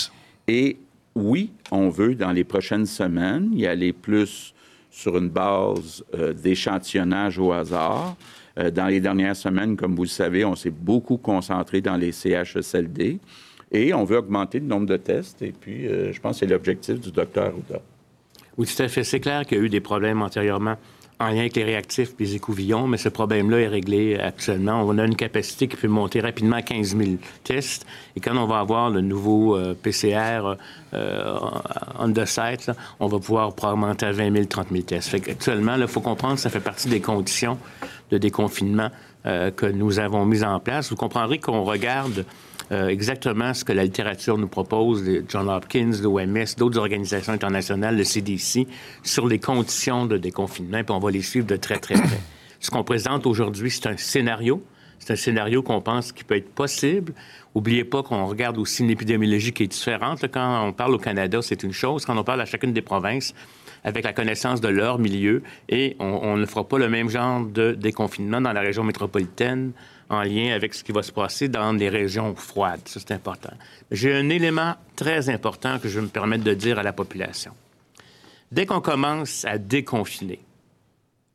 Et 0.47 0.77
oui, 1.17 1.51
on 1.73 1.89
veut, 1.89 2.15
dans 2.15 2.31
les 2.31 2.45
prochaines 2.45 2.87
semaines, 2.87 3.51
y 3.53 3.67
aller 3.67 3.93
plus 3.93 4.55
sur 4.93 5.19
une 5.19 5.29
base 5.29 6.05
euh, 6.15 6.33
d'échantillonnage 6.33 7.41
au 7.41 7.51
hasard. 7.51 8.15
Euh, 8.61 8.71
dans 8.71 8.87
les 8.87 9.01
dernières 9.01 9.35
semaines, 9.35 9.75
comme 9.75 9.97
vous 9.97 10.05
le 10.05 10.09
savez, 10.09 10.45
on 10.45 10.55
s'est 10.55 10.71
beaucoup 10.71 11.17
concentré 11.17 11.81
dans 11.81 11.97
les 11.97 12.13
CHSLD 12.13 13.19
et 13.73 13.93
on 13.93 14.05
veut 14.05 14.19
augmenter 14.19 14.61
le 14.61 14.67
nombre 14.67 14.87
de 14.87 14.99
tests. 14.99 15.43
Et 15.43 15.51
puis, 15.51 15.89
euh, 15.89 16.13
je 16.13 16.21
pense 16.21 16.37
que 16.37 16.47
c'est 16.47 16.53
l'objectif 16.53 17.01
du 17.01 17.11
docteur 17.11 17.53
Ouda. 17.59 17.81
Oui, 18.59 18.67
tout 18.67 18.83
à 18.83 18.89
fait. 18.89 19.05
C'est 19.05 19.21
clair 19.21 19.47
qu'il 19.47 19.59
y 19.59 19.61
a 19.61 19.65
eu 19.65 19.69
des 19.69 19.81
problèmes 19.81 20.23
antérieurement 20.23 20.77
en 21.23 21.29
lien 21.29 21.41
avec 21.41 21.57
les 21.57 21.65
réactifs 21.65 22.11
et 22.19 22.25
les 22.25 22.35
écouvillons, 22.35 22.89
mais 22.89 22.97
ce 22.97 23.09
problème-là 23.09 23.61
est 23.61 23.69
réglé 23.69 24.19
actuellement. 24.19 24.83
On 24.85 24.99
a 24.99 25.05
une 25.05 25.17
capacité 25.17 25.69
qui 25.69 25.77
peut 25.77 25.89
monter 25.89 26.21
rapidement 26.21 26.57
à 26.57 26.63
15 26.63 26.97
000 26.97 27.11
tests. 27.45 27.87
Et 28.17 28.21
quand 28.21 28.37
on 28.37 28.47
va 28.47 28.59
avoir 28.59 28.91
le 28.91 29.01
nouveau 29.01 29.57
euh, 29.57 29.75
PCR 29.75 30.57
euh, 30.95 31.39
on 31.99 32.13
the 32.13 32.25
on 33.01 33.07
va 33.07 33.19
pouvoir 33.19 33.55
augmenter 33.63 34.07
à 34.07 34.13
20 34.13 34.33
000, 34.35 34.45
30 34.47 34.67
000 34.71 34.83
tests. 34.83 35.09
Fait 35.09 35.31
actuellement, 35.31 35.77
il 35.77 35.87
faut 35.87 36.01
comprendre 36.01 36.35
que 36.35 36.41
ça 36.41 36.51
fait 36.51 36.61
partie 36.61 36.89
des 36.89 37.01
conditions 37.01 37.59
de 38.11 38.19
déconfinement 38.19 38.91
euh, 39.25 39.51
que 39.51 39.67
nous 39.67 40.01
avons 40.01 40.27
mises 40.27 40.45
en 40.45 40.59
place. 40.59 40.91
Vous 40.91 40.97
comprendrez 40.97 41.39
qu'on 41.39 41.63
regarde 41.63 42.27
euh, 42.73 42.89
exactement 42.89 43.53
ce 43.53 43.65
que 43.65 43.73
la 43.73 43.85
littérature 43.85 44.39
nous 44.39 44.49
propose, 44.49 45.05
John 45.29 45.49
Hopkins, 45.49 45.93
l'OMS, 46.03 46.47
d'autres 46.57 46.79
organisations 46.79 47.33
internationales, 47.33 47.97
le 47.97 48.05
CDC, 48.05 48.67
sur 49.03 49.27
les 49.27 49.39
conditions 49.39 50.07
de 50.07 50.17
déconfinement, 50.17 50.83
puis 50.83 50.95
on 50.95 50.99
va 50.99 51.11
les 51.11 51.23
suivre 51.23 51.47
de 51.47 51.57
très, 51.57 51.79
très 51.79 51.95
près. 51.95 52.21
ce 52.61 52.71
qu'on 52.71 52.85
présente 52.85 53.27
aujourd'hui, 53.27 53.71
c'est 53.71 53.89
un 53.89 53.97
scénario. 53.97 54.63
C'est 54.99 55.15
un 55.15 55.17
scénario 55.17 55.63
qu'on 55.63 55.81
pense 55.81 56.13
qui 56.13 56.23
peut 56.23 56.37
être 56.37 56.55
possible. 56.55 57.13
Oubliez 57.57 57.83
pas 57.83 58.05
qu'on 58.05 58.25
regarde 58.25 58.57
aussi 58.57 58.85
une 58.85 58.91
épidémiologie 58.91 59.53
qui 59.53 59.65
est 59.65 59.67
différente. 59.67 60.25
Quand 60.33 60.69
on 60.69 60.73
parle 60.73 60.95
au 60.95 60.99
Canada, 60.99 61.43
c'est 61.43 61.65
une 61.65 61.73
chose. 61.73 62.05
Quand 62.07 62.17
on 62.17 62.23
parle 62.23 62.41
à 62.41 62.45
chacune 62.45 62.73
des 62.73 62.83
provinces, 62.83 63.35
avec 63.85 64.05
la 64.05 64.13
connaissance 64.13 64.61
de 64.61 64.69
leur 64.69 64.99
milieu, 64.99 65.43
et 65.69 65.97
on, 65.99 66.21
on 66.23 66.37
ne 66.37 66.47
fera 66.47 66.67
pas 66.67 66.79
le 66.79 66.89
même 66.89 67.09
genre 67.09 67.45
de 67.45 67.73
déconfinement 67.73 68.41
dans 68.41 68.53
la 68.53 68.61
région 68.61 68.85
métropolitaine 68.85 69.73
en 70.09 70.23
lien 70.23 70.53
avec 70.55 70.75
ce 70.75 70.85
qui 70.85 70.93
va 70.93 71.03
se 71.03 71.11
passer 71.11 71.49
dans 71.49 71.73
les 71.73 71.89
régions 71.89 72.35
froides. 72.35 72.87
Ça, 72.87 73.01
c'est 73.01 73.13
important. 73.13 73.53
J'ai 73.91 74.15
un 74.15 74.29
élément 74.29 74.75
très 74.95 75.31
important 75.31 75.79
que 75.79 75.89
je 75.89 75.99
vais 75.99 76.05
me 76.05 76.11
permettre 76.11 76.45
de 76.45 76.55
dire 76.55 76.79
à 76.79 76.83
la 76.83 76.93
population. 76.93 77.53
Dès 78.53 78.67
qu'on 78.67 78.83
commence 78.83 79.45
à 79.47 79.57
déconfiner, 79.59 80.41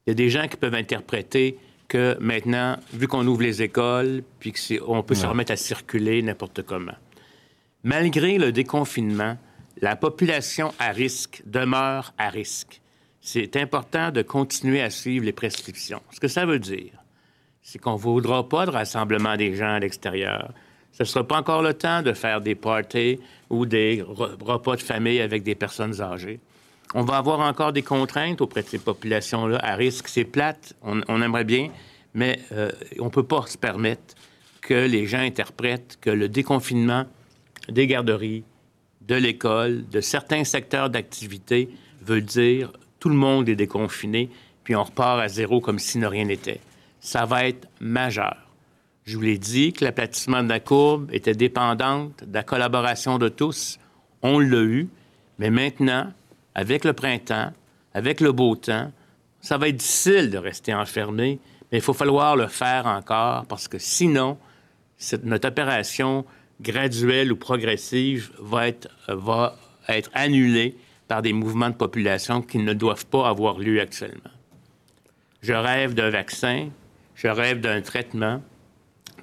il 0.05 0.09
y 0.09 0.11
a 0.11 0.13
des 0.13 0.29
gens 0.29 0.47
qui 0.47 0.55
peuvent 0.55 0.75
interpréter 0.75 1.57
que 1.87 2.17
maintenant, 2.19 2.77
vu 2.93 3.07
qu'on 3.07 3.25
ouvre 3.25 3.41
les 3.41 3.61
écoles, 3.63 4.23
puis 4.39 4.53
qu'on 4.53 5.01
peut 5.03 5.15
se 5.15 5.25
remettre 5.25 5.51
à 5.51 5.55
circuler 5.55 6.21
n'importe 6.21 6.61
comment. 6.61 6.95
Malgré 7.83 8.37
le 8.37 8.51
déconfinement, 8.51 9.37
la 9.81 9.95
population 9.95 10.73
à 10.79 10.91
risque 10.91 11.41
demeure 11.45 12.13
à 12.17 12.29
risque. 12.29 12.81
C'est 13.21 13.55
important 13.57 14.11
de 14.11 14.21
continuer 14.21 14.81
à 14.81 14.89
suivre 14.89 15.25
les 15.25 15.33
prescriptions. 15.33 16.01
Ce 16.11 16.19
que 16.19 16.27
ça 16.27 16.45
veut 16.45 16.59
dire, 16.59 16.93
c'est 17.61 17.79
qu'on 17.79 17.93
ne 17.93 17.97
voudra 17.97 18.47
pas 18.47 18.65
de 18.65 18.71
rassemblement 18.71 19.35
des 19.35 19.55
gens 19.55 19.73
à 19.73 19.79
l'extérieur. 19.79 20.53
Ce 20.93 21.03
ne 21.03 21.07
sera 21.07 21.27
pas 21.27 21.37
encore 21.37 21.61
le 21.61 21.73
temps 21.73 22.01
de 22.01 22.13
faire 22.13 22.41
des 22.41 22.55
parties 22.55 23.19
ou 23.49 23.65
des 23.65 24.01
repas 24.01 24.77
de 24.77 24.81
famille 24.81 25.21
avec 25.21 25.43
des 25.43 25.55
personnes 25.55 26.01
âgées. 26.01 26.39
On 26.93 27.03
va 27.03 27.17
avoir 27.17 27.41
encore 27.41 27.73
des 27.73 27.81
contraintes 27.81 28.41
auprès 28.41 28.63
de 28.63 28.67
ces 28.67 28.79
populations-là 28.79 29.59
à 29.61 29.75
risque. 29.75 30.07
C'est 30.07 30.23
plate, 30.23 30.73
on, 30.81 31.21
aimerait 31.21 31.43
bien, 31.43 31.69
mais 32.13 32.39
euh, 32.53 32.71
on 32.99 33.05
ne 33.05 33.09
peut 33.09 33.23
pas 33.23 33.45
se 33.45 33.57
permettre 33.57 34.15
que 34.61 34.73
les 34.73 35.05
gens 35.05 35.19
interprètent 35.19 35.97
que 35.99 36.09
le 36.09 36.29
déconfinement 36.29 37.05
des 37.67 37.85
garderies, 37.85 38.43
de 39.07 39.15
l'école, 39.15 39.87
de 39.89 40.01
certains 40.01 40.43
secteurs 40.43 40.89
d'activité 40.89 41.69
veut 42.01 42.21
dire 42.21 42.71
tout 42.99 43.09
le 43.09 43.15
monde 43.15 43.47
est 43.49 43.55
déconfiné, 43.55 44.29
puis 44.63 44.75
on 44.75 44.83
repart 44.83 45.19
à 45.19 45.27
zéro 45.27 45.61
comme 45.61 45.79
si 45.79 46.03
rien 46.05 46.25
n'était 46.25 46.61
ça 47.07 47.25
va 47.25 47.47
être 47.47 47.67
majeur. 47.79 48.35
Je 49.05 49.15
vous 49.15 49.21
l'ai 49.21 49.37
dit 49.37 49.71
que 49.71 49.85
l'aplatissement 49.85 50.43
de 50.43 50.49
la 50.49 50.59
courbe 50.59 51.09
était 51.13 51.33
dépendante 51.33 52.23
de 52.25 52.33
la 52.33 52.43
collaboration 52.43 53.17
de 53.17 53.29
tous. 53.29 53.79
On 54.21 54.39
l'a 54.39 54.61
eu, 54.61 54.89
mais 55.39 55.49
maintenant, 55.49 56.11
avec 56.53 56.83
le 56.83 56.91
printemps, 56.91 57.53
avec 57.93 58.19
le 58.19 58.33
beau 58.33 58.55
temps, 58.55 58.91
ça 59.39 59.57
va 59.57 59.69
être 59.69 59.77
difficile 59.77 60.29
de 60.29 60.37
rester 60.37 60.73
enfermé, 60.73 61.39
mais 61.71 61.77
il 61.77 61.81
faut 61.81 61.93
falloir 61.93 62.35
le 62.35 62.47
faire 62.47 62.85
encore 62.85 63.45
parce 63.45 63.69
que 63.69 63.77
sinon, 63.77 64.37
notre 65.23 65.47
opération 65.47 66.25
graduelle 66.61 67.31
ou 67.31 67.35
progressive 67.35 68.31
va 68.39 68.67
être, 68.67 68.89
annulée 70.13 70.75
par 71.07 71.21
des 71.21 71.33
mouvements 71.33 71.69
de 71.69 71.75
population 71.75 72.41
qui 72.41 72.57
ne 72.57 72.73
doivent 72.73 73.05
pas 73.05 73.29
avoir 73.29 73.59
lieu 73.59 73.79
actuellement. 73.79 74.31
Je 75.41 75.53
rêve 75.53 75.93
d'un 75.93 76.09
vaccin, 76.09 76.69
je 77.15 77.27
rêve 77.27 77.61
d'un 77.61 77.81
traitement, 77.81 78.41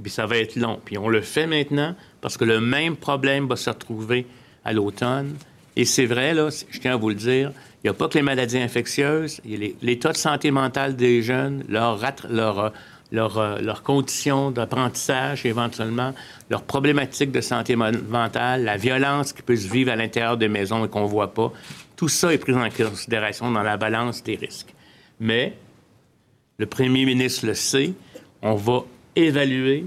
puis 0.03 0.11
ça 0.11 0.27
va 0.27 0.38
être 0.38 0.57
long. 0.57 0.81
Puis 0.85 0.97
on 0.97 1.09
le 1.09 1.20
fait 1.20 1.47
maintenant 1.47 1.94
parce 2.20 2.37
que 2.37 2.44
le 2.44 2.61
même 2.61 2.97
problème 2.97 3.47
va 3.47 3.57
se 3.57 3.68
retrouver 3.68 4.27
à 4.64 4.73
l'automne. 4.73 5.37
Et 5.77 5.85
c'est 5.85 6.07
vrai, 6.07 6.33
là, 6.35 6.49
je 6.70 6.79
tiens 6.79 6.94
à 6.94 6.97
vous 6.97 7.11
le 7.11 7.14
dire, 7.14 7.53
il 7.83 7.88
n'y 7.88 7.90
a 7.90 7.94
pas 7.94 8.09
que 8.09 8.14
les 8.14 8.23
maladies 8.23 8.59
infectieuses, 8.59 9.42
l'état 9.83 10.12
de 10.12 10.16
santé 10.16 10.51
mentale 10.51 10.97
des 10.97 11.23
jeunes, 11.23 11.64
leur, 11.68 12.01
leur, 12.31 12.73
leurs 13.14 13.62
leur 13.62 13.83
conditions 13.83 14.50
d'apprentissage 14.50 15.46
éventuellement, 15.46 16.12
leurs 16.50 16.62
problématiques 16.62 17.31
de 17.31 17.40
santé 17.40 17.77
mentale, 17.77 18.64
la 18.64 18.77
violence 18.77 19.33
qui 19.33 19.42
peut 19.42 19.57
se 19.57 19.70
vivre 19.70 19.92
à 19.92 19.96
l'intérieur 19.96 20.37
des 20.37 20.48
maisons 20.48 20.85
et 20.85 20.88
qu'on 20.88 21.05
ne 21.05 21.09
voit 21.09 21.33
pas. 21.33 21.53
Tout 21.96 22.09
ça 22.09 22.33
est 22.35 22.38
pris 22.38 22.55
en 22.55 22.68
considération 22.68 23.50
dans 23.50 23.62
la 23.62 23.77
balance 23.77 24.22
des 24.22 24.35
risques. 24.35 24.74
Mais 25.20 25.57
le 26.59 26.66
premier 26.66 27.05
ministre 27.05 27.46
le 27.46 27.55
sait, 27.55 27.92
on 28.42 28.57
va 28.57 28.85
évaluer. 29.16 29.87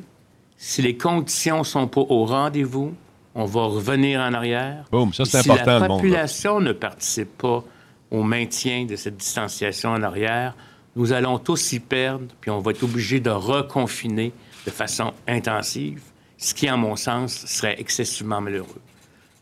Si 0.58 0.82
les 0.82 0.96
conditions 0.96 1.60
ne 1.60 1.64
sont 1.64 1.88
pas 1.88 2.02
au 2.02 2.26
rendez-vous, 2.26 2.96
on 3.36 3.46
va 3.46 3.66
revenir 3.66 4.22
en 4.22 4.34
arrière. 4.34 4.86
Boum, 4.92 5.14
ça 5.14 5.26
c'est 5.26 5.44
si 5.44 5.52
important. 5.52 5.78
Si 5.78 5.82
la 5.82 5.88
population 5.88 6.60
ne 6.60 6.72
participe 6.72 7.38
pas 7.38 7.64
au 8.10 8.24
maintien 8.24 8.86
de 8.86 8.96
cette 8.96 9.18
distanciation 9.18 9.92
en 9.92 10.02
arrière, 10.02 10.56
nous 10.98 11.14
allons 11.14 11.38
tous 11.38 11.74
y 11.74 11.80
perdre, 11.80 12.26
puis 12.42 12.50
on 12.50 12.60
va 12.60 12.72
être 12.72 12.84
obligé 12.84 13.20
de 13.20 13.30
reconfiner 13.30 14.34
de 14.66 14.72
façon 14.72 15.14
intensive, 15.28 16.02
ce 16.38 16.56
qui, 16.56 16.70
en 16.70 16.78
mon 16.78 16.96
sens, 16.96 17.46
serait 17.46 17.80
excessivement 17.80 18.42
malheureux. 18.42 18.82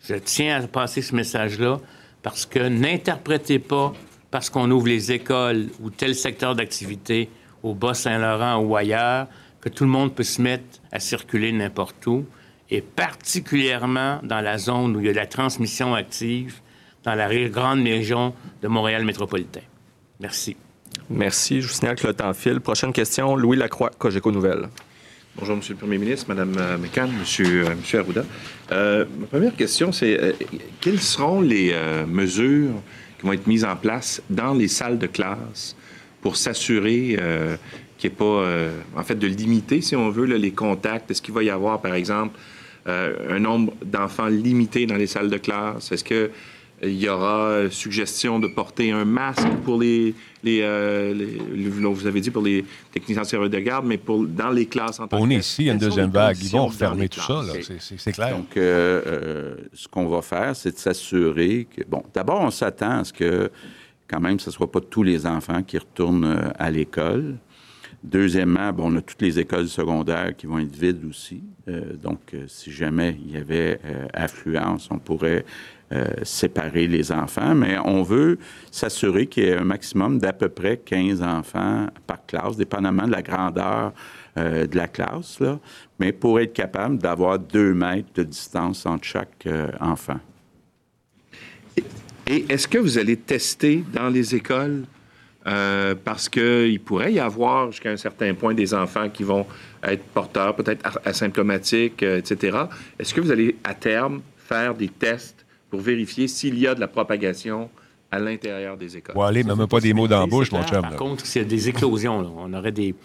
Je 0.03 0.15
tiens 0.15 0.61
à 0.61 0.67
passer 0.67 1.01
ce 1.01 1.15
message-là 1.15 1.79
parce 2.21 2.45
que 2.45 2.59
n'interprétez 2.59 3.59
pas 3.59 3.93
parce 4.31 4.49
qu'on 4.49 4.69
ouvre 4.69 4.87
les 4.87 5.13
écoles 5.13 5.69
ou 5.79 5.89
tel 5.89 6.13
secteur 6.13 6.55
d'activité 6.55 7.29
au 7.63 7.73
Bas-Saint-Laurent 7.73 8.57
ou 8.57 8.75
ailleurs 8.75 9.27
que 9.61 9.69
tout 9.69 9.85
le 9.85 9.89
monde 9.89 10.13
peut 10.13 10.23
se 10.23 10.41
mettre 10.41 10.81
à 10.91 10.99
circuler 10.99 11.53
n'importe 11.53 12.05
où, 12.05 12.25
et 12.69 12.81
particulièrement 12.81 14.19
dans 14.23 14.41
la 14.41 14.57
zone 14.57 14.95
où 14.95 14.99
il 14.99 15.05
y 15.05 15.09
a 15.09 15.13
la 15.13 15.25
transmission 15.25 15.95
active, 15.95 16.59
dans 17.03 17.15
la 17.15 17.33
grande 17.47 17.83
région 17.83 18.33
de 18.61 18.67
Montréal 18.67 19.05
métropolitain. 19.05 19.61
Merci. 20.19 20.57
Merci. 21.10 21.62
Je 21.62 21.67
vous 21.67 21.73
signale 21.73 21.95
que 21.95 22.08
le 22.08 22.13
temps 22.13 22.34
file. 22.34 22.60
Prochaine 22.60 22.91
question, 22.91 23.36
Louis 23.36 23.58
Lacroix, 23.58 23.91
Cogeco 23.97 24.31
Nouvelle. 24.31 24.69
Bonjour, 25.38 25.58
Monsieur 25.58 25.73
le 25.73 25.79
Premier 25.79 25.97
ministre, 25.97 26.27
Madame 26.29 26.55
euh, 26.58 26.77
McCann, 26.77 27.12
Monsieur, 27.12 27.65
euh, 27.65 27.75
Monsieur 27.75 27.99
Arruda. 27.99 28.23
Euh, 28.71 29.03
ma 29.19 29.27
première 29.27 29.53
question, 29.53 29.91
c'est 29.91 30.34
quelles 30.79 31.01
seront 31.01 31.41
les 31.41 31.75
mesures 32.08 32.71
qui 33.19 33.25
vont 33.25 33.34
être 33.34 33.45
mises 33.45 33.65
en 33.65 33.75
place 33.75 34.21
dans 34.29 34.53
les 34.53 34.69
salles 34.69 34.97
de 34.97 35.08
classe 35.08 35.75
pour 36.21 36.38
s'assurer 36.38 37.17
qu'il 37.97 38.10
n'y 38.10 38.13
ait 38.13 38.17
pas, 38.17 38.45
en 38.95 39.03
fait, 39.03 39.15
de 39.15 39.27
limiter, 39.27 39.81
si 39.81 39.95
on 39.97 40.10
veut, 40.10 40.25
les 40.25 40.51
contacts? 40.51 41.12
Est-ce 41.12 41.21
qu'il 41.21 41.34
va 41.34 41.43
y 41.43 41.49
avoir, 41.49 41.81
par 41.81 41.95
exemple, 41.95 42.39
un 42.86 43.39
nombre 43.39 43.73
d'enfants 43.84 44.27
limité 44.27 44.86
dans 44.86 44.95
les 44.95 45.08
salles 45.08 45.29
de 45.29 45.38
classe? 45.38 45.91
Est-ce 45.91 46.03
que 46.05 46.31
il 46.83 46.99
y 46.99 47.07
aura 47.07 47.69
suggestion 47.71 48.39
de 48.39 48.47
porter 48.47 48.91
un 48.91 49.05
masque 49.05 49.47
pour 49.63 49.79
les, 49.79 50.13
les, 50.43 50.59
euh, 50.61 51.13
les, 51.13 51.69
vous 51.69 52.07
avez 52.07 52.21
dit 52.21 52.31
pour 52.31 52.43
les 52.43 52.65
techniciens 52.91 53.23
serveurs 53.23 53.49
de 53.49 53.59
garde, 53.59 53.85
mais 53.85 53.97
pour 53.97 54.25
dans 54.25 54.49
les 54.49 54.65
classes 54.65 54.99
en 54.99 55.07
tant 55.07 55.19
On 55.19 55.29
est 55.29 55.38
ici, 55.38 55.63
il 55.63 55.65
y 55.67 55.69
a 55.69 55.73
une 55.73 55.79
deuxième 55.79 56.11
vague. 56.11 56.38
Ils 56.41 56.51
vont 56.51 56.67
refermer 56.67 57.09
tout 57.09 57.21
ça, 57.21 57.41
c'est 57.79 58.11
clair. 58.11 58.38
Donc, 58.38 58.57
euh, 58.57 59.01
euh, 59.05 59.55
ce 59.73 59.88
qu'on 59.88 60.07
va 60.07 60.21
faire, 60.21 60.55
c'est 60.55 60.71
de 60.71 60.77
s'assurer 60.77 61.67
que, 61.75 61.83
bon, 61.88 62.03
d'abord, 62.13 62.41
on 62.41 62.51
s'attend 62.51 62.99
à 62.99 63.03
ce 63.03 63.13
que, 63.13 63.49
quand 64.07 64.19
même, 64.19 64.39
ce 64.39 64.49
ne 64.49 64.53
soit 64.53 64.71
pas 64.71 64.81
tous 64.81 65.03
les 65.03 65.25
enfants 65.25 65.63
qui 65.63 65.77
retournent 65.77 66.51
à 66.57 66.71
l'école. 66.71 67.38
Deuxièmement, 68.05 68.71
bon, 68.71 68.93
on 68.93 68.97
a 68.97 69.01
toutes 69.01 69.21
les 69.21 69.39
écoles 69.39 69.67
secondaires 69.67 70.35
qui 70.35 70.45
vont 70.45 70.59
être 70.59 70.75
vides 70.75 71.03
aussi. 71.09 71.41
Euh, 71.67 71.95
donc, 71.95 72.19
euh, 72.33 72.45
si 72.47 72.71
jamais 72.71 73.17
il 73.25 73.31
y 73.33 73.38
avait 73.38 73.79
euh, 73.83 74.05
affluence, 74.13 74.89
on 74.91 74.99
pourrait 74.99 75.43
euh, 75.91 76.07
séparer 76.23 76.87
les 76.87 77.11
enfants. 77.11 77.53
Mais 77.53 77.77
on 77.77 78.01
veut 78.01 78.39
s'assurer 78.71 79.27
qu'il 79.27 79.43
y 79.43 79.47
ait 79.49 79.57
un 79.57 79.65
maximum 79.65 80.17
d'à 80.17 80.33
peu 80.33 80.49
près 80.49 80.77
15 80.77 81.21
enfants 81.21 81.85
par 82.07 82.25
classe, 82.25 82.57
dépendamment 82.57 83.05
de 83.05 83.11
la 83.11 83.21
grandeur 83.21 83.93
euh, 84.35 84.65
de 84.65 84.75
la 84.75 84.87
classe, 84.87 85.37
mais 85.99 86.11
pour 86.11 86.39
être 86.39 86.53
capable 86.53 86.97
d'avoir 86.97 87.37
deux 87.37 87.75
mètres 87.75 88.09
de 88.15 88.23
distance 88.23 88.83
entre 88.87 89.03
chaque 89.03 89.45
euh, 89.45 89.67
enfant. 89.79 90.19
Et 92.25 92.45
est-ce 92.49 92.67
que 92.67 92.79
vous 92.79 92.97
allez 92.97 93.17
tester 93.17 93.83
dans 93.93 94.09
les 94.09 94.33
écoles? 94.33 94.85
Parce 96.03 96.27
qu'il 96.27 96.79
pourrait 96.79 97.13
y 97.13 97.19
avoir 97.19 97.71
jusqu'à 97.71 97.91
un 97.91 97.97
certain 97.97 98.33
point 98.33 98.55
des 98.55 98.73
enfants 98.73 99.09
qui 99.09 99.21
vont 99.21 99.45
être 99.83 100.03
porteurs, 100.05 100.55
peut-être 100.55 100.99
asymptomatiques, 101.05 102.01
etc. 102.01 102.57
Est-ce 102.97 103.13
que 103.13 103.21
vous 103.21 103.29
allez 103.29 103.55
à 103.63 103.75
terme 103.75 104.21
faire 104.37 104.73
des 104.73 104.87
tests 104.87 105.44
pour 105.75 105.83
vérifier 105.83 106.29
s'il 106.29 106.57
y 106.57 106.67
a 106.67 106.73
de 106.73 106.79
la 106.79 106.88
propagation 106.88 107.69
à 108.09 108.17
l'intérieur 108.19 108.77
des 108.77 108.95
écoles? 108.95 109.17
Ou 109.17 109.23
aller, 109.23 109.43
même 109.43 109.67
pas 109.67 109.81
des 109.81 109.93
mots 109.93 110.07
dans 110.07 110.21
la 110.21 110.25
bouche, 110.25 110.49
mon 110.53 110.63
chum. 110.63 110.81
Par 110.81 110.91
là. 110.91 110.97
contre, 110.97 111.25
s'il 111.25 111.41
y 111.41 111.45
a 111.45 111.47
des 111.47 111.67
éclosions, 111.67 112.21
là, 112.21 112.29
on 112.38 112.53
aurait 112.53 112.71
des, 112.71 112.95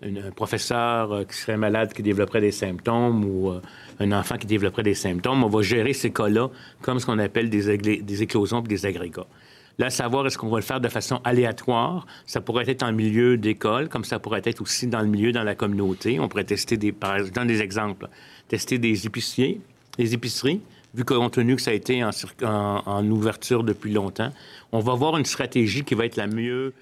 une- 0.00 0.18
un 0.18 0.30
professeur 0.30 1.12
euh, 1.12 1.24
qui 1.24 1.36
serait 1.36 1.58
malade, 1.58 1.92
qui 1.92 2.02
développerait 2.02 2.40
des 2.40 2.50
symptômes, 2.50 3.24
ou 3.26 3.50
euh, 3.50 3.60
un 4.00 4.10
enfant 4.12 4.38
qui 4.38 4.46
développerait 4.46 4.82
des 4.84 4.94
symptômes, 4.94 5.44
on 5.44 5.48
va 5.48 5.60
gérer 5.60 5.92
ces 5.92 6.12
cas-là 6.12 6.48
comme 6.80 6.98
ce 6.98 7.04
qu'on 7.04 7.18
appelle 7.18 7.50
des, 7.50 7.76
des 7.98 8.22
éclosions 8.22 8.62
et 8.64 8.68
des 8.68 8.86
agrégats. 8.86 9.26
Là, 9.76 9.90
savoir 9.90 10.26
est-ce 10.26 10.38
qu'on 10.38 10.48
va 10.48 10.56
le 10.58 10.62
faire 10.62 10.80
de 10.80 10.88
façon 10.88 11.20
aléatoire, 11.24 12.06
ça 12.24 12.40
pourrait 12.40 12.64
être 12.68 12.84
en 12.84 12.92
milieu 12.92 13.36
d'école, 13.36 13.90
comme 13.90 14.04
ça 14.04 14.18
pourrait 14.18 14.40
être 14.44 14.62
aussi 14.62 14.86
dans 14.86 15.00
le 15.02 15.08
milieu, 15.08 15.30
dans 15.32 15.42
la 15.42 15.56
communauté. 15.56 16.18
On 16.20 16.28
pourrait 16.28 16.44
tester 16.44 16.78
des, 16.78 16.92
par 16.92 17.16
exemple, 17.16 17.48
des 17.48 17.60
exemples, 17.60 18.08
tester 18.48 18.78
des 18.78 19.04
épiciers, 19.04 19.60
des 19.98 20.14
épiceries, 20.14 20.62
vu 20.94 21.04
compte 21.04 21.32
tenu 21.32 21.56
que 21.56 21.62
ça 21.62 21.72
a 21.72 21.74
été 21.74 22.02
en, 22.04 22.10
cir- 22.10 22.44
en- 22.44 22.82
en 22.86 23.10
ouverture 23.10 23.64
depuis 23.64 23.92
longtemps. 23.92 24.30
On 24.72 24.78
va 24.80 24.94
voir 24.94 25.16
une 25.18 25.24
stratégie 25.24 25.82
qui 25.84 25.94
va 25.94 26.06
être 26.06 26.16
la 26.16 26.26
mieux. 26.26 26.72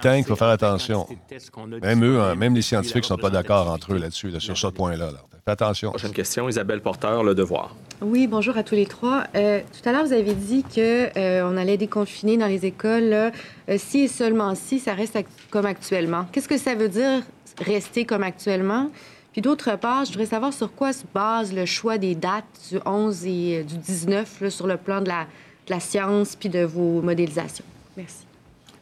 Tanks, 0.00 0.18
il 0.18 0.24
faut 0.24 0.36
faire 0.36 0.48
attention. 0.48 1.06
qu'on 1.52 1.66
Même 1.66 2.04
eux, 2.04 2.20
hein, 2.20 2.34
même 2.34 2.54
les 2.54 2.62
scientifiques 2.62 3.02
ne 3.02 3.08
sont 3.08 3.16
pas 3.18 3.30
d'accord 3.30 3.70
entre 3.70 3.92
eux 3.94 3.98
là-dessus, 3.98 4.28
là, 4.30 4.40
sur 4.40 4.56
ce 4.56 4.68
point-là. 4.68 5.06
là. 5.12 5.18
Fais 5.44 5.52
attention. 5.52 5.90
Prochaine 5.90 6.12
question, 6.12 6.48
Isabelle 6.48 6.80
Porteur, 6.80 7.22
Le 7.22 7.34
Devoir. 7.34 7.76
Oui, 8.00 8.26
bonjour 8.26 8.56
à 8.56 8.62
tous 8.62 8.74
les 8.74 8.86
trois. 8.86 9.24
Euh, 9.34 9.60
tout 9.60 9.88
à 9.88 9.92
l'heure, 9.92 10.04
vous 10.04 10.12
avez 10.12 10.34
dit 10.34 10.64
que 10.64 11.16
euh, 11.18 11.48
on 11.48 11.56
allait 11.56 11.76
déconfiner 11.76 12.36
dans 12.36 12.46
les 12.48 12.64
écoles 12.66 13.04
là, 13.04 13.30
euh, 13.68 13.76
si 13.78 14.00
et 14.04 14.08
seulement 14.08 14.54
si 14.54 14.78
ça 14.80 14.94
reste 14.94 15.18
comme 15.50 15.66
actuellement. 15.66 16.26
Qu'est-ce 16.32 16.48
que 16.48 16.58
ça 16.58 16.74
veut 16.74 16.88
dire 16.88 17.22
rester 17.64 18.04
comme 18.04 18.22
actuellement? 18.22 18.90
Puis 19.36 19.42
d'autre 19.42 19.76
part, 19.76 20.06
je 20.06 20.12
voudrais 20.12 20.24
savoir 20.24 20.50
sur 20.50 20.72
quoi 20.72 20.94
se 20.94 21.04
base 21.14 21.52
le 21.52 21.66
choix 21.66 21.98
des 21.98 22.14
dates 22.14 22.46
du 22.70 22.78
11 22.86 23.26
et 23.26 23.58
euh, 23.58 23.64
du 23.64 23.76
19 23.76 24.40
là, 24.40 24.48
sur 24.48 24.66
le 24.66 24.78
plan 24.78 25.02
de 25.02 25.10
la, 25.10 25.78
science 25.78 26.36
puis 26.36 26.48
de 26.48 26.60
vos 26.60 27.02
modélisations. 27.02 27.66
Merci. 27.98 28.24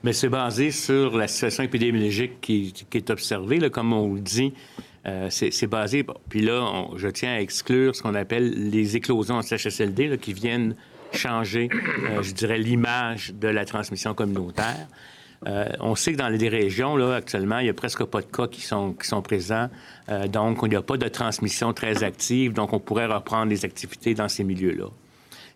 Mais 0.04 0.12
c'est 0.12 0.28
basé 0.28 0.70
sur 0.70 1.16
la 1.16 1.26
situation 1.26 1.64
épidémiologique 1.64 2.40
qui, 2.40 2.72
est 2.92 3.10
observée, 3.10 3.68
comme 3.68 3.92
on 3.92 4.14
le 4.14 4.20
dit. 4.20 4.54
Euh, 5.06 5.26
c'est 5.28 5.66
basé. 5.66 6.06
Puis 6.28 6.42
là, 6.42 6.86
je 6.94 7.08
tiens 7.08 7.32
à 7.32 7.40
exclure 7.40 7.96
ce 7.96 8.02
qu'on 8.02 8.14
appelle 8.14 8.70
les 8.70 8.94
éclosions 8.94 9.34
en 9.34 9.42
CHSLD 9.42 10.18
qui 10.18 10.34
viennent 10.34 10.76
changer, 11.12 11.68
euh, 11.72 12.22
je 12.22 12.32
dirais, 12.32 12.58
l'image 12.58 13.34
de 13.34 13.48
la 13.48 13.64
transmission 13.64 14.14
communautaire. 14.14 14.86
Euh, 15.46 15.68
on 15.80 15.94
sait 15.94 16.12
que 16.12 16.18
dans 16.18 16.28
les 16.28 16.48
régions, 16.48 16.96
là, 16.96 17.16
actuellement, 17.16 17.58
il 17.58 17.64
n'y 17.64 17.70
a 17.70 17.74
presque 17.74 18.04
pas 18.04 18.20
de 18.20 18.26
cas 18.26 18.46
qui 18.46 18.62
sont, 18.62 18.94
présents. 19.22 19.68
Euh, 20.08 20.26
donc, 20.26 20.58
il 20.62 20.70
n'y 20.70 20.76
a 20.76 20.82
pas 20.82 20.96
de 20.96 21.08
transmission 21.08 21.72
très 21.72 22.02
active. 22.02 22.52
Donc, 22.52 22.72
on 22.72 22.80
pourrait 22.80 23.06
reprendre 23.06 23.50
les 23.50 23.64
activités 23.64 24.14
dans 24.14 24.28
ces 24.28 24.44
milieux-là. 24.44 24.86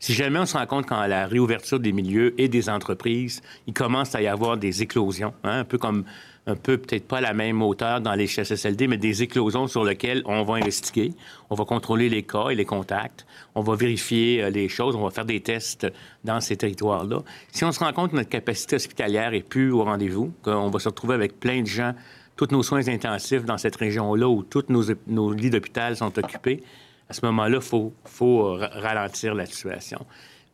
Si 0.01 0.13
jamais 0.13 0.39
on 0.39 0.47
se 0.47 0.57
rend 0.57 0.67
compte 0.67 0.87
qu'à 0.87 1.09
la 1.09 1.27
réouverture 1.27 1.81
des 1.81 1.93
milieux 1.93 2.41
et 2.41 2.49
des 2.49 2.69
entreprises, 2.71 3.43
il 3.67 3.73
commence 3.73 4.15
à 4.15 4.23
y 4.23 4.29
avoir 4.29 4.57
des 4.57 4.83
éclosions, 4.83 5.35
hein, 5.43 5.61
un 5.61 5.65
peu 5.65 5.77
comme, 5.77 6.05
un 6.49 6.57
peu 6.57 6.79
peut-être 6.79 7.07
pas 7.07 7.19
à 7.19 7.21
la 7.21 7.35
même 7.35 7.61
hauteur 7.63 8.01
dans 8.01 8.15
les 8.15 8.27
CHSLD, 8.27 8.89
mais 8.89 8.97
des 8.97 9.23
éclosions 9.23 9.67
sur 9.67 9.85
lesquelles 9.85 10.23
on 10.25 10.43
va 10.45 10.55
investiguer, 10.55 11.13
on 11.51 11.55
va 11.55 11.65
contrôler 11.65 12.09
les 12.09 12.23
cas 12.23 12.49
et 12.49 12.55
les 12.55 12.65
contacts, 12.65 13.27
on 13.55 13.61
va 13.61 13.77
vérifier 13.77 14.43
euh, 14.43 14.51
les 14.51 14.69
choses, 14.69 14.97
on 14.97 15.05
va 15.05 15.11
faire 15.11 15.27
des 15.27 15.41
tests 15.41 15.87
dans 16.25 16.41
ces 16.41 16.57
territoires-là. 16.57 17.19
Si 17.53 17.65
on 17.65 17.73
se 17.73 17.79
rend 17.81 17.93
compte 17.93 18.13
que 18.13 18.17
notre 18.17 18.31
capacité 18.31 18.77
hospitalière 18.77 19.35
est 19.35 19.43
plus 19.47 19.71
au 19.73 19.85
rendez-vous, 19.85 20.33
qu'on 20.43 20.71
va 20.71 20.79
se 20.79 20.89
retrouver 20.89 21.15
avec 21.15 21.39
plein 21.39 21.61
de 21.61 21.67
gens, 21.67 21.93
tous 22.37 22.49
nos 22.51 22.63
soins 22.63 22.89
intensifs 22.89 23.45
dans 23.45 23.59
cette 23.59 23.77
région-là 23.77 24.29
où 24.29 24.43
tous 24.43 24.65
nos, 24.71 24.85
nos 25.07 25.33
lits 25.33 25.51
d'hôpital 25.51 25.97
sont 25.97 26.19
occupés, 26.19 26.63
à 27.11 27.13
ce 27.13 27.25
moment-là, 27.27 27.59
il 27.59 27.63
faut, 27.63 27.93
faut 28.05 28.47
euh, 28.47 28.59
ra- 28.59 28.71
ralentir 28.81 29.35
la 29.35 29.45
situation. 29.45 30.05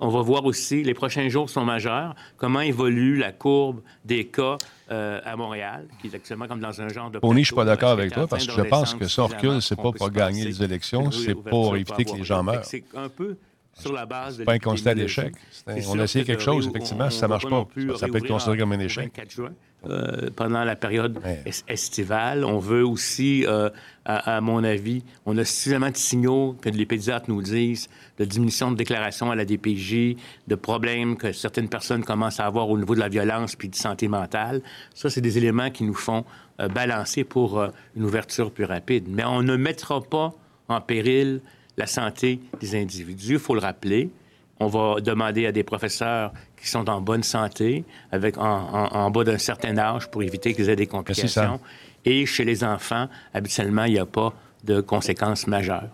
On 0.00 0.08
va 0.08 0.22
voir 0.22 0.44
aussi, 0.44 0.82
les 0.82 0.92
prochains 0.92 1.28
jours 1.28 1.48
sont 1.48 1.64
majeurs, 1.64 2.16
comment 2.36 2.60
évolue 2.60 3.16
la 3.16 3.30
courbe 3.30 3.80
des 4.04 4.24
cas 4.26 4.58
euh, 4.90 5.20
à 5.24 5.36
Montréal, 5.36 5.86
qui 6.00 6.08
est 6.08 6.14
actuellement 6.14 6.46
comme 6.46 6.60
dans 6.60 6.80
un 6.80 6.88
genre 6.88 7.10
de... 7.10 7.18
Pony, 7.18 7.40
je 7.42 7.46
suis 7.46 7.54
pas 7.54 7.64
d'accord 7.64 7.90
avec 7.90 8.12
toi 8.12 8.26
parce 8.26 8.46
que 8.46 8.52
je 8.52 8.62
pense 8.62 8.94
que 8.94 9.08
ça 9.08 9.22
recule, 9.22 9.62
c'est 9.62 9.76
pas 9.76 9.92
pour 9.92 10.10
gagner 10.10 10.44
les 10.44 10.62
élections, 10.62 11.10
c'est 11.10 11.34
pour 11.34 11.76
éviter 11.76 12.04
que 12.04 12.16
les 12.16 12.24
gens 12.24 12.42
meurent. 12.42 12.64
C'est 12.64 12.84
un 12.94 13.08
peu 13.08 13.36
sur 13.72 13.92
la 13.92 14.06
base 14.06 14.38
de 14.38 14.44
pas 14.44 14.52
un 14.52 14.58
constat 14.58 14.94
d'échec. 14.94 15.34
On 15.66 15.98
a 15.98 16.04
essayé 16.04 16.24
quelque 16.24 16.42
chose, 16.42 16.68
effectivement. 16.68 17.10
si 17.10 17.18
ça 17.18 17.26
ne 17.26 17.30
marche 17.30 17.48
pas, 17.48 17.66
ça, 17.96 18.08
peut 18.08 18.18
être 18.18 18.28
considéré 18.28 18.58
comme 18.58 18.72
un 18.72 18.80
échec. 18.80 19.12
Euh, 19.90 20.30
pendant 20.34 20.64
la 20.64 20.76
période 20.76 21.18
estivale. 21.68 22.44
On 22.44 22.58
veut 22.58 22.86
aussi, 22.86 23.44
euh, 23.46 23.68
à, 24.04 24.40
mon 24.40 24.64
avis, 24.64 25.02
on 25.26 25.36
a 25.36 25.44
suffisamment 25.44 25.90
de 25.90 25.96
signaux 25.96 26.56
que 26.60 26.68
les 26.68 26.86
pédiatres 26.86 27.28
nous 27.28 27.42
disent 27.42 27.88
de 28.18 28.24
diminution 28.24 28.70
de 28.70 28.76
déclaration 28.76 29.30
à 29.30 29.34
la 29.34 29.44
DPJ, 29.44 30.16
de 30.46 30.54
problèmes 30.54 31.16
que 31.16 31.32
certaines 31.32 31.68
personnes 31.68 32.04
commencent 32.04 32.40
à 32.40 32.46
avoir 32.46 32.70
au 32.70 32.78
niveau 32.78 32.94
de 32.94 33.00
la 33.00 33.08
violence 33.08 33.56
puis 33.56 33.68
de 33.68 33.74
santé 33.74 34.08
mentale. 34.08 34.62
Ça, 34.94 35.10
c'est 35.10 35.20
des 35.20 35.38
éléments 35.38 35.70
qui 35.70 35.84
nous 35.84 35.94
font 35.94 36.24
euh, 36.60 36.68
balancer 36.68 37.24
pour 37.24 37.62
une 37.96 38.04
ouverture 38.04 38.50
plus 38.50 38.64
rapide. 38.64 39.04
Mais 39.08 39.24
on 39.24 39.42
ne 39.42 39.56
mettra 39.56 40.00
pas 40.00 40.32
en 40.68 40.80
péril 40.80 41.40
la 41.76 41.86
santé 41.86 42.40
des 42.60 42.74
individus, 42.80 43.34
il 43.34 43.38
faut 43.38 43.54
le 43.54 43.60
rappeler. 43.60 44.10
On 44.60 44.66
va 44.66 45.00
demander 45.00 45.46
à 45.46 45.52
des 45.52 45.64
professeurs 45.64 46.32
qui 46.60 46.68
sont 46.68 46.88
en 46.88 47.00
bonne 47.00 47.22
santé, 47.22 47.84
avec 48.12 48.38
en, 48.38 49.10
bas 49.10 49.24
d'un 49.24 49.38
certain 49.38 49.76
âge, 49.78 50.10
pour 50.10 50.22
éviter 50.22 50.54
qu'ils 50.54 50.68
aient 50.70 50.76
des 50.76 50.86
complications. 50.86 51.60
Et 52.04 52.26
chez 52.26 52.44
les 52.44 52.62
enfants, 52.62 53.08
habituellement, 53.32 53.84
il 53.84 53.94
n'y 53.94 53.98
a 53.98 54.06
pas 54.06 54.32
de 54.62 54.80
conséquences 54.80 55.46
majeures. 55.46 55.88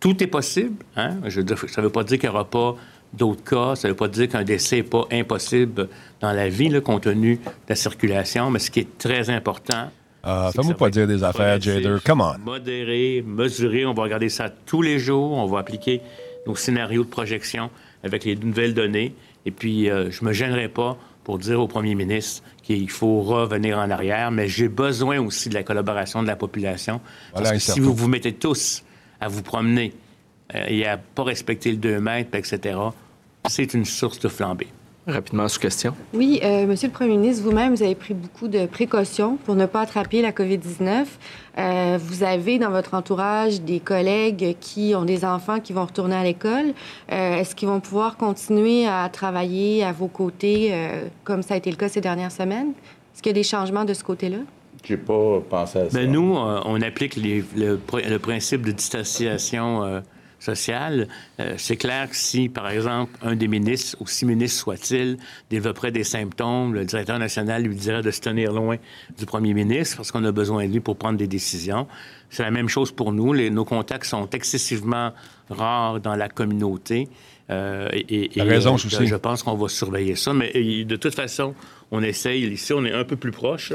Tout 0.00 0.22
est 0.22 0.28
possible. 0.28 0.84
Hein? 0.96 1.16
Je 1.26 1.40
ça 1.68 1.80
ne 1.80 1.86
veut 1.86 1.92
pas 1.92 2.02
dire 2.02 2.18
qu'il 2.18 2.28
n'y 2.28 2.34
aura 2.34 2.48
pas 2.48 2.74
d'autres 3.12 3.44
cas. 3.44 3.76
Ça 3.76 3.88
ne 3.88 3.92
veut 3.92 3.96
pas 3.96 4.08
dire 4.08 4.28
qu'un 4.28 4.42
décès 4.42 4.76
n'est 4.76 4.82
pas 4.82 5.06
impossible 5.12 5.88
dans 6.20 6.32
la 6.32 6.48
vie, 6.48 6.80
compte 6.82 7.04
tenu 7.04 7.36
de 7.36 7.50
la 7.68 7.76
circulation. 7.76 8.50
Mais 8.50 8.58
ce 8.58 8.70
qui 8.70 8.80
est 8.80 8.98
très 8.98 9.30
important, 9.30 9.90
ah, 10.24 10.50
Fais-moi 10.54 10.74
pas 10.74 10.90
dire 10.90 11.06
des 11.06 11.24
affaires, 11.24 11.60
Jader. 11.60 11.96
Come 12.04 12.20
on. 12.20 12.38
Modéré, 12.44 13.24
mesuré. 13.26 13.84
On 13.84 13.92
va 13.92 14.04
regarder 14.04 14.28
ça 14.28 14.48
tous 14.50 14.80
les 14.80 14.98
jours. 14.98 15.32
On 15.32 15.46
va 15.46 15.58
appliquer 15.58 16.00
nos 16.46 16.56
scénarios 16.56 17.04
de 17.04 17.08
projection 17.08 17.70
avec 18.02 18.24
les 18.24 18.36
nouvelles 18.36 18.74
données. 18.74 19.14
Et 19.46 19.50
puis, 19.50 19.90
euh, 19.90 20.10
je 20.10 20.24
me 20.24 20.32
gênerai 20.32 20.68
pas 20.68 20.98
pour 21.24 21.38
dire 21.38 21.60
au 21.60 21.68
premier 21.68 21.94
ministre 21.94 22.42
qu'il 22.62 22.90
faut 22.90 23.20
revenir 23.20 23.78
en 23.78 23.90
arrière, 23.90 24.30
mais 24.30 24.48
j'ai 24.48 24.68
besoin 24.68 25.20
aussi 25.20 25.48
de 25.48 25.54
la 25.54 25.62
collaboration 25.62 26.22
de 26.22 26.28
la 26.28 26.36
population. 26.36 27.00
parce 27.32 27.52
que 27.52 27.58
si 27.58 27.80
vous 27.80 27.94
vous 27.94 28.08
mettez 28.08 28.32
tous 28.32 28.82
à 29.20 29.28
vous 29.28 29.42
promener 29.42 29.92
euh, 30.54 30.64
et 30.66 30.86
à 30.86 30.96
pas 30.96 31.24
respecter 31.24 31.70
le 31.70 31.76
2 31.76 32.00
mètres, 32.00 32.36
etc., 32.36 32.78
c'est 33.48 33.74
une 33.74 33.84
source 33.84 34.18
de 34.18 34.28
flambée. 34.28 34.68
Rapidement, 35.06 35.48
sous 35.48 35.58
question. 35.58 35.94
Oui, 36.14 36.38
euh, 36.44 36.64
Monsieur 36.64 36.86
le 36.86 36.92
Premier 36.92 37.16
ministre, 37.16 37.42
vous-même, 37.42 37.74
vous 37.74 37.82
avez 37.82 37.96
pris 37.96 38.14
beaucoup 38.14 38.46
de 38.46 38.66
précautions 38.66 39.36
pour 39.36 39.56
ne 39.56 39.66
pas 39.66 39.80
attraper 39.80 40.22
la 40.22 40.30
COVID-19. 40.30 41.06
Euh, 41.58 41.98
vous 42.00 42.22
avez 42.22 42.60
dans 42.60 42.70
votre 42.70 42.94
entourage 42.94 43.62
des 43.62 43.80
collègues 43.80 44.56
qui 44.60 44.94
ont 44.94 45.04
des 45.04 45.24
enfants 45.24 45.58
qui 45.58 45.72
vont 45.72 45.86
retourner 45.86 46.14
à 46.14 46.22
l'école. 46.22 46.72
Euh, 47.10 47.34
est-ce 47.34 47.56
qu'ils 47.56 47.66
vont 47.66 47.80
pouvoir 47.80 48.16
continuer 48.16 48.86
à 48.86 49.08
travailler 49.08 49.82
à 49.82 49.90
vos 49.90 50.06
côtés 50.06 50.70
euh, 50.72 51.08
comme 51.24 51.42
ça 51.42 51.54
a 51.54 51.56
été 51.56 51.70
le 51.70 51.76
cas 51.76 51.88
ces 51.88 52.00
dernières 52.00 52.32
semaines? 52.32 52.68
Est-ce 53.12 53.22
qu'il 53.22 53.30
y 53.30 53.34
a 53.34 53.40
des 53.40 53.42
changements 53.42 53.84
de 53.84 53.94
ce 53.94 54.04
côté-là? 54.04 54.38
J'ai 54.84 54.96
pas 54.96 55.40
pensé 55.50 55.80
à 55.80 55.90
ça. 55.90 55.98
Bien, 55.98 56.06
nous, 56.06 56.36
on 56.36 56.80
applique 56.80 57.16
le, 57.16 57.42
le, 57.56 58.18
principe 58.18 58.64
de 58.64 58.72
distanciation 58.72 60.02
sociale. 60.42 61.08
Euh, 61.40 61.54
c'est 61.56 61.76
clair 61.76 62.10
que 62.10 62.16
si, 62.16 62.48
par 62.48 62.68
exemple, 62.68 63.12
un 63.22 63.36
des 63.36 63.48
ministres, 63.48 63.96
aussi 64.00 64.26
ministre 64.26 64.60
soit-il, 64.60 65.16
développerait 65.50 65.92
des 65.92 66.04
symptômes, 66.04 66.74
le 66.74 66.84
directeur 66.84 67.18
national 67.18 67.62
lui 67.62 67.76
dirait 67.76 68.02
de 68.02 68.10
se 68.10 68.20
tenir 68.20 68.52
loin 68.52 68.76
du 69.16 69.24
premier 69.24 69.54
ministre 69.54 69.96
parce 69.98 70.10
qu'on 70.10 70.24
a 70.24 70.32
besoin 70.32 70.66
de 70.66 70.72
lui 70.72 70.80
pour 70.80 70.96
prendre 70.96 71.18
des 71.18 71.28
décisions. 71.28 71.86
C'est 72.30 72.42
la 72.42 72.50
même 72.50 72.68
chose 72.68 72.90
pour 72.92 73.12
nous. 73.12 73.34
nos 73.50 73.64
contacts 73.64 74.06
sont 74.06 74.28
excessivement 74.30 75.12
rares 75.48 76.00
dans 76.00 76.16
la 76.16 76.28
communauté. 76.28 77.08
Euh, 77.50 77.88
et, 77.92 78.30
raison, 78.38 78.74
euh, 78.74 78.78
je 79.04 79.16
pense 79.16 79.42
qu'on 79.42 79.54
va 79.54 79.68
surveiller 79.68 80.16
ça. 80.16 80.32
Mais 80.32 80.50
de 80.84 80.96
toute 80.96 81.14
façon, 81.14 81.54
on 81.90 82.02
essaye. 82.02 82.44
Ici, 82.46 82.72
on 82.72 82.84
est 82.84 82.92
un 82.92 83.04
peu 83.04 83.16
plus 83.16 83.32
proche. 83.32 83.72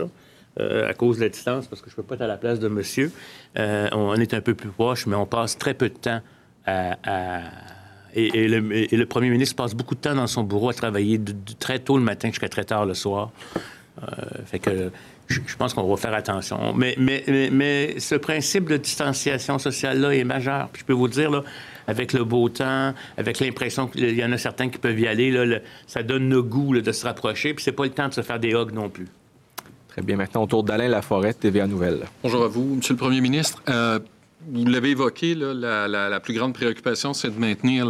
à 0.60 0.94
cause 0.96 1.18
de 1.18 1.24
la 1.24 1.30
distance, 1.30 1.68
parce 1.68 1.84
que 1.84 1.90
je 1.92 1.94
ne 1.94 1.98
peux 1.98 2.04
pas 2.04 2.16
être 2.16 2.24
à 2.24 2.28
la 2.28 2.38
place 2.38 2.60
de 2.60 2.68
monsieur. 2.68 3.12
on 3.56 4.16
est 4.16 4.34
un 4.34 4.42
peu 4.42 4.56
plus 4.56 4.70
proche, 4.70 5.06
mais 5.06 5.16
on 5.16 5.28
passe 5.28 5.56
très 5.56 5.76
peu 5.76 5.90
de 5.90 6.00
temps 6.00 6.22
et, 6.68 8.48
le, 8.48 9.06
premier 9.06 9.30
ministre 9.30 9.56
passe 9.56 9.74
beaucoup 9.74 9.96
de 9.96 10.00
temps 10.00 10.16
dans 10.16 10.28
son 10.28 10.44
bureau 10.44 10.70
à 10.70 10.74
travailler 10.74 11.18
de, 11.18 11.34
très 11.60 11.80
tôt 11.80 11.98
le 11.98 12.04
matin 12.04 12.30
jusqu'à 12.30 12.50
très 12.50 12.64
tard 12.64 12.86
le 12.86 12.94
soir. 12.94 13.32
Euh, 14.02 14.06
fait 14.46 14.60
que 14.60 14.92
je, 15.28 15.56
pense 15.58 15.74
qu'on 15.74 15.88
va 15.88 15.98
faire 15.98 16.14
attention. 16.14 16.74
Mais, 16.74 16.96
mais, 16.98 17.24
mais, 17.52 18.00
ce 18.00 18.16
principe 18.16 18.70
de 18.70 18.78
distanciation 18.78 19.60
sociale-là 19.60 20.16
est 20.16 20.24
majeur. 20.24 20.70
Puis 20.72 20.82
je 20.82 20.86
peux 20.86 20.94
vous 20.94 21.08
dire, 21.08 21.32
là, 21.32 21.44
avec 21.88 22.14
le 22.14 22.24
beau 22.24 22.50
temps, 22.50 22.94
avec 23.18 23.40
l'impression 23.40 23.88
qu'il 23.88 24.16
y 24.16 24.24
en 24.24 24.32
a 24.32 24.38
certains 24.38 24.70
qui 24.70 24.78
peuvent 24.78 25.00
y 25.00 25.08
aller, 25.08 25.32
là, 25.32 25.60
ça 25.88 26.04
donne 26.04 26.30
le 26.30 26.42
goût 26.42 26.80
de 26.80 26.92
se 26.92 27.06
rapprocher. 27.06 27.54
Puis 27.54 27.64
c'est 27.64 27.72
pas 27.72 27.86
le 27.86 27.92
temps 27.92 28.08
de 28.08 28.14
se 28.14 28.22
faire 28.22 28.40
des 28.40 28.54
hugs 28.54 28.72
non 28.72 28.90
plus. 28.90 29.08
Très 29.90 30.02
bien. 30.02 30.16
Maintenant, 30.16 30.44
autour 30.44 30.64
d'Alain 30.64 30.88
Laforêt, 30.88 31.34
TVA 31.34 31.68
Nouvelle. 31.68 32.06
Bonjour 32.24 32.44
à 32.44 32.48
vous, 32.48 32.76
Monsieur 32.76 32.94
le 32.94 33.00
Premier 33.00 33.22
ministre. 33.22 33.64
Euh, 33.68 34.00
vous 34.46 34.66
l'avez 34.66 34.92
évoqué, 34.92 35.36
la, 35.36 36.20
plus 36.20 36.34
grande 36.34 36.54
préoccupation, 36.54 37.14
c'est 37.14 37.30
de 37.30 37.40
maintenir 37.40 37.86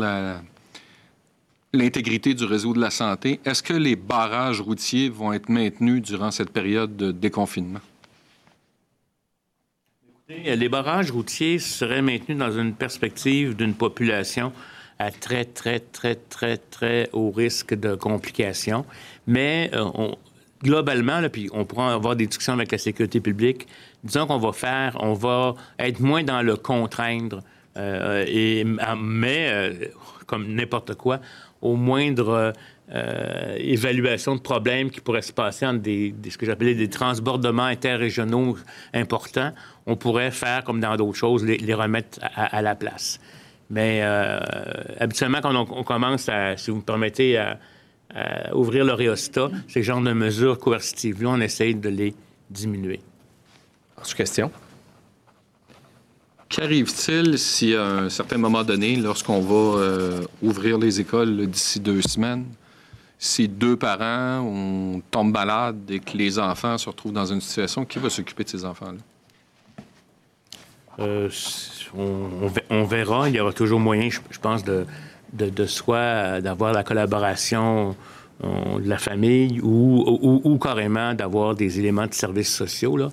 l'intégrité 1.74 2.34
du 2.34 2.46
réseau 2.46 2.74
de 2.74 2.80
la 2.80 2.90
santé. 2.90 3.40
Est-ce 3.46 3.62
que 3.62 3.74
les 3.74 3.96
barrages 3.96 4.62
routiers 4.62 5.10
vont 5.10 5.34
être 5.34 5.50
maintenus 5.50 6.02
durant 6.02 6.32
cette 6.32 6.52
période 6.52 6.96
de 6.96 7.12
déconfinement? 7.12 7.82
Les 10.30 10.68
barrages 10.68 11.12
routiers 11.12 11.58
seraient 11.60 12.02
maintenus 12.02 12.38
dans 12.38 12.52
une 12.52 12.74
perspective 12.74 13.56
d'une 13.56 13.74
population 13.74 14.52
à 15.00 15.12
très, 15.12 15.46
très, 15.46 15.80
très, 15.80 16.16
très, 16.16 16.58
très 16.58 17.10
haut 17.14 17.32
risque 17.32 17.74
de 17.74 17.96
complications. 17.96 18.86
Mais 19.26 19.70
euh, 19.74 20.10
globalement, 20.64 21.22
puis 21.30 21.50
on 21.54 21.66
pourra 21.66 21.94
avoir 21.94 22.16
des 22.16 22.28
discussions 22.28 22.54
avec 22.54 22.72
la 22.72 22.78
sécurité 22.78 23.20
publique, 23.20 23.68
disons 24.04 24.28
qu'on 24.28 24.38
va 24.38 24.52
faire, 24.52 24.98
on 25.00 25.14
va 25.14 25.56
être 25.80 26.00
moins 26.00 26.24
dans 26.24 26.42
le 26.42 26.56
contraindre, 26.56 27.42
euh, 27.78 28.26
et, 28.28 28.66
mais 28.98 29.50
euh, 29.50 29.74
comme 30.26 30.54
n'importe 30.54 30.96
quoi, 30.96 31.20
au 31.62 31.76
moindre 31.76 32.54
euh, 32.94 33.56
évaluation 33.58 34.36
de 34.36 34.42
problèmes 34.42 34.90
qui 34.90 35.00
pourraient 35.02 35.22
se 35.22 35.34
passer 35.34 35.66
entre 35.66 35.82
des, 35.82 36.14
ce 36.30 36.38
que 36.38 36.46
j'appelais 36.46 36.74
des 36.74 36.90
transbordements 36.90 37.64
interrégionaux 37.64 38.58
importants, 38.94 39.52
on 39.86 39.96
pourrait 39.96 40.32
faire 40.32 40.64
comme 40.64 40.80
dans 40.80 40.96
d'autres 40.96 41.18
choses, 41.18 41.46
les, 41.46 41.74
remettre 41.74 42.20
à, 42.36 42.62
la 42.62 42.76
place. 42.76 43.20
Mais 43.70 44.02
habituellement, 45.00 45.40
quand 45.42 45.54
on, 45.56 45.84
commence 45.84 46.30
à, 46.30 46.56
si 46.58 46.72
vous 46.72 46.78
me 46.78 46.82
permettez, 46.82 47.38
à, 47.38 47.58
ouvrir 48.54 48.86
le 48.86 48.94
réostat, 48.94 49.50
ces 49.68 49.84
genres 49.84 50.02
de 50.02 50.14
mesures 50.14 50.60
coercitives-là, 50.60 51.30
on 51.30 51.42
essaye 51.42 51.76
de 51.76 51.90
les 51.90 52.14
diminuer. 52.50 53.00
Sous 54.04 54.16
question? 54.16 54.52
Qu'arrive-t-il 56.50 57.38
si 57.38 57.76
à 57.76 57.84
un 57.84 58.10
certain 58.10 58.38
moment 58.38 58.64
donné, 58.64 58.96
lorsqu'on 58.96 59.42
va 59.42 59.80
euh, 59.80 60.22
ouvrir 60.42 60.78
les 60.78 61.02
écoles 61.02 61.48
d'ici 61.48 61.80
deux 61.80 62.02
semaines, 62.02 62.46
si 63.20 63.48
deux 63.48 63.76
parents 63.76 64.40
on 64.46 65.02
tombe 65.12 65.34
malade 65.34 65.90
et 65.90 66.00
que 66.00 66.16
les 66.16 66.40
enfants 66.40 66.78
se 66.78 66.88
retrouvent 66.88 67.12
dans 67.12 67.26
une 67.26 67.42
situation, 67.42 67.84
qui 67.84 68.00
va 68.00 68.10
s'occuper 68.10 68.44
de 68.46 68.50
ces 68.50 68.64
enfants-là? 68.64 69.00
Euh, 71.00 71.30
on, 72.70 72.84
verra. 72.86 73.30
Il 73.30 73.36
y 73.36 73.40
aura 73.40 73.54
toujours 73.54 73.80
moyen, 73.80 74.10
je, 74.10 74.40
pense, 74.40 74.64
de, 74.64 74.86
de, 75.38 75.66
soit 75.66 76.42
d'avoir 76.42 76.74
la 76.74 76.84
collaboration 76.84 77.96
euh, 78.44 78.80
de 78.80 78.90
la 78.90 78.98
famille 78.98 79.60
ou, 79.62 80.42
ou 80.44 80.58
carrément 80.58 81.14
d'avoir 81.14 81.56
des 81.56 81.80
éléments 81.80 82.08
de 82.08 82.14
services 82.14 82.54
sociaux. 82.54 83.10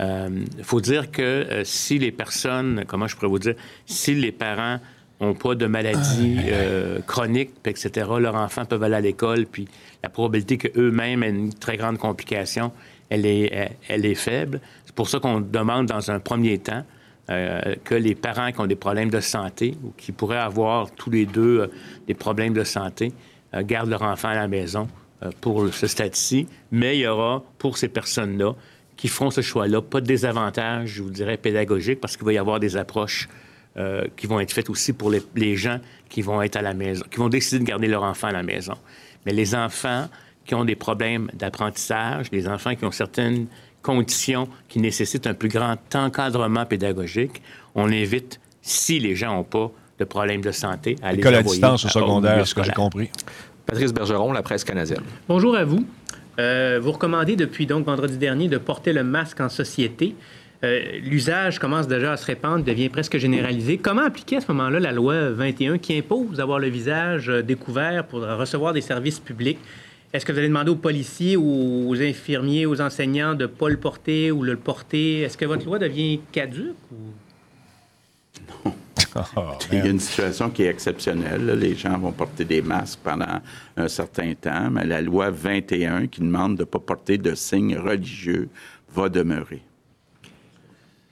Il 0.00 0.04
euh, 0.04 0.44
faut 0.62 0.80
dire 0.80 1.10
que 1.10 1.22
euh, 1.22 1.64
si 1.64 1.98
les 1.98 2.12
personnes, 2.12 2.84
comment 2.86 3.08
je 3.08 3.16
pourrais 3.16 3.28
vous 3.28 3.40
dire, 3.40 3.54
si 3.84 4.14
les 4.14 4.30
parents 4.30 4.78
n'ont 5.20 5.34
pas 5.34 5.56
de 5.56 5.66
maladie 5.66 6.38
euh, 6.46 7.00
chronique, 7.04 7.50
etc., 7.64 8.06
leurs 8.20 8.36
enfants 8.36 8.64
peuvent 8.64 8.82
aller 8.84 8.94
à 8.94 9.00
l'école, 9.00 9.46
puis 9.46 9.66
la 10.04 10.08
probabilité 10.08 10.56
qu'eux-mêmes 10.56 11.24
aient 11.24 11.30
une 11.30 11.52
très 11.52 11.76
grande 11.76 11.98
complication, 11.98 12.70
elle 13.10 13.26
est, 13.26 13.76
elle 13.88 14.06
est 14.06 14.14
faible. 14.14 14.60
C'est 14.84 14.94
pour 14.94 15.08
ça 15.08 15.18
qu'on 15.18 15.40
demande 15.40 15.86
dans 15.86 16.12
un 16.12 16.20
premier 16.20 16.58
temps 16.58 16.84
que 17.28 17.94
les 17.94 18.14
parents 18.14 18.52
qui 18.52 18.60
ont 18.60 18.66
des 18.66 18.74
problèmes 18.74 19.10
de 19.10 19.20
santé 19.20 19.74
ou 19.84 19.92
qui 19.96 20.12
pourraient 20.12 20.38
avoir 20.38 20.90
tous 20.90 21.10
les 21.10 21.26
deux 21.26 21.70
des 22.06 22.14
problèmes 22.14 22.54
de 22.54 22.64
santé 22.64 23.12
gardent 23.54 23.90
leur 23.90 24.02
enfant 24.02 24.28
à 24.28 24.34
la 24.34 24.48
maison 24.48 24.88
pour 25.42 25.72
ce 25.74 25.86
stade-ci. 25.86 26.46
Mais 26.72 26.96
il 26.96 27.00
y 27.00 27.06
aura, 27.06 27.42
pour 27.58 27.76
ces 27.76 27.88
personnes-là, 27.88 28.54
qui 28.98 29.08
feront 29.08 29.30
ce 29.30 29.40
choix-là. 29.40 29.80
Pas 29.80 30.02
de 30.02 30.06
désavantage, 30.06 30.90
je 30.90 31.02
vous 31.02 31.10
dirais, 31.10 31.38
pédagogique, 31.38 32.00
parce 32.00 32.16
qu'il 32.16 32.26
va 32.26 32.32
y 32.32 32.38
avoir 32.38 32.60
des 32.60 32.76
approches 32.76 33.28
euh, 33.78 34.04
qui 34.16 34.26
vont 34.26 34.40
être 34.40 34.52
faites 34.52 34.68
aussi 34.68 34.92
pour 34.92 35.10
les, 35.10 35.56
gens 35.56 35.78
qui 36.08 36.20
vont 36.20 36.42
être 36.42 36.56
à 36.56 36.62
la 36.62 36.74
maison, 36.74 37.04
qui 37.08 37.18
vont 37.18 37.28
décider 37.28 37.60
de 37.60 37.64
garder 37.64 37.86
leur 37.86 38.02
enfant 38.02 38.26
à 38.26 38.32
la 38.32 38.42
maison. 38.42 38.74
Mais 39.24 39.32
les 39.32 39.54
enfants 39.54 40.08
qui 40.44 40.54
ont 40.56 40.64
des 40.64 40.74
problèmes 40.74 41.30
d'apprentissage, 41.32 42.26
les 42.32 42.48
enfants 42.48 42.74
qui 42.74 42.84
ont 42.84 42.90
certaines 42.90 43.46
conditions 43.82 44.48
qui 44.68 44.80
nécessitent 44.80 45.26
un 45.26 45.34
plus 45.34 45.48
grand 45.48 45.76
encadrement 45.94 46.66
pédagogique, 46.66 47.42
on 47.74 47.90
invite, 47.90 48.40
si 48.62 48.98
les 48.98 49.14
gens 49.14 49.34
n'ont 49.34 49.44
pas 49.44 49.70
de 49.98 50.04
problèmes 50.04 50.40
de 50.40 50.52
santé 50.52 50.96
à 51.02 51.12
École 51.12 51.34
à 51.34 51.42
distance 51.42 51.84
au 51.84 51.88
secondaire, 51.88 52.46
ce 52.46 52.54
que 52.54 52.62
j'ai 52.62 52.72
compris. 52.72 53.10
Patrice 53.66 53.92
Bergeron, 53.92 54.32
la 54.32 54.42
presse 54.42 54.64
canadienne. 54.64 55.02
Bonjour 55.28 55.54
à 55.56 55.64
vous. 55.64 55.84
Euh, 56.38 56.78
vous 56.80 56.92
recommandez 56.92 57.36
depuis 57.36 57.66
donc 57.66 57.84
vendredi 57.84 58.16
dernier 58.16 58.48
de 58.48 58.58
porter 58.58 58.92
le 58.92 59.02
masque 59.02 59.40
en 59.40 59.48
société. 59.48 60.14
Euh, 60.64 60.80
l'usage 61.02 61.58
commence 61.58 61.86
déjà 61.86 62.12
à 62.12 62.16
se 62.16 62.24
répandre, 62.24 62.64
devient 62.64 62.88
presque 62.88 63.18
généralisé. 63.18 63.76
Comment 63.78 64.02
appliquer 64.02 64.36
à 64.36 64.40
ce 64.40 64.50
moment-là 64.52 64.80
la 64.80 64.92
loi 64.92 65.30
21 65.30 65.78
qui 65.78 65.96
impose 65.96 66.36
d'avoir 66.36 66.58
le 66.58 66.68
visage 66.68 67.28
euh, 67.28 67.42
découvert 67.42 68.04
pour 68.06 68.20
recevoir 68.20 68.72
des 68.72 68.80
services 68.80 69.18
publics? 69.18 69.58
Est-ce 70.12 70.24
que 70.24 70.32
vous 70.32 70.38
allez 70.38 70.48
demander 70.48 70.70
aux 70.70 70.76
policiers, 70.76 71.36
aux 71.36 71.94
infirmiers, 72.00 72.64
aux 72.64 72.80
enseignants 72.80 73.34
de 73.34 73.42
ne 73.42 73.46
pas 73.46 73.68
le 73.68 73.76
porter 73.76 74.32
ou 74.32 74.42
le 74.42 74.56
porter? 74.56 75.20
Est-ce 75.20 75.36
que 75.36 75.44
votre 75.44 75.66
loi 75.66 75.78
devient 75.78 76.20
caduque? 76.32 76.76
Non. 76.90 78.72
Oh, 79.36 79.42
Il 79.72 79.78
y 79.78 79.82
a 79.82 79.86
une 79.86 80.00
situation 80.00 80.50
qui 80.50 80.62
est 80.62 80.68
exceptionnelle. 80.68 81.46
Les 81.58 81.74
gens 81.74 81.98
vont 81.98 82.12
porter 82.12 82.44
des 82.44 82.62
masques 82.62 83.00
pendant 83.02 83.40
un 83.76 83.88
certain 83.88 84.34
temps, 84.34 84.70
mais 84.70 84.84
la 84.84 85.00
loi 85.00 85.30
21 85.30 86.06
qui 86.06 86.20
demande 86.20 86.56
de 86.56 86.62
ne 86.62 86.64
pas 86.64 86.78
porter 86.78 87.18
de 87.18 87.34
signes 87.34 87.76
religieux 87.76 88.48
va 88.94 89.08
demeurer. 89.08 89.62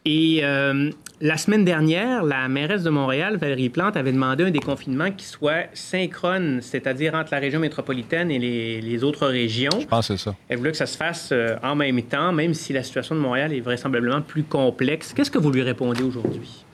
Et 0.09 0.39
euh, 0.45 0.93
la 1.21 1.37
semaine 1.37 1.65
dernière, 1.65 2.23
la 2.23 2.47
mairesse 2.47 2.85
de 2.85 2.91
Montréal, 2.91 3.39
Valérie 3.39 3.71
Plante, 3.71 3.97
avait 3.97 4.13
demandé 4.13 4.45
un 4.45 4.53
déconfinement 4.53 5.11
qui 5.11 5.27
soit 5.27 5.65
synchrone, 5.75 6.61
c'est-à-dire 6.63 7.17
entre 7.17 7.31
la 7.33 7.41
région 7.41 7.59
métropolitaine 7.59 8.31
et 8.31 8.39
les, 8.39 9.05
autres 9.05 9.27
régions. 9.27 9.81
Je 9.81 9.87
pense 9.87 10.07
que 10.07 10.17
c'est 10.17 10.23
ça. 10.23 10.37
Elle 10.49 10.59
voulait 10.59 10.71
que 10.71 10.77
ça 10.77 10.87
se 10.87 10.97
fasse 10.97 11.31
euh, 11.33 11.57
en 11.61 11.75
même 11.75 12.01
temps, 12.03 12.33
même 12.33 12.55
si 12.55 12.73
la 12.73 12.85
situation 12.85 13.17
de 13.17 13.21
Montréal 13.21 13.53
est 13.53 13.61
vraisemblablement 13.61 14.23
plus 14.23 14.45
complexe. 14.45 15.13
Qu'est-ce 15.13 15.31
que 15.31 15.39
vous 15.39 15.51
lui 15.51 15.63
répondez 15.63 16.05
aujourd'hui? 16.05 16.65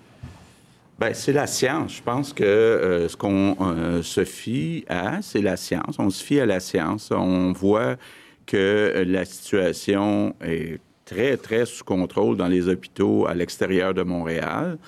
Bien, 1.00 1.14
c'est 1.14 1.32
la 1.32 1.46
science. 1.46 1.96
Je 1.96 2.02
pense 2.02 2.34
que 2.34 2.44
euh, 2.44 3.08
ce 3.08 3.16
qu'on 3.16 3.56
se 4.02 4.24
fie 4.26 4.84
à, 4.90 5.22
c'est 5.22 5.40
la 5.40 5.56
science. 5.56 5.98
On 5.98 6.10
se 6.10 6.22
fie 6.22 6.38
à 6.38 6.44
la 6.44 6.60
science. 6.60 7.10
On 7.10 7.52
voit 7.52 7.96
que 8.44 9.04
la 9.06 9.24
situation 9.24 10.34
est 10.44 10.80
très, 11.04 11.36
très 11.36 11.66
sous 11.66 11.84
contrôle 11.84 12.36
dans 12.36 12.48
les 12.48 12.68
hôpitaux 12.68 13.26
à 13.26 13.34
l'extérieur 13.34 13.94
de 13.94 14.02
Montréal. 14.02 14.78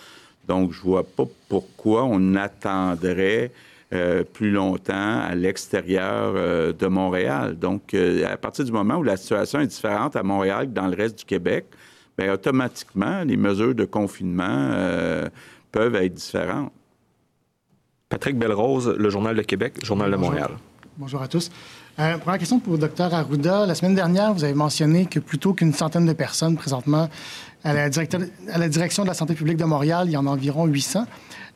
Donc, 0.47 0.73
je 0.73 0.79
ne 0.79 0.85
vois 0.85 1.05
pas 1.05 1.25
pourquoi 1.49 2.05
on 2.05 2.35
attendrait 2.35 3.51
euh, 3.93 4.25
plus 4.25 4.51
longtemps 4.51 5.21
à 5.21 5.35
l'extérieur 5.35 6.33
euh, 6.37 6.73
de 6.73 6.87
Montréal. 6.87 7.57
Donc, 7.59 7.95
euh, 7.95 8.27
à 8.27 8.37
partir 8.37 8.65
du 8.65 8.73
moment 8.73 8.97
où 8.97 9.03
la 9.03 9.17
situation 9.17 9.61
est 9.61 9.67
différente 9.67 10.17
à 10.17 10.23
Montréal 10.23 10.67
que 10.67 10.73
dans 10.73 10.87
le 10.87 10.97
reste 10.97 11.19
du 11.19 11.25
Québec, 11.25 11.67
bien, 12.19 12.33
automatiquement, 12.33 13.23
les 13.25 13.37
mesures 13.37 13.75
de 13.75 13.85
confinement 13.85 14.71
peuvent 15.71 15.97
être 15.97 16.15
différentes. 16.15 16.73
Patrick 18.09 18.39
Belrose, 18.39 18.89
le 18.89 19.11
Journal 19.11 19.35
de 19.37 19.43
Québec, 19.43 19.85
Journal 19.85 20.11
de 20.11 20.17
Montréal. 20.17 20.51
Bonjour 20.97 21.23
à 21.23 21.29
tous. 21.29 21.51
Euh, 22.01 22.19
première 22.19 22.41
question 22.41 22.59
pour 22.59 22.73
le 22.73 22.81
docteur 22.81 23.15
Arruda. 23.15 23.67
La 23.67 23.77
semaine 23.77 23.95
dernière, 23.95 24.35
vous 24.35 24.43
avez 24.43 24.55
mentionné 24.55 25.07
que 25.07 25.21
plutôt 25.21 25.55
qu'une 25.55 25.73
centaine 25.73 26.07
de 26.07 26.13
personnes 26.13 26.57
présentement 26.57 27.09
à 27.63 27.73
la, 27.73 27.89
direction 27.89 29.05
de 29.05 29.09
la 29.09 29.15
santé 29.15 29.35
publique 29.35 29.59
de 29.59 29.65
Montréal, 29.65 30.09
il 30.09 30.13
y 30.13 30.17
en 30.17 30.27
a 30.27 30.31
environ 30.31 30.67
800. 30.67 31.07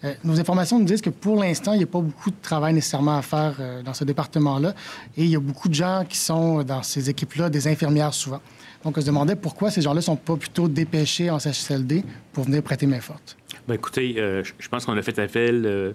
Euh, 0.04 0.14
nos 0.22 0.38
informations 0.38 0.78
nous 0.78 0.84
disent 0.84 1.00
que 1.00 1.10
pour 1.10 1.42
l'instant, 1.42 1.72
il 1.72 1.78
n'y 1.78 1.82
a 1.82 1.88
pas 1.88 2.00
beaucoup 2.00 2.30
de 2.30 2.36
travail 2.40 2.72
nécessairement 2.72 3.18
à 3.18 3.22
faire 3.22 3.56
euh, 3.58 3.82
dans 3.82 3.94
ce 3.94 4.04
département-là. 4.04 4.74
Et 5.16 5.24
il 5.24 5.30
y 5.30 5.34
a 5.34 5.40
beaucoup 5.40 5.68
de 5.68 5.74
gens 5.74 6.04
qui 6.08 6.16
sont 6.16 6.62
dans 6.62 6.84
ces 6.84 7.10
équipes-là, 7.10 7.50
des 7.50 7.66
infirmières 7.66 8.14
souvent. 8.14 8.40
Donc, 8.84 8.96
on 8.96 9.00
se 9.00 9.06
demandait 9.06 9.34
pourquoi 9.34 9.72
ces 9.72 9.82
gens-là 9.82 9.96
ne 9.96 10.02
sont 10.02 10.16
pas 10.16 10.36
plutôt 10.36 10.68
dépêchés 10.68 11.30
en 11.30 11.40
CHSLD 11.40 12.04
pour 12.32 12.44
venir 12.44 12.62
prêter 12.62 12.86
main 12.86 13.00
forte. 13.00 13.36
Bien, 13.66 13.74
écoutez, 13.74 14.14
je 14.14 14.68
pense 14.68 14.86
qu'on 14.86 14.96
a 14.96 15.02
fait 15.02 15.18
appel 15.18 15.94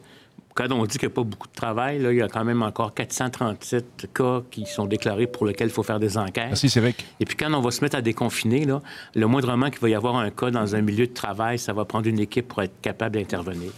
quand 0.55 0.71
on 0.71 0.85
dit 0.85 0.97
qu'il 0.97 1.07
n'y 1.07 1.13
a 1.13 1.15
pas 1.15 1.23
beaucoup 1.23 1.47
de 1.47 1.53
travail, 1.53 1.99
là, 1.99 2.11
il 2.11 2.17
y 2.17 2.21
a 2.21 2.27
quand 2.27 2.43
même 2.43 2.61
encore 2.61 2.93
437 2.93 4.07
cas 4.13 4.41
qui 4.51 4.65
sont 4.65 4.85
déclarés 4.85 5.27
pour 5.27 5.45
lesquels 5.45 5.69
il 5.69 5.73
faut 5.73 5.83
faire 5.83 5.99
des 5.99 6.17
enquêtes. 6.17 6.47
Merci, 6.47 6.67
vrai. 6.79 6.93
Et 7.19 7.25
puis 7.25 7.35
quand 7.35 7.51
on 7.53 7.61
va 7.61 7.71
se 7.71 7.81
mettre 7.81 7.97
à 7.97 8.01
déconfiner, 8.01 8.65
là, 8.65 8.81
le 9.15 9.27
moindrement 9.27 9.69
qu'il 9.69 9.79
va 9.79 9.89
y 9.89 9.95
avoir 9.95 10.15
un 10.15 10.29
cas 10.29 10.51
dans 10.51 10.75
un 10.75 10.81
milieu 10.81 11.07
de 11.07 11.13
travail, 11.13 11.57
ça 11.57 11.73
va 11.73 11.85
prendre 11.85 12.07
une 12.07 12.19
équipe 12.19 12.47
pour 12.47 12.61
être 12.61 12.79
capable 12.81 13.15
d'intervenir. 13.15 13.71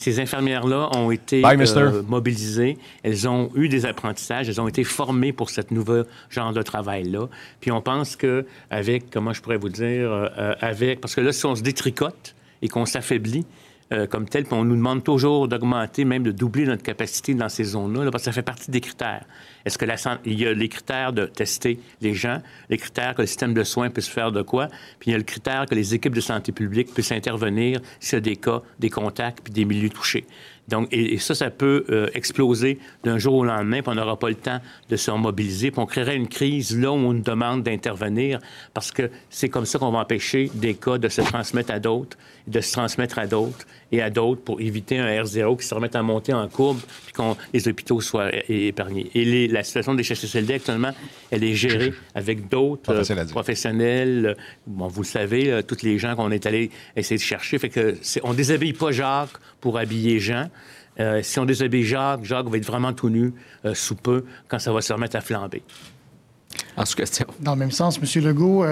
Ces 0.00 0.18
infirmières-là 0.18 0.88
ont 0.96 1.10
été 1.10 1.44
euh, 1.44 2.02
mobilisées, 2.08 2.78
elles 3.02 3.28
ont 3.28 3.50
eu 3.54 3.68
des 3.68 3.84
apprentissages, 3.84 4.48
elles 4.48 4.60
ont 4.60 4.66
été 4.66 4.82
formées 4.82 5.34
pour 5.34 5.50
cette 5.50 5.70
nouveau 5.70 6.04
genre 6.30 6.54
de 6.54 6.62
travail-là. 6.62 7.28
Puis 7.60 7.70
on 7.70 7.82
pense 7.82 8.16
que 8.16 8.46
avec, 8.70 9.10
comment 9.10 9.34
je 9.34 9.42
pourrais 9.42 9.58
vous 9.58 9.68
dire, 9.68 10.10
euh, 10.10 10.28
euh, 10.38 10.54
avec, 10.62 11.02
parce 11.02 11.14
que 11.14 11.20
là, 11.20 11.32
si 11.32 11.44
on 11.44 11.54
se 11.54 11.60
détricote 11.60 12.34
et 12.62 12.68
qu'on 12.68 12.86
s'affaiblit, 12.86 13.44
euh, 13.92 14.06
comme 14.06 14.28
tel, 14.28 14.44
puis 14.44 14.54
on 14.54 14.64
nous 14.64 14.76
demande 14.76 15.02
toujours 15.02 15.48
d'augmenter, 15.48 16.04
même 16.04 16.22
de 16.22 16.30
doubler 16.30 16.64
notre 16.64 16.82
capacité 16.82 17.34
dans 17.34 17.48
ces 17.48 17.64
zones-là, 17.64 18.10
parce 18.10 18.22
que 18.22 18.26
ça 18.26 18.32
fait 18.32 18.42
partie 18.42 18.70
des 18.70 18.80
critères. 18.80 19.24
Est-ce 19.64 19.78
que 19.78 19.84
la 19.84 19.96
il 20.24 20.40
y 20.40 20.46
a 20.46 20.52
les 20.52 20.68
critères 20.68 21.12
de 21.12 21.26
tester 21.26 21.80
les 22.00 22.14
gens, 22.14 22.40
les 22.68 22.78
critères 22.78 23.14
que 23.14 23.22
le 23.22 23.26
système 23.26 23.52
de 23.52 23.64
soins 23.64 23.90
puisse 23.90 24.08
faire 24.08 24.32
de 24.32 24.42
quoi, 24.42 24.68
puis 24.98 25.10
il 25.10 25.12
y 25.12 25.14
a 25.14 25.18
le 25.18 25.24
critère 25.24 25.66
que 25.66 25.74
les 25.74 25.94
équipes 25.94 26.14
de 26.14 26.20
santé 26.20 26.52
publique 26.52 26.94
puissent 26.94 27.12
intervenir 27.12 27.80
s'il 27.98 28.16
y 28.16 28.18
a 28.18 28.20
des 28.20 28.36
cas, 28.36 28.62
des 28.78 28.90
contacts, 28.90 29.40
puis 29.42 29.52
des 29.52 29.64
milieux 29.64 29.90
touchés. 29.90 30.24
Donc, 30.70 30.88
et, 30.92 31.18
ça, 31.18 31.34
ça 31.34 31.50
peut 31.50 31.84
euh, 31.90 32.08
exploser 32.14 32.78
d'un 33.02 33.18
jour 33.18 33.34
au 33.34 33.44
lendemain, 33.44 33.82
puis 33.82 33.90
on 33.90 33.96
n'aura 33.96 34.18
pas 34.18 34.28
le 34.28 34.36
temps 34.36 34.60
de 34.88 34.96
se 34.96 35.10
mobiliser, 35.10 35.72
puis 35.72 35.80
on 35.80 35.86
créerait 35.86 36.16
une 36.16 36.28
crise 36.28 36.78
là 36.78 36.92
où 36.92 36.94
on 36.94 37.12
nous 37.12 37.22
demande 37.22 37.64
d'intervenir, 37.64 38.38
parce 38.72 38.92
que 38.92 39.10
c'est 39.28 39.48
comme 39.48 39.66
ça 39.66 39.78
qu'on 39.80 39.90
va 39.90 39.98
empêcher 39.98 40.50
des 40.54 40.74
cas 40.74 40.98
de 40.98 41.08
se 41.08 41.22
transmettre 41.22 41.72
à 41.72 41.80
d'autres, 41.80 42.16
de 42.46 42.60
se 42.60 42.72
transmettre 42.72 43.18
à 43.18 43.26
d'autres 43.26 43.66
et 43.92 44.02
à 44.02 44.10
d'autres 44.10 44.42
pour 44.42 44.60
éviter 44.60 44.98
un 44.98 45.06
R0 45.06 45.58
qui 45.58 45.66
se 45.66 45.74
remette 45.74 45.96
à 45.96 46.02
monter 46.02 46.32
en 46.32 46.46
courbe 46.48 46.78
puis 47.04 47.12
que 47.12 47.22
les 47.52 47.68
hôpitaux 47.68 48.00
soient 48.00 48.30
épargnés. 48.48 49.10
Et 49.14 49.48
la 49.48 49.62
situation 49.62 49.94
des 49.94 50.02
CHSLD 50.02 50.54
actuellement, 50.54 50.92
elle 51.30 51.44
est 51.44 51.54
gérée 51.54 51.92
avec 52.14 52.48
d'autres 52.48 52.92
euh, 52.92 53.24
professionnels. 53.26 54.36
Bon, 54.66 54.88
vous 54.88 55.02
le 55.02 55.06
savez, 55.06 55.50
euh, 55.50 55.62
toutes 55.62 55.82
les 55.82 55.98
gens 55.98 56.14
qu'on 56.16 56.30
est 56.30 56.46
allé 56.46 56.70
essayer 56.96 57.16
de 57.16 57.22
chercher. 57.22 57.58
Fait 57.58 57.68
que 57.68 57.96
on 58.22 58.34
déshabille 58.34 58.72
pas 58.72 58.92
Jacques 58.92 59.38
pour 59.60 59.78
habiller 59.78 60.18
Jean. 60.20 60.48
Euh, 60.98 61.20
si 61.22 61.38
on 61.38 61.44
déshabille 61.44 61.84
Jacques, 61.84 62.24
Jacques 62.24 62.48
va 62.48 62.56
être 62.56 62.66
vraiment 62.66 62.92
tout 62.92 63.08
nu 63.08 63.32
sous 63.74 63.96
peu 63.96 64.24
quand 64.48 64.58
ça 64.58 64.72
va 64.72 64.80
se 64.80 64.92
remettre 64.92 65.16
à 65.16 65.20
flamber. 65.20 65.62
En 66.76 66.84
sous-question. 66.84 67.26
Dans 67.40 67.54
le 67.54 67.58
même 67.58 67.70
sens, 67.70 67.98
M. 67.98 68.24
Legault, 68.24 68.64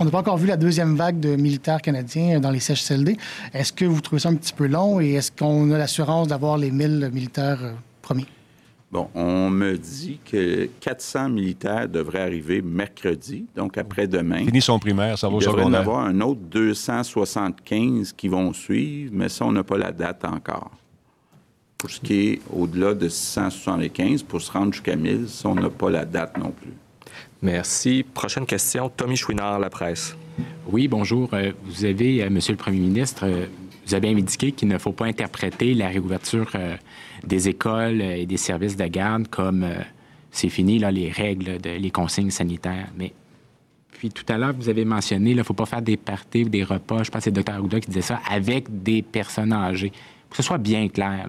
on 0.00 0.04
n'a 0.04 0.10
pas 0.10 0.18
encore 0.18 0.36
vu 0.36 0.46
la 0.46 0.56
deuxième 0.56 0.96
vague 0.96 1.20
de 1.20 1.36
militaires 1.36 1.80
canadiens 1.80 2.40
dans 2.40 2.50
les 2.50 2.60
CHSLD. 2.60 3.16
Est-ce 3.52 3.72
que 3.72 3.84
vous 3.84 4.00
trouvez 4.00 4.20
ça 4.20 4.28
un 4.28 4.34
petit 4.34 4.52
peu 4.52 4.66
long 4.66 5.00
et 5.00 5.12
est-ce 5.12 5.30
qu'on 5.30 5.70
a 5.70 5.78
l'assurance 5.78 6.28
d'avoir 6.28 6.58
les 6.58 6.70
1000 6.70 7.10
militaires 7.12 7.62
euh, 7.62 7.72
promis? 8.02 8.26
Bon, 8.90 9.08
on 9.14 9.50
me 9.50 9.76
dit 9.76 10.20
que 10.24 10.66
400 10.80 11.28
militaires 11.28 11.88
devraient 11.88 12.22
arriver 12.22 12.62
mercredi, 12.62 13.44
donc 13.56 13.76
après-demain. 13.76 14.44
Fini 14.44 14.62
son 14.62 14.78
primaire, 14.78 15.18
ça 15.18 15.28
va 15.28 15.34
au 15.34 15.40
secondaire. 15.40 15.64
Il 15.64 15.66
devrait 15.66 15.78
en 15.78 15.80
avoir 15.80 16.06
un 16.06 16.20
autre 16.20 16.40
275 16.48 18.12
qui 18.12 18.28
vont 18.28 18.52
suivre, 18.52 19.10
mais 19.12 19.28
ça, 19.28 19.46
on 19.46 19.52
n'a 19.52 19.64
pas 19.64 19.78
la 19.78 19.90
date 19.90 20.24
encore. 20.24 20.70
Pour 21.76 21.90
ce 21.90 22.00
qui 22.00 22.28
est 22.28 22.40
au-delà 22.52 22.94
de 22.94 23.08
675, 23.08 24.22
pour 24.22 24.40
se 24.40 24.52
rendre 24.52 24.72
jusqu'à 24.72 24.94
1000, 24.94 25.28
ça, 25.28 25.48
on 25.48 25.56
n'a 25.56 25.70
pas 25.70 25.90
la 25.90 26.04
date 26.04 26.38
non 26.38 26.52
plus. 26.52 26.72
Merci. 27.44 28.06
Prochaine 28.14 28.46
question, 28.46 28.88
Tommy 28.88 29.16
Chouinard, 29.16 29.58
La 29.58 29.68
Presse. 29.68 30.16
Oui, 30.66 30.88
bonjour. 30.88 31.28
Euh, 31.34 31.52
vous 31.64 31.84
avez, 31.84 32.22
euh, 32.22 32.30
Monsieur 32.30 32.54
le 32.54 32.56
Premier 32.56 32.78
ministre, 32.78 33.26
euh, 33.26 33.44
vous 33.86 33.94
avez 33.94 34.08
indiqué 34.08 34.50
qu'il 34.52 34.66
ne 34.68 34.78
faut 34.78 34.92
pas 34.92 35.04
interpréter 35.04 35.74
la 35.74 35.88
réouverture 35.88 36.50
des 37.22 37.48
écoles 37.50 38.00
et 38.00 38.24
des 38.24 38.38
services 38.38 38.78
de 38.78 38.86
garde 38.86 39.28
comme 39.28 39.66
c'est 40.30 40.48
fini, 40.48 40.78
là, 40.78 40.90
les 40.90 41.10
règles, 41.10 41.58
les 41.62 41.90
consignes 41.90 42.30
sanitaires. 42.30 42.88
Mais 42.96 43.12
puis 43.90 44.08
tout 44.08 44.24
à 44.32 44.38
l'heure, 44.38 44.54
vous 44.58 44.70
avez 44.70 44.86
mentionné, 44.86 45.32
il 45.32 45.36
ne 45.36 45.42
faut 45.42 45.52
pas 45.52 45.66
faire 45.66 45.82
des 45.82 45.98
parties 45.98 46.44
ou 46.44 46.48
des 46.48 46.64
repas, 46.64 47.02
je 47.02 47.10
pense 47.10 47.18
que 47.18 47.24
c'est 47.24 47.30
le 47.30 47.34
docteur 47.34 47.56
Arruda 47.56 47.78
qui 47.78 47.88
disait 47.88 48.00
ça, 48.00 48.20
avec 48.26 48.82
des 48.82 49.02
personnes 49.02 49.52
âgées. 49.52 49.92
que 50.30 50.36
ce 50.36 50.42
soit 50.42 50.56
bien 50.56 50.88
clair 50.88 51.28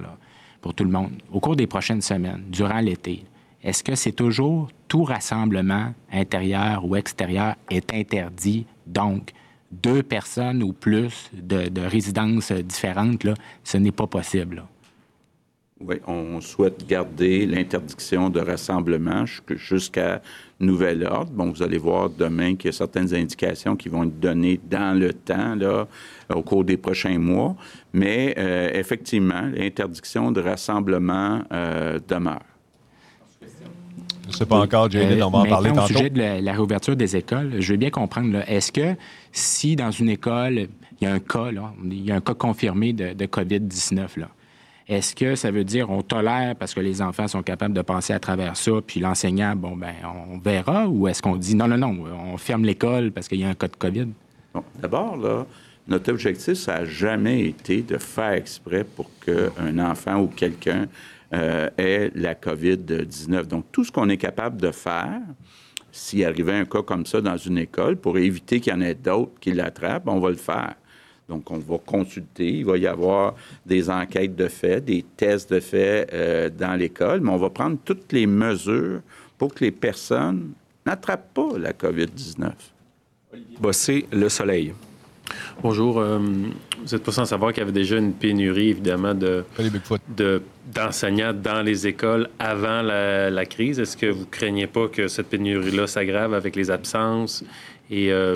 pour 0.62 0.74
tout 0.74 0.86
le 0.86 0.92
monde. 0.92 1.12
Au 1.30 1.42
cours 1.42 1.58
des 1.58 1.68
prochaines 1.68 2.02
semaines, 2.02 2.44
durant 2.48 2.80
l'été, 2.80 3.26
est-ce 3.66 3.84
que 3.84 3.96
c'est 3.96 4.12
toujours 4.12 4.70
tout 4.88 5.04
rassemblement 5.04 5.94
intérieur 6.14 6.86
ou 6.86 6.96
extérieur 6.96 7.56
est 7.72 7.92
interdit? 7.94 8.68
Donc, 8.86 9.32
deux 9.72 10.04
personnes 10.04 10.62
ou 10.62 10.72
plus 10.72 11.32
de, 11.34 11.82
résidences 11.82 12.52
différentes, 12.52 13.24
là, 13.24 13.34
ce 13.64 13.78
n'est 13.78 13.92
pas 13.92 14.06
possible. 14.06 14.64
Oui, 15.82 15.96
on 16.08 16.40
souhaite 16.42 16.88
garder 16.88 17.48
l'interdiction 17.48 18.30
de 18.30 18.40
rassemblement 18.40 19.26
jusqu'à 19.56 20.22
nouvel 20.60 21.04
ordre. 21.04 21.32
Bon, 21.32 21.52
vous 21.52 21.64
allez 21.64 21.80
voir 21.80 22.12
demain 22.12 22.56
qu'il 22.56 22.68
y 22.68 22.74
a 22.74 22.78
certaines 22.78 23.14
indications 23.16 23.76
qui 23.76 23.90
vont 23.90 24.04
être 24.04 24.20
données 24.20 24.60
dans 24.70 24.98
le 24.98 25.12
temps, 25.12 25.56
là, 25.56 25.88
au 26.34 26.44
cours 26.44 26.64
des 26.64 26.78
prochains 26.78 27.18
mois. 27.18 27.56
Mais 27.94 28.36
euh, 28.38 28.70
effectivement, 28.74 29.42
l'interdiction 29.42 30.32
de 30.32 30.40
rassemblement 30.40 31.42
euh, 31.52 32.00
demeure. 32.08 32.55
Je 34.26 34.32
ne 34.32 34.34
sais 34.34 34.46
pas 34.46 34.60
encore, 34.60 34.90
Jay, 34.90 35.22
on 35.22 35.30
va 35.30 35.40
en 35.40 35.46
parler 35.46 35.70
tantôt. 35.70 35.84
Au 35.84 35.88
sujet 35.88 36.10
de 36.10 36.20
la, 36.20 36.52
réouverture 36.52 36.96
des 36.96 37.16
écoles, 37.16 37.56
je 37.60 37.72
veux 37.72 37.78
bien 37.78 37.92
comprendre, 37.92 38.40
est-ce 38.48 38.72
que 38.72 38.96
si 39.32 39.76
dans 39.76 39.92
une 39.92 40.10
école, 40.10 40.68
il 41.00 41.04
y 41.04 41.08
a 41.08 41.14
un 41.14 41.20
cas, 41.20 41.52
là, 41.52 41.74
il 41.84 42.04
y 42.04 42.12
a 42.12 42.16
un 42.16 42.22
cas 42.22 42.34
confirmé 42.34 42.92
de, 42.92 43.26
COVID-19, 43.26 44.08
Est-ce 44.88 45.16
que 45.16 45.36
ça 45.36 45.52
veut 45.52 45.64
dire 45.64 45.90
on 45.92 46.02
tolère 46.02 46.56
parce 46.56 46.74
que 46.74 46.80
les 46.80 47.02
enfants 47.02 47.28
sont 47.28 47.44
capables 47.44 47.76
de 47.76 47.82
passer 47.82 48.14
à 48.14 48.20
travers 48.20 48.58
ça, 48.58 48.72
puis 48.86 49.00
l'enseignant, 49.00 49.56
bon, 49.56 49.76
ben, 49.76 49.94
on 50.32 50.40
verra, 50.40 50.88
ou 50.88 51.08
est-ce 51.08 51.22
qu'on 51.22 51.36
dit 51.36 51.56
non, 51.56 51.68
non, 51.68 51.78
non, 51.78 51.96
on 52.34 52.38
ferme 52.38 52.66
l'école 52.66 53.12
parce 53.12 53.28
qu'il 53.28 53.40
y 53.40 53.44
a 53.44 53.50
un 53.50 53.54
cas 53.56 53.68
de 53.68 53.76
COVID? 53.76 54.08
Bon, 54.54 54.64
D'abord, 54.82 55.18
là, 55.18 55.46
notre 55.88 56.12
objectif, 56.12 56.56
ça 56.56 56.80
n'a 56.80 56.86
jamais 56.86 57.46
été 57.46 57.84
de 57.84 57.98
faire 57.98 58.34
exprès 58.34 58.84
pour 58.84 59.10
qu'un 59.24 59.78
enfant 59.80 60.20
ou 60.20 60.28
quelqu'un 60.28 60.88
euh, 61.34 61.70
ait 61.78 62.12
la 62.16 62.36
COVID-19. 62.36 63.46
Donc, 63.46 63.66
tout 63.72 63.84
ce 63.84 63.92
qu'on 63.92 64.10
est 64.10 64.18
capable 64.18 64.62
de 64.62 64.72
faire, 64.72 65.22
s'il 65.92 66.24
arrivait 66.26 66.54
un 66.54 66.66
cas 66.66 66.82
comme 66.82 67.06
ça 67.06 67.22
dans 67.22 67.38
une 67.38 67.58
école, 67.58 67.98
pour 67.98 68.18
éviter 68.18 68.60
qu'il 68.60 68.74
y 68.74 68.76
en 68.76 68.82
ait 68.82 68.96
d'autres 68.96 69.40
qui 69.40 69.54
l'attrapent, 69.54 70.08
on 70.08 70.20
va 70.20 70.30
le 70.30 70.36
faire. 70.36 70.76
Donc, 71.28 71.50
on 71.50 71.58
va 71.58 71.78
consulter. 71.80 72.60
Il 72.60 72.66
va 72.66 72.78
y 72.78 72.86
avoir 72.86 73.36
des 73.66 73.90
enquêtes 73.90 74.36
de 74.36 74.48
fait, 74.48 74.82
des 74.82 75.04
tests 75.18 75.52
de 75.52 75.60
fait 75.60 76.08
euh, 76.14 76.50
dans 76.50 76.76
l'école, 76.76 77.22
mais 77.22 77.32
on 77.32 77.38
va 77.38 77.50
prendre 77.50 77.78
toutes 77.84 78.12
les 78.14 78.28
mesures 78.28 79.02
pour 79.38 79.54
que 79.54 79.64
les 79.64 79.72
personnes 79.72 80.52
n'attrapent 80.86 81.34
pas 81.34 81.58
la 81.58 81.74
COVID-19. 81.74 82.52
Bossé, 83.60 84.06
Le 84.12 84.30
Soleil. 84.30 84.74
Bonjour. 85.62 86.00
Euh, 86.00 86.20
vous 86.84 86.96
êtes 86.96 87.04
pas 87.04 87.12
sans 87.12 87.26
savoir 87.26 87.52
qu'il 87.54 87.62
y 87.62 87.64
avait 87.64 87.72
déjà 87.72 87.98
une 87.98 88.14
pénurie, 88.14 88.70
évidemment, 88.70 89.14
de, 89.14 89.44
de- 90.18 90.42
d'enseignants 90.74 91.34
dans 91.34 91.62
les 91.62 91.88
écoles 91.88 92.30
avant 92.40 92.82
la, 92.82 93.30
la 93.30 93.46
crise. 93.46 93.80
Est-ce 93.80 93.96
que 93.98 94.08
vous 94.08 94.26
craignez 94.26 94.68
pas 94.68 94.88
que 94.88 95.08
cette 95.08 95.28
pénurie-là 95.28 95.88
s'aggrave 95.88 96.34
avec 96.34 96.56
les 96.56 96.72
absences 96.72 97.44
et 97.90 98.12
euh, 98.12 98.36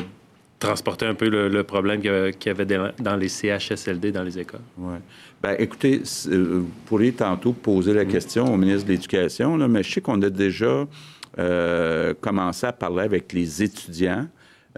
transporter 0.59 1.05
un 1.05 1.13
peu 1.15 1.29
le, 1.29 1.47
le 1.49 1.63
problème 1.63 2.01
qu'il 2.01 2.11
y 2.47 2.49
avait- 2.49 2.65
dans 2.99 3.15
les 3.15 3.29
CHSLD 3.29 4.11
dans 4.11 4.23
les 4.23 4.37
écoles? 4.37 4.59
Oui. 4.77 4.95
Ben, 5.41 5.55
écoutez, 5.57 6.01
euh, 6.27 6.59
vous 6.61 6.69
pourriez 6.85 7.13
tantôt 7.13 7.53
poser 7.53 7.93
Mm. 7.93 7.95
la 7.97 8.05
question 8.05 8.53
au 8.53 8.57
ministre 8.57 8.85
de 8.87 8.91
l'Éducation, 8.91 9.55
là, 9.57 9.67
mais 9.67 9.83
je 9.83 9.91
sais 9.93 10.01
qu'on 10.01 10.21
a 10.21 10.29
déjà 10.29 10.85
euh, 11.37 12.13
commencé 12.19 12.65
à 12.67 12.73
parler 12.73 13.03
avec 13.03 13.31
les 13.33 13.63
étudiants 13.63 14.27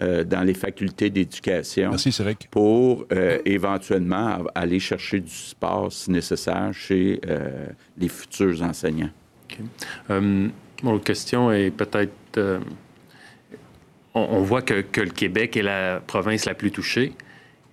euh, 0.00 0.24
dans 0.24 0.42
les 0.42 0.54
facultés 0.54 1.10
d'éducation. 1.10 1.90
Merci, 1.90 2.12
Cédric. 2.12 2.48
Pour 2.50 3.04
euh, 3.12 3.38
éventuellement 3.44 4.38
aller 4.54 4.80
chercher 4.80 5.20
du 5.20 5.30
support, 5.30 5.92
si 5.92 6.10
nécessaire, 6.10 6.70
chez 6.72 7.20
euh, 7.28 7.66
les 7.98 8.08
futurs 8.08 8.62
enseignants. 8.62 9.10
Euh, 10.10 10.48
mon 10.82 10.92
autre 10.94 11.04
question 11.04 11.52
est 11.52 11.70
peut-être. 11.70 12.12
euh, 12.38 12.58
on, 14.14 14.20
on 14.20 14.42
voit 14.42 14.62
que, 14.62 14.80
que 14.80 15.00
le 15.02 15.10
Québec 15.10 15.56
est 15.56 15.62
la 15.62 16.00
province 16.06 16.44
la 16.46 16.54
plus 16.54 16.70
touchée 16.70 17.12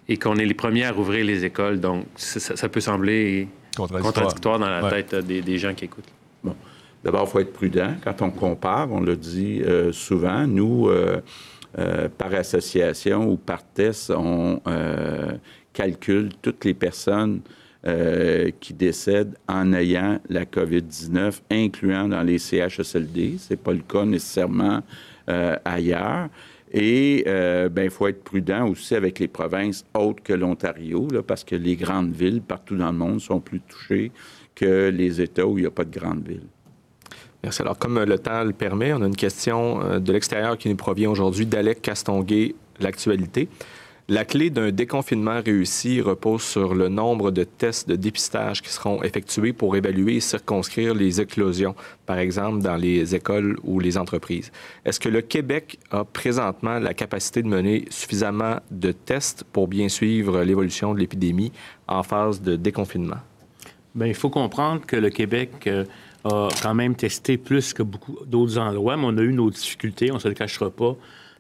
et 0.08 0.18
qu'on 0.18 0.36
est 0.38 0.46
les 0.46 0.54
premiers 0.54 0.86
à 0.86 0.92
rouvrir 0.92 1.26
les 1.26 1.46
écoles. 1.46 1.80
Donc, 1.80 2.06
ça, 2.16 2.68
peut 2.70 2.80
sembler 2.82 3.48
Contradictoire. 3.78 4.14
contradictoire 4.14 4.60
dans 4.60 4.70
la 4.70 4.84
Ouais. 4.84 5.04
tête 5.04 5.16
des, 5.26 5.42
des 5.42 5.58
gens 5.58 5.74
qui 5.74 5.86
écoutent. 5.86 6.12
Bon. 6.44 6.56
D'abord, 7.04 7.24
il 7.28 7.32
faut 7.32 7.40
être 7.40 7.54
prudent. 7.54 7.94
Quand 8.04 8.22
on 8.22 8.30
compare, 8.30 8.92
on 8.92 9.00
le 9.00 9.16
dit 9.16 9.62
euh, 9.64 9.92
souvent, 9.94 10.46
nous, 10.48 10.90
par 12.18 12.34
association 12.34 13.30
ou 13.32 13.38
par 13.38 13.64
test, 13.64 14.10
on 14.10 14.62
euh, 14.68 15.34
calcule 15.74 16.30
toutes 16.42 16.66
les 16.66 16.74
personnes 16.74 17.42
euh, 17.88 18.52
qui 18.60 18.74
décèdent 18.74 19.36
en 19.48 19.72
ayant 19.72 20.20
la 20.28 20.44
COVID-19, 20.44 21.40
incluant 21.50 22.10
dans 22.10 22.24
les 22.24 22.38
CHSLD. 22.38 23.38
Ce 23.38 23.54
n'est 23.54 23.58
pas 23.58 23.72
le 23.72 23.80
cas 23.80 24.04
nécessairement 24.04 24.82
euh, 25.30 25.56
ailleurs. 25.64 26.28
Et 26.74 27.24
euh, 27.26 27.70
ben, 27.70 27.86
il 27.86 27.90
faut 27.90 28.08
être 28.08 28.22
prudent 28.22 28.68
aussi 28.68 28.96
avec 28.96 29.20
les 29.20 29.30
provinces 29.30 29.86
autres 29.94 30.22
que 30.22 30.34
l'Ontario, 30.34 31.08
parce 31.26 31.46
que 31.46 31.56
les 31.56 31.78
grandes 31.78 32.12
villes 32.12 32.42
partout 32.42 32.76
dans 32.76 32.92
le 32.92 32.98
monde 32.98 33.22
sont 33.22 33.40
plus 33.40 33.62
touchées 33.62 34.12
que 34.56 34.90
les 34.90 35.22
États 35.22 35.48
où 35.48 35.58
il 35.58 35.62
n'y 35.62 35.68
a 35.68 35.72
pas 35.72 35.86
de 35.86 35.98
grandes 35.98 36.28
villes. 36.28 36.48
Merci. 37.44 37.62
Alors, 37.62 37.78
comme 37.78 38.04
le 38.04 38.20
temps 38.20 38.44
le 38.44 38.54
permet, 38.54 38.94
on 38.94 39.02
a 39.02 39.08
une 39.08 39.16
question 39.16 39.82
euh, 39.82 40.00
de 40.00 40.12
l'extérieur 40.12 40.58
qui 40.58 40.70
nous 40.70 40.76
provient 40.76 41.10
aujourd'hui 41.10 41.46
d'Alec 41.46 41.82
Castonguay, 41.82 42.56
l'actualité. 42.80 43.48
La 44.12 44.26
clé 44.26 44.50
d'un 44.50 44.72
déconfinement 44.72 45.40
réussi 45.46 46.02
repose 46.02 46.42
sur 46.42 46.74
le 46.74 46.90
nombre 46.90 47.30
de 47.30 47.44
tests 47.44 47.88
de 47.88 47.96
dépistage 47.96 48.64
qui 48.64 48.70
seront 48.70 49.04
effectués 49.04 49.54
pour 49.54 49.76
évaluer 49.76 50.16
et 50.16 50.20
circonscrire 50.20 50.96
les 50.96 51.22
éclosions, 51.22 51.76
par 52.08 52.18
exemple 52.18 52.64
dans 52.64 52.76
les 52.76 53.14
écoles 53.14 53.60
ou 53.64 53.80
les 53.80 54.00
entreprises. 54.00 54.52
Est-ce 54.84 55.00
que 55.00 55.10
le 55.10 55.22
Québec 55.22 55.78
a 55.92 56.06
présentement 56.06 56.80
la 56.80 56.96
capacité 56.96 57.44
de 57.44 57.48
mener 57.48 57.86
suffisamment 57.92 58.56
de 58.72 58.92
tests 58.92 59.44
pour 59.44 59.68
bien 59.68 59.90
suivre 59.90 60.42
l'évolution 60.42 60.96
de 60.96 61.00
l'épidémie 61.00 61.52
en 61.88 62.02
phase 62.02 62.42
de 62.42 62.56
déconfinement? 62.56 63.20
Bien, 63.94 64.08
il 64.08 64.16
faut 64.16 64.32
comprendre 64.32 64.88
que 64.88 64.96
le 64.96 65.12
Québec 65.12 65.52
euh, 65.68 65.86
a 66.26 66.50
quand 66.62 66.74
même 66.74 66.96
testé 66.96 67.38
plus 67.38 67.74
que 67.74 67.84
beaucoup 67.84 68.18
d'autres 68.26 68.58
endroits, 68.58 68.98
mais 68.98 69.06
on 69.06 69.18
a 69.18 69.22
eu 69.22 69.34
nos 69.34 69.50
difficultés, 69.50 70.12
on 70.12 70.16
ne 70.16 70.20
se 70.20 70.28
le 70.28 70.34
cachera 70.34 70.70
pas, 70.70 70.96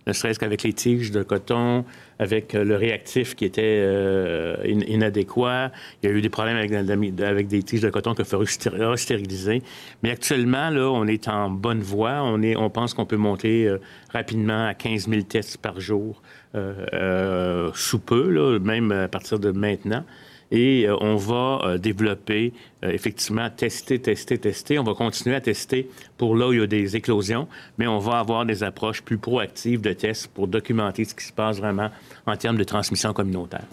ne 0.07 0.13
serait-ce 0.13 0.39
qu'avec 0.39 0.63
les 0.63 0.73
tiges 0.73 1.11
de 1.11 1.21
coton, 1.23 1.86
avec 2.17 2.55
euh, 2.55 2.63
le 2.63 2.75
réactif 2.75 3.36
qui 3.36 3.45
était 3.45 3.61
euh, 3.63 4.55
in- 4.65 4.82
inadéquat. 4.88 5.71
Il 6.01 6.09
y 6.09 6.11
a 6.11 6.15
eu 6.15 6.21
des 6.21 6.30
problèmes 6.30 6.57
avec, 6.57 7.47
des 7.47 7.63
tiges 7.63 7.82
de 7.82 7.89
coton 7.89 8.13
qu'il 8.13 8.21
a 8.23 8.25
fallu 8.25 8.45
stér- 8.45 8.97
stériliser. 8.97 9.61
Mais 10.03 10.11
actuellement, 10.11 10.69
là, 10.69 10.89
on 10.89 11.05
est 11.05 11.27
en 11.27 11.49
bonne 11.49 11.82
voie. 11.82 12.21
On, 12.23 12.41
est, 12.41 12.55
on 12.55 12.69
pense 12.69 12.93
qu'on 12.93 13.05
peut 13.05 13.17
monter 13.17 13.67
euh, 13.67 13.77
rapidement 14.11 14.67
à 14.67 14.73
15 14.73 15.07
000 15.09 15.21
tests 15.23 15.57
par 15.57 15.80
jour 15.80 16.21
euh, 16.55 17.69
sous 17.75 17.99
peu, 17.99 18.30
là, 18.30 18.57
même 18.59 18.91
à 18.91 19.07
partir 19.07 19.39
de 19.39 19.51
maintenant. 19.51 20.03
Et 20.52 20.86
euh, 20.88 20.95
on 21.02 21.16
va 21.16 21.60
euh, 21.64 21.78
développer, 21.78 22.54
euh, 22.84 22.89
effectivement, 22.91 23.50
tester, 23.50 24.00
tester, 24.00 24.38
tester. 24.39 24.80
On 24.80 24.84
va 24.84 24.93
continuer 24.93 25.36
à 25.36 25.41
tester 25.41 25.89
pour 26.18 26.36
là 26.36 26.47
où 26.47 26.54
il 26.54 26.60
y 26.60 26.64
a 26.64 26.68
des 26.68 26.95
éclosions, 26.95 27.47
mais 27.78 27.86
on 27.88 28.00
va 28.00 28.20
avoir 28.20 28.45
des 28.45 28.64
approches 28.64 29.02
plus 29.02 29.18
proactives 29.18 29.82
de 29.82 29.93
tests 29.93 30.28
pour 30.28 30.47
documenter 30.47 31.06
ce 31.06 31.14
qui 31.14 31.26
se 31.26 31.34
passe 31.34 31.58
vraiment 31.58 31.91
en 32.26 32.36
termes 32.36 32.58
de 32.58 32.64
transmission 32.64 33.14
communautaire. 33.14 33.66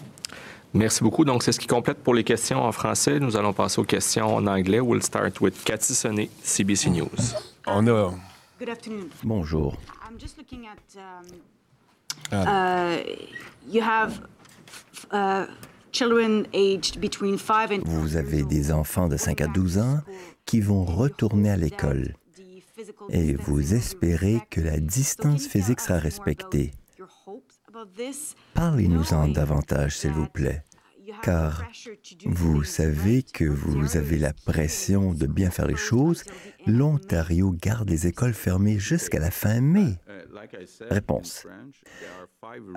Merci 0.73 1.01
beaucoup. 1.03 1.25
Donc, 1.25 1.43
c'est 1.43 1.51
ce 1.51 1.59
qui 1.59 1.65
complète 1.67 1.97
pour 2.03 2.13
les 2.13 2.23
questions 2.23 2.61
en 2.63 2.71
français. 2.71 3.19
Nous 3.19 3.35
allons 3.37 3.53
passer 3.53 3.79
aux 3.81 3.85
questions 3.85 4.35
en 4.35 4.45
anglais. 4.45 4.79
We'll 4.79 5.01
start 5.01 5.39
with 5.41 5.63
Cathy 5.63 5.95
Sonnet, 5.95 6.29
CBC 6.43 6.89
News. 6.91 7.07
On 7.65 7.87
a... 7.87 8.13
Good 8.59 8.69
afternoon. 8.69 9.09
Bonjour. 9.23 9.77
I'm 10.07 10.19
just 10.19 10.37
looking 10.37 10.67
at. 10.67 10.97
Um, 10.97 11.25
Ah. 12.31 12.95
uh, 12.95 13.03
you 13.69 13.81
have 13.81 14.19
uh, 15.11 15.45
children 15.97 16.45
aged 16.53 16.99
between 16.99 17.39
5 17.39 17.71
and 17.71 17.79
Vous 17.85 18.17
avez 18.17 18.43
des 18.43 18.71
enfants 18.71 19.07
de 19.07 19.17
5 19.17 19.41
à 19.41 19.47
12 19.47 19.79
ans 19.79 19.99
qui 20.45 20.61
vont 20.61 20.85
retourner 20.85 21.49
à 21.49 21.57
l'école 21.57 22.13
et 23.09 23.33
vous 23.33 23.73
espérez 23.73 24.39
que 24.51 24.61
la 24.61 24.77
distance 24.77 25.47
physique 25.47 25.79
sera 25.79 25.97
respectée. 25.97 26.71
Parlez-nous-en 28.53 29.29
davantage, 29.29 29.97
s'il 29.97 30.11
vous 30.11 30.27
plaît, 30.27 30.63
car 31.23 31.63
vous 32.27 32.63
savez 32.63 33.23
que 33.23 33.45
vous 33.45 33.97
avez 33.97 34.19
la 34.19 34.33
pression 34.33 35.13
de 35.13 35.25
bien 35.25 35.49
faire 35.49 35.67
les 35.67 35.75
choses. 35.75 36.23
L'Ontario 36.67 37.55
garde 37.59 37.89
les 37.89 38.05
écoles 38.05 38.35
fermées 38.35 38.77
jusqu'à 38.77 39.19
la 39.19 39.31
fin 39.31 39.61
mai. 39.61 39.95
Réponse. 40.89 41.47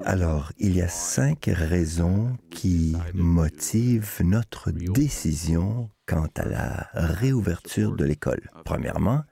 Alors, 0.04 0.52
il 0.58 0.76
y 0.76 0.82
a 0.82 0.88
cinq 0.88 1.50
raisons 1.52 2.36
qui 2.50 2.96
motivent 3.14 4.20
notre 4.24 4.70
décision 4.70 5.90
quant 6.06 6.28
à 6.36 6.46
la 6.46 6.88
réouverture 6.94 7.96
de 7.96 8.04
l'école. 8.04 8.50
Premièrement, 8.64 9.22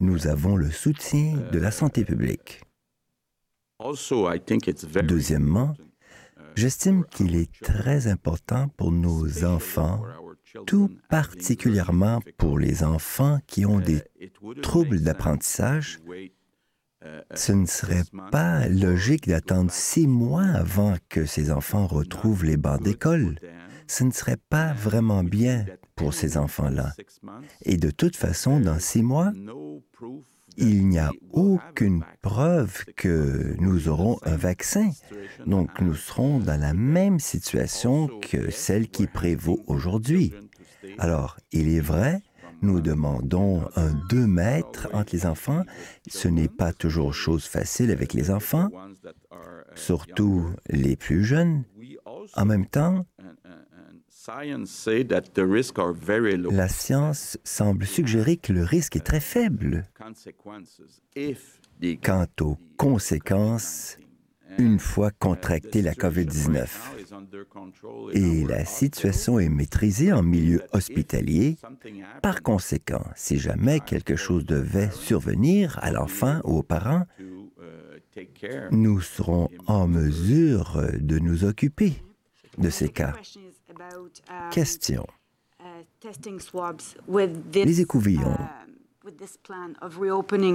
nous 0.00 0.26
avons 0.26 0.56
le 0.56 0.70
soutien 0.70 1.36
de 1.52 1.58
la 1.58 1.70
santé 1.70 2.04
publique. 2.04 2.62
Deuxièmement, 5.04 5.74
j'estime 6.54 7.04
qu'il 7.04 7.36
est 7.36 7.52
très 7.60 8.06
important 8.06 8.68
pour 8.76 8.90
nos 8.90 9.44
enfants, 9.44 10.02
tout 10.66 10.90
particulièrement 11.10 12.20
pour 12.38 12.58
les 12.58 12.82
enfants 12.82 13.38
qui 13.46 13.66
ont 13.66 13.80
des 13.80 14.02
troubles 14.62 15.00
d'apprentissage. 15.00 15.98
Ce 17.34 17.52
ne 17.52 17.66
serait 17.66 18.04
pas 18.30 18.68
logique 18.68 19.28
d'attendre 19.28 19.70
six 19.70 20.06
mois 20.06 20.46
avant 20.46 20.96
que 21.08 21.26
ces 21.26 21.50
enfants 21.50 21.86
retrouvent 21.86 22.44
les 22.44 22.56
bancs 22.56 22.82
d'école. 22.82 23.38
Ce 23.86 24.04
ne 24.04 24.10
serait 24.10 24.38
pas 24.48 24.72
vraiment 24.72 25.22
bien 25.22 25.66
pour 25.94 26.14
ces 26.14 26.36
enfants-là. 26.36 26.92
Et 27.62 27.76
de 27.76 27.90
toute 27.90 28.16
façon, 28.16 28.60
dans 28.60 28.78
six 28.78 29.02
mois, 29.02 29.32
il 30.56 30.88
n'y 30.88 30.98
a 30.98 31.10
aucune 31.32 32.02
preuve 32.22 32.84
que 32.96 33.54
nous 33.58 33.88
aurons 33.88 34.18
un 34.24 34.36
vaccin. 34.36 34.90
Donc 35.46 35.80
nous 35.80 35.94
serons 35.94 36.38
dans 36.40 36.60
la 36.60 36.74
même 36.74 37.20
situation 37.20 38.08
que 38.20 38.50
celle 38.50 38.88
qui 38.88 39.06
prévaut 39.06 39.62
aujourd'hui. 39.66 40.32
Alors, 40.98 41.36
il 41.52 41.68
est 41.68 41.80
vrai, 41.80 42.22
nous 42.62 42.80
demandons 42.80 43.68
un 43.76 43.92
2 44.08 44.26
mètres 44.26 44.88
entre 44.92 45.14
les 45.14 45.26
enfants. 45.26 45.62
Ce 46.08 46.28
n'est 46.28 46.48
pas 46.48 46.72
toujours 46.72 47.14
chose 47.14 47.46
facile 47.46 47.90
avec 47.90 48.14
les 48.14 48.30
enfants, 48.30 48.68
surtout 49.74 50.46
les 50.68 50.96
plus 50.96 51.24
jeunes. 51.24 51.64
En 52.34 52.44
même 52.44 52.66
temps, 52.66 53.04
La 56.50 56.68
science 56.68 57.38
semble 57.44 57.86
suggérer 57.86 58.36
que 58.36 58.52
le 58.52 58.64
risque 58.64 58.96
est 58.96 59.06
très 59.06 59.20
faible. 59.20 59.86
Quant 62.02 62.26
aux 62.40 62.58
conséquences, 62.76 63.98
une 64.58 64.78
fois 64.78 65.10
contracté 65.10 65.82
la 65.82 65.94
COVID-19. 65.94 66.66
Et 68.12 68.44
la 68.44 68.64
situation 68.64 69.38
est 69.38 69.48
maîtrisée 69.48 70.12
en 70.12 70.22
milieu 70.22 70.62
hospitalier. 70.72 71.56
Par 72.22 72.42
conséquent, 72.42 73.04
si 73.14 73.38
jamais 73.38 73.80
quelque 73.80 74.16
chose 74.16 74.44
devait 74.44 74.90
survenir 74.90 75.78
à 75.82 75.90
l'enfant 75.90 76.40
ou 76.44 76.58
aux 76.58 76.62
parents, 76.62 77.04
nous 78.70 79.00
serons 79.00 79.48
en 79.66 79.86
mesure 79.86 80.82
de 80.98 81.18
nous 81.18 81.44
occuper 81.44 82.02
de 82.58 82.70
ces 82.70 82.88
cas. 82.88 83.12
Question. 84.50 85.06
Les 87.54 87.80
écouvillons. 87.80 88.38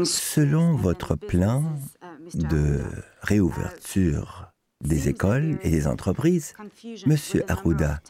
Selon 0.06 0.76
votre 0.76 1.16
plan 1.16 1.64
de 2.34 2.82
réouverture 3.22 4.52
des 4.82 5.10
écoles 5.10 5.60
et 5.62 5.70
des 5.70 5.88
entreprises, 5.88 6.54
Monsieur 7.06 7.44
Arruda, 7.50 8.02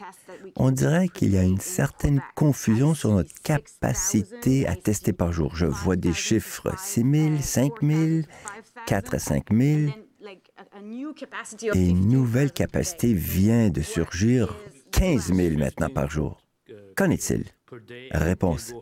on 0.56 0.70
dirait 0.70 1.08
qu'il 1.08 1.30
y 1.32 1.38
a 1.38 1.42
une 1.42 1.60
certaine 1.60 2.22
confusion 2.34 2.94
sur 2.94 3.12
notre 3.12 3.32
capacité 3.42 4.66
à 4.66 4.74
tester 4.74 5.12
par 5.12 5.32
jour. 5.32 5.54
Je 5.54 5.66
vois 5.66 5.96
des 5.96 6.14
chiffres 6.14 6.72
6 6.76 7.02
000, 7.10 7.36
5 7.40 7.72
000, 7.82 8.22
4 8.86 9.14
à 9.14 9.18
5 9.18 9.44
000, 9.52 9.92
et 11.74 11.86
une 11.88 12.08
nouvelle 12.08 12.52
capacité 12.52 13.12
vient 13.12 13.68
de 13.68 13.82
surgir, 13.82 14.56
15 14.92 15.32
000 15.34 15.58
maintenant 15.58 15.88
par 15.88 16.10
jour. 16.10 16.42
Qu'en 16.96 17.10
est-il? 17.10 17.44
Réponse. 18.12 18.72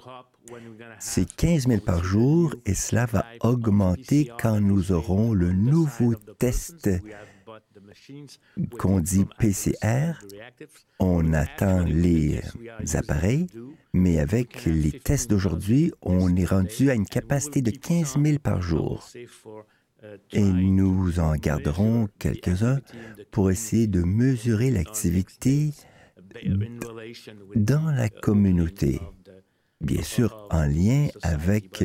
C'est 0.98 1.30
15 1.30 1.68
000 1.68 1.80
par 1.80 2.04
jour 2.04 2.54
et 2.66 2.74
cela 2.74 3.06
va 3.06 3.24
augmenter 3.40 4.30
quand 4.40 4.60
nous 4.60 4.92
aurons 4.92 5.32
le 5.32 5.52
nouveau 5.52 6.14
test 6.38 6.88
qu'on 8.78 9.00
dit 9.00 9.26
PCR. 9.38 10.12
On 10.98 11.32
attend 11.32 11.84
les 11.84 12.40
appareils, 12.94 13.46
mais 13.92 14.18
avec 14.18 14.64
les 14.64 14.92
tests 14.92 15.30
d'aujourd'hui, 15.30 15.92
on 16.02 16.34
est 16.36 16.44
rendu 16.44 16.90
à 16.90 16.94
une 16.94 17.06
capacité 17.06 17.62
de 17.62 17.70
15 17.70 18.18
000 18.22 18.38
par 18.38 18.62
jour. 18.62 19.08
Et 20.32 20.42
nous 20.42 21.20
en 21.20 21.34
garderons 21.34 22.08
quelques-uns 22.18 22.80
pour 23.30 23.50
essayer 23.50 23.86
de 23.86 24.02
mesurer 24.02 24.70
l'activité 24.70 25.72
dans 27.54 27.90
la 27.90 28.08
communauté 28.08 29.00
bien 29.80 30.02
sûr 30.02 30.46
en 30.50 30.64
lien 30.64 31.08
avec 31.22 31.84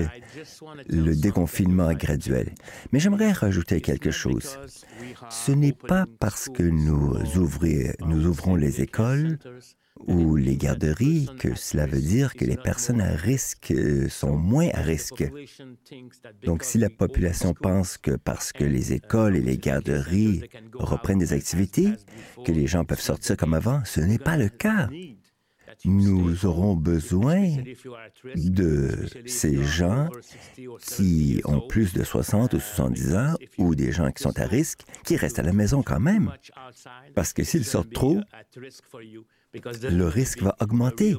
le 0.88 1.16
déconfinement 1.16 1.94
graduel. 1.94 2.54
Mais 2.92 3.00
j'aimerais 3.00 3.32
rajouter 3.32 3.82
quelque 3.82 4.12
chose. 4.12 4.58
Ce 5.30 5.52
n'est 5.52 5.74
pas 5.74 6.06
parce 6.20 6.50
que 6.50 6.64
nous, 6.64 7.18
nous 8.06 8.26
ouvrons 8.26 8.56
les 8.56 8.82
écoles 8.82 9.38
ou 10.08 10.36
les 10.36 10.58
garderies 10.58 11.30
que 11.40 11.56
cela 11.56 11.86
veut 11.86 12.02
dire 12.02 12.34
que 12.36 12.44
les 12.44 12.58
personnes 12.58 13.02
à 13.02 13.16
risque 13.16 13.74
sont 14.10 14.36
moins 14.36 14.70
à 14.74 14.82
risque. 14.82 15.24
Donc 16.44 16.64
si 16.64 16.78
la 16.78 16.90
population 16.90 17.54
pense 17.54 17.98
que 17.98 18.12
parce 18.12 18.52
que 18.52 18.66
les 18.66 18.94
écoles 18.94 19.38
et 19.38 19.42
les 19.42 19.58
garderies 19.58 20.44
reprennent 20.74 21.20
des 21.20 21.34
activités, 21.34 21.94
que 22.46 22.52
les 22.52 22.68
gens 22.68 22.84
peuvent 22.84 23.02
sortir 23.02 23.38
comme 23.38 23.54
avant, 23.54 23.84
ce 23.86 24.02
n'est 24.02 24.20
pas 24.20 24.38
le 24.38 24.50
cas 24.50 24.90
nous 25.84 26.46
aurons 26.46 26.76
besoin 26.76 27.48
de 28.36 29.08
ces 29.26 29.64
gens 29.64 30.10
qui 30.82 31.42
ont 31.46 31.62
plus 31.62 31.94
de 31.94 32.04
60 32.04 32.54
ou 32.54 32.60
70 32.60 33.16
ans 33.16 33.34
ou 33.58 33.76
des 33.76 33.92
gens 33.92 34.12
qui 34.12 34.24
sont 34.24 34.40
à 34.40 34.46
risque, 34.46 34.82
qui 35.04 35.18
restent 35.18 35.40
à 35.40 35.44
la 35.44 35.54
maison 35.54 35.84
quand 35.84 36.00
même. 36.00 36.32
Parce 37.14 37.34
que 37.34 37.44
s'ils 37.44 37.66
sortent 37.66 37.94
trop, 37.94 38.20
le 39.54 40.06
risque 40.06 40.42
va 40.42 40.56
augmenter 40.60 41.16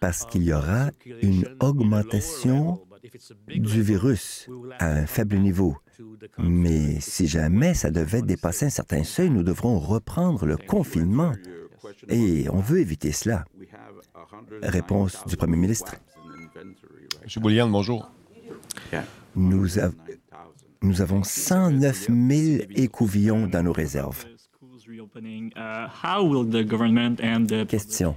parce 0.00 0.24
qu'il 0.26 0.42
y 0.42 0.52
aura 0.52 0.90
une 1.22 1.44
augmentation 1.60 2.80
du 3.48 3.82
virus 3.82 4.48
à 4.78 4.92
un 4.92 5.06
faible 5.06 5.36
niveau. 5.36 5.76
Mais 6.38 7.00
si 7.00 7.26
jamais 7.26 7.74
ça 7.74 7.90
devait 7.90 8.22
dépasser 8.22 8.66
un 8.66 8.70
certain 8.70 9.04
seuil, 9.04 9.30
nous 9.30 9.42
devrons 9.42 9.78
reprendre 9.78 10.46
le 10.46 10.56
confinement. 10.56 11.32
Et 12.08 12.46
on 12.50 12.60
veut 12.60 12.80
éviter 12.80 13.12
cela. 13.12 13.44
Réponse 14.62 15.24
du 15.26 15.36
Premier 15.36 15.56
ministre. 15.56 15.96
M. 16.56 16.74
Boulian, 17.36 17.68
bonjour. 17.68 18.10
Nous, 19.34 19.66
nous 20.82 21.00
avons 21.00 21.22
109 21.22 22.08
000 22.08 22.64
écouvillons 22.76 23.46
dans 23.46 23.62
nos 23.62 23.72
réserves. 23.72 24.26
Question. 27.68 28.14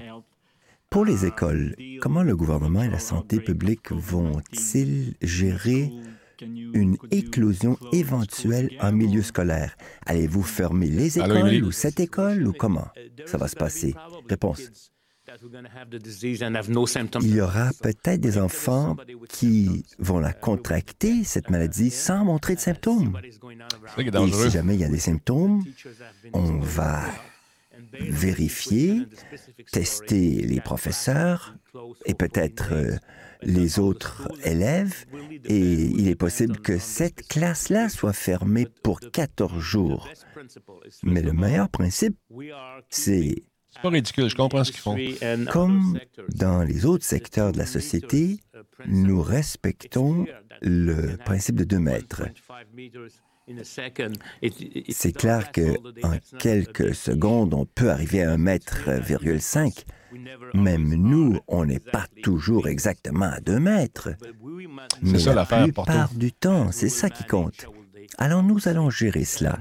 Pour 0.89 1.05
les 1.05 1.26
écoles, 1.26 1.76
comment 2.01 2.23
le 2.23 2.36
gouvernement 2.36 2.84
et 2.84 2.89
la 2.89 2.99
santé 2.99 3.39
publique 3.39 3.91
vont-ils 3.91 5.15
gérer 5.21 5.91
une 6.41 6.97
éclosion 7.11 7.77
éventuelle 7.91 8.71
en 8.81 8.91
milieu 8.91 9.21
scolaire? 9.21 9.75
Allez-vous 10.05 10.43
fermer 10.43 10.88
les 10.88 11.19
écoles 11.19 11.63
ou 11.63 11.71
cette 11.71 11.99
école 11.99 12.47
ou 12.47 12.53
comment? 12.53 12.88
Ça 13.25 13.38
va 13.38 13.47
se 13.47 13.55
passer? 13.55 13.95
Réponse. 14.29 14.91
Il 17.21 17.36
y 17.36 17.41
aura 17.41 17.71
peut-être 17.81 18.21
des 18.21 18.38
enfants 18.38 18.95
qui 19.27 19.86
vont 19.97 20.19
la 20.19 20.33
contracter, 20.33 21.23
cette 21.23 21.49
maladie, 21.49 21.89
sans 21.89 22.23
montrer 22.23 22.55
de 22.55 22.59
symptômes. 22.59 23.19
Et 23.97 24.31
si 24.31 24.49
jamais 24.51 24.75
il 24.75 24.81
y 24.81 24.83
a 24.83 24.89
des 24.89 24.99
symptômes, 24.99 25.63
on 26.33 26.59
va 26.59 27.01
vérifier, 27.99 29.03
tester 29.71 30.41
les 30.41 30.61
professeurs 30.61 31.55
et 32.05 32.13
peut-être 32.13 32.69
euh, 32.71 32.95
les 33.46 33.80
autres 33.80 34.28
élèves, 34.43 35.06
et 35.46 35.60
il 35.60 36.08
est 36.08 36.16
possible 36.16 36.60
que 36.60 36.78
cette 36.78 37.28
classe-là 37.28 37.89
soit 37.89 38.14
fermée 38.14 38.68
pour 38.84 39.00
14 39.00 39.60
jours. 39.60 40.10
Mais 41.04 41.22
le 41.22 41.34
meilleur 41.34 41.70
principe, 41.70 42.18
c'est 42.89 43.43
c'est 43.76 43.82
pas 43.82 43.89
ridicule, 43.89 44.30
je 44.30 44.36
comprends 44.36 44.64
ce 44.64 44.72
qu'ils 44.72 44.80
font. 44.80 44.98
Comme 45.52 46.00
dans 46.30 46.64
les 46.64 46.86
autres 46.86 47.04
secteurs 47.04 47.52
de 47.52 47.58
la 47.58 47.66
société, 47.66 48.39
nous 48.88 49.22
respectons 49.22 50.26
le 50.62 51.18
principe 51.18 51.56
de 51.56 51.66
deux 51.66 51.80
mètres. 51.80 52.24
C'est 54.89 55.12
clair 55.12 55.52
qu'en 55.52 56.18
quelques 56.39 56.96
secondes, 56.96 57.54
on 57.54 57.66
peut 57.66 57.91
arriver 57.91 58.24
à 58.24 58.32
un 58.32 58.38
mètre, 58.38 58.89
virgule 59.02 59.41
cinq. 59.41 59.86
Même 60.54 60.96
nous, 60.96 61.39
on 61.48 61.66
n'est 61.66 61.80
pas 61.80 62.06
toujours 62.24 62.68
exactement 62.68 63.26
à 63.26 63.39
deux 63.39 63.60
mètres. 63.60 64.10
Mais 65.02 65.20
ça, 65.20 65.34
la 65.34 65.46
plupart 65.46 66.14
du 66.14 66.32
temps, 66.32 66.72
c'est 66.72 66.89
ça 66.89 67.10
qui 67.10 67.24
compte. 67.26 67.68
Alors 68.18 68.43
nous 68.43 68.68
allons 68.68 68.89
gérer 68.89 69.26
cela. 69.26 69.60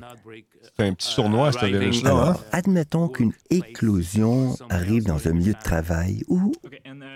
C'est 0.62 0.86
un 0.86 0.94
petit 0.94 1.08
sournois, 1.08 1.52
ce 1.52 1.66
virus-là. 1.66 2.30
Hein? 2.30 2.36
admettons 2.52 3.08
qu'une 3.08 3.32
éclosion 3.50 4.56
arrive 4.70 5.04
dans 5.04 5.28
un 5.28 5.32
milieu 5.32 5.52
de 5.52 5.58
travail 5.58 6.24
ou 6.28 6.52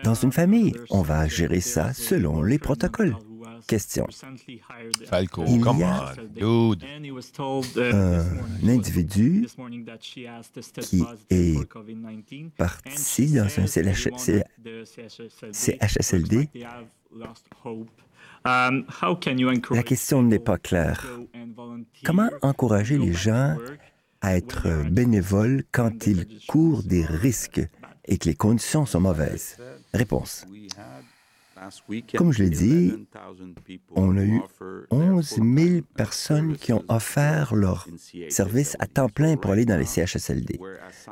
dans 0.05 0.15
une 0.15 0.33
famille. 0.33 0.75
On 0.91 1.03
va 1.03 1.29
gérer 1.29 1.61
ça 1.61 1.93
selon 1.93 2.43
les 2.43 2.59
protocoles. 2.59 3.17
Question. 3.69 4.07
Falco, 5.05 5.45
Il 5.47 5.61
y 5.61 5.83
a 5.83 6.15
dude. 6.35 6.85
un 7.77 8.69
individu 8.69 9.47
qui 10.01 10.25
est 11.29 11.57
parti 12.57 13.27
dans 13.35 13.61
un 13.61 13.67
CHSLD 15.53 16.49
La 19.71 19.83
question 19.83 20.23
n'est 20.23 20.39
pas 20.39 20.57
claire. 20.57 21.07
Comment 22.05 22.31
encourager 22.41 22.97
les 22.97 23.13
gens 23.13 23.59
à 24.23 24.35
être 24.35 24.67
bénévoles 24.91 25.65
quand 25.73 26.07
ils 26.07 26.27
courent 26.49 26.85
des 26.85 27.05
risques 27.05 27.61
et 28.07 28.17
que 28.17 28.31
les 28.31 28.35
conditions 28.35 28.87
sont 28.87 29.01
mauvaises? 29.01 29.59
Réponse. 29.93 30.47
Comme 32.17 32.33
je 32.33 32.43
l'ai 32.43 32.51
dit, 32.51 32.95
on 33.95 34.17
a 34.17 34.23
eu 34.23 34.41
11 34.91 35.41
000 35.57 35.83
personnes 35.97 36.57
qui 36.57 36.73
ont 36.73 36.85
offert 36.89 37.55
leur 37.55 37.87
service 38.29 38.77
à 38.79 38.87
temps 38.87 39.09
plein 39.09 39.37
pour 39.37 39.53
aller 39.53 39.65
dans 39.65 39.77
les 39.77 39.85
CHSLD. 39.85 40.59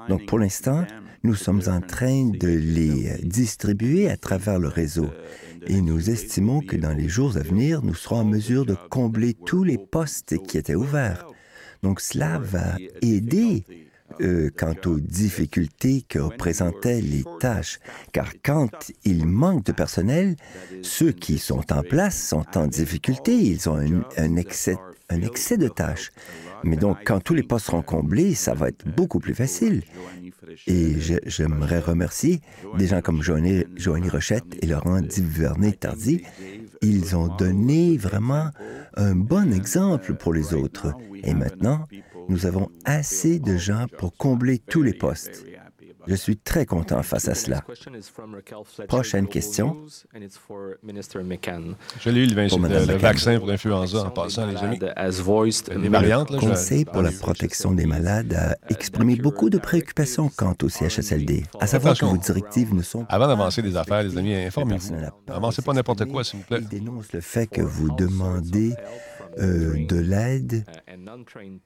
Donc, 0.08 0.26
pour 0.26 0.38
l'instant, 0.38 0.84
nous 1.22 1.34
sommes 1.34 1.62
en 1.66 1.80
train 1.80 2.26
de 2.26 2.48
les 2.48 3.18
distribuer 3.22 4.08
à 4.08 4.16
travers 4.16 4.58
le 4.58 4.68
réseau 4.68 5.08
et 5.66 5.80
nous 5.80 6.10
estimons 6.10 6.60
que 6.60 6.76
dans 6.76 6.92
les 6.92 7.08
jours 7.08 7.36
à 7.36 7.40
venir, 7.40 7.82
nous 7.82 7.94
serons 7.94 8.20
en 8.20 8.24
mesure 8.24 8.66
de 8.66 8.76
combler 8.90 9.34
tous 9.34 9.64
les 9.64 9.78
postes 9.78 10.36
qui 10.46 10.58
étaient 10.58 10.74
ouverts. 10.74 11.26
Donc 11.82 12.00
cela 12.00 12.38
va 12.38 12.76
aider 13.02 13.64
euh, 14.20 14.50
quant 14.56 14.74
aux 14.86 14.98
difficultés 14.98 16.04
que 16.08 16.18
représentaient 16.18 17.00
les 17.00 17.24
tâches, 17.40 17.78
car 18.12 18.32
quand 18.42 18.92
il 19.04 19.26
manque 19.26 19.64
de 19.66 19.72
personnel, 19.72 20.36
ceux 20.82 21.12
qui 21.12 21.38
sont 21.38 21.72
en 21.72 21.82
place 21.82 22.20
sont 22.28 22.46
en 22.56 22.66
difficulté, 22.66 23.34
ils 23.34 23.68
ont 23.68 23.76
un, 24.16 24.36
excès, 24.36 24.76
de 25.56 25.68
tâches. 25.68 26.12
Mais 26.64 26.76
donc, 26.76 26.98
quand 27.04 27.20
tous 27.20 27.34
les 27.34 27.42
postes 27.42 27.66
seront 27.66 27.82
comblés, 27.82 28.34
ça 28.34 28.54
va 28.54 28.68
être 28.68 28.84
beaucoup 28.96 29.20
plus 29.20 29.34
facile. 29.34 29.82
Et 30.66 30.94
j'aimerais 31.26 31.80
remercier 31.80 32.40
des 32.78 32.86
gens 32.86 33.02
comme 33.02 33.22
Joanie, 33.22 33.64
Rochette 34.10 34.56
et 34.62 34.66
Laurent 34.66 35.00
Divernet-Tardy. 35.00 36.22
Ils 36.82 37.16
ont 37.16 37.28
donné 37.36 37.96
vraiment 37.96 38.50
un 38.96 39.14
bon 39.14 39.52
exemple 39.52 40.14
pour 40.14 40.32
les 40.32 40.54
autres. 40.54 40.92
Et 41.24 41.34
maintenant, 41.34 41.86
nous 42.28 42.46
avons 42.46 42.70
assez 42.84 43.38
de 43.38 43.56
gens 43.56 43.86
pour 43.98 44.16
combler 44.16 44.58
tous 44.58 44.82
les 44.82 44.94
postes. 44.94 45.44
Je 46.06 46.14
suis 46.14 46.36
très 46.36 46.66
content 46.66 47.02
face 47.02 47.26
à 47.28 47.34
cela. 47.34 47.64
Prochaine 48.86 49.26
question. 49.26 49.76
Je 52.00 52.10
lu 52.10 52.26
le, 52.26 52.86
le 52.86 52.96
vaccin 52.96 53.38
pour 53.38 53.48
l'influenza 53.48 54.04
en 54.04 54.10
passant, 54.10 54.46
les 54.46 54.56
amis. 54.56 54.78
Le 54.78 56.38
Conseil 56.38 56.84
pour 56.84 57.02
la 57.02 57.10
protection 57.10 57.72
des 57.72 57.86
malades 57.86 58.34
a 58.34 58.56
exprimé 58.72 59.16
beaucoup 59.16 59.50
de 59.50 59.58
préoccupations 59.58 60.30
quant 60.34 60.54
au 60.62 60.68
CHSLD, 60.68 61.44
à 61.58 61.66
savoir 61.66 61.98
que 61.98 62.04
vos 62.04 62.16
directives 62.16 62.72
ne 62.72 62.82
sont 62.82 63.04
Avant 63.08 63.26
d'avancer 63.26 63.62
des 63.62 63.76
affaires, 63.76 64.02
les 64.04 64.16
amis, 64.16 64.34
informez-vous. 64.34 64.94
Avancez 65.28 65.62
pas 65.62 65.72
n'importe 65.72 66.04
quoi, 66.04 66.22
s'il 66.22 66.40
vous 66.40 66.46
plaît. 66.46 66.58
Il 66.60 66.68
dénonce 66.68 67.12
le 67.12 67.20
fait 67.20 67.46
que 67.48 67.62
vous 67.62 67.90
demandez 67.96 68.74
euh, 69.38 69.86
de 69.86 69.96
l'aide 69.96 70.64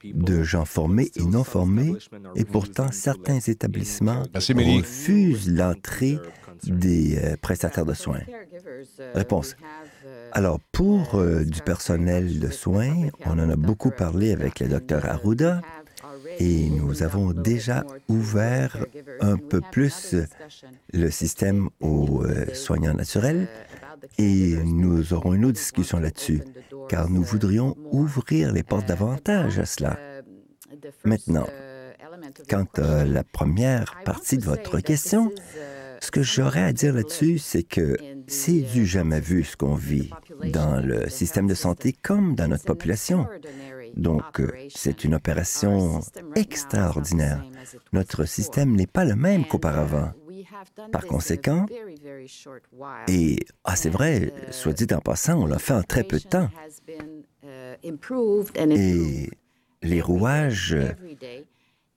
de 0.02 0.42
gens 0.42 0.64
formés 0.64 1.10
et 1.14 1.22
non 1.22 1.44
formés, 1.44 1.92
et 2.34 2.44
pourtant 2.44 2.90
certains 2.90 3.38
établissements 3.38 4.24
refusent 4.34 5.48
l'entrée 5.48 6.18
des 6.64 7.18
euh, 7.18 7.36
prestataires 7.40 7.86
de 7.86 7.94
soins. 7.94 8.22
Réponse. 9.14 9.56
Alors, 10.32 10.58
pour 10.72 11.14
euh, 11.14 11.44
du 11.44 11.60
personnel 11.60 12.40
de 12.40 12.50
soins, 12.50 13.08
on 13.24 13.38
en 13.38 13.48
a 13.50 13.56
beaucoup 13.56 13.90
parlé 13.90 14.32
avec 14.32 14.60
le 14.60 14.68
docteur 14.68 15.06
Arruda 15.06 15.60
et 16.38 16.70
nous 16.70 17.02
avons 17.02 17.32
déjà 17.32 17.84
ouvert 18.08 18.84
un 19.20 19.36
peu 19.36 19.60
plus 19.60 20.16
le 20.92 21.10
système 21.10 21.68
aux 21.80 22.24
soignants 22.52 22.94
naturels 22.94 23.48
et 24.18 24.57
nous 24.64 25.12
aurons 25.12 25.34
une 25.34 25.44
autre 25.44 25.59
discussion 25.59 25.98
là-dessus, 25.98 26.42
car 26.88 27.09
nous 27.11 27.22
voudrions 27.22 27.76
ouvrir 27.90 28.53
les 28.53 28.62
portes 28.62 28.86
davantage 28.86 29.59
à 29.59 29.66
cela. 29.66 29.98
Maintenant, 31.05 31.46
quant 32.48 32.66
à 32.76 33.05
la 33.05 33.24
première 33.24 34.03
partie 34.05 34.38
de 34.38 34.44
votre 34.44 34.80
question, 34.80 35.30
ce 36.01 36.11
que 36.11 36.22
j'aurais 36.22 36.62
à 36.62 36.72
dire 36.72 36.94
là-dessus, 36.94 37.38
c'est 37.38 37.62
que 37.62 37.96
c'est 38.26 38.61
du 38.61 38.86
jamais 38.86 39.20
vu 39.20 39.44
ce 39.44 39.57
qu'on 39.57 39.74
vit 39.74 40.11
dans 40.53 40.80
le 40.84 41.09
système 41.11 41.46
de 41.46 41.55
santé 41.55 41.92
comme 41.92 42.34
dans 42.34 42.48
notre 42.48 42.64
population. 42.64 43.26
Donc, 43.96 44.40
c'est 44.74 45.05
une 45.05 45.14
opération 45.14 46.01
extraordinaire. 46.36 47.44
Notre 47.92 48.24
système 48.24 48.74
n'est 48.74 48.86
pas 48.86 49.05
le 49.05 49.16
même 49.16 49.44
qu'auparavant. 49.44 50.12
Par 50.92 51.06
conséquent, 51.06 51.66
et 53.08 53.38
ah, 53.64 53.76
c'est 53.76 53.88
vrai, 53.88 54.32
soit 54.50 54.72
dit 54.72 54.86
en 54.94 55.00
passant, 55.00 55.42
on 55.42 55.46
l'a 55.46 55.58
fait 55.58 55.72
en 55.72 55.82
très 55.82 56.04
peu 56.04 56.18
de 56.18 56.24
temps. 56.24 56.48
Et 57.82 59.30
les 59.82 60.00
rouages 60.00 60.76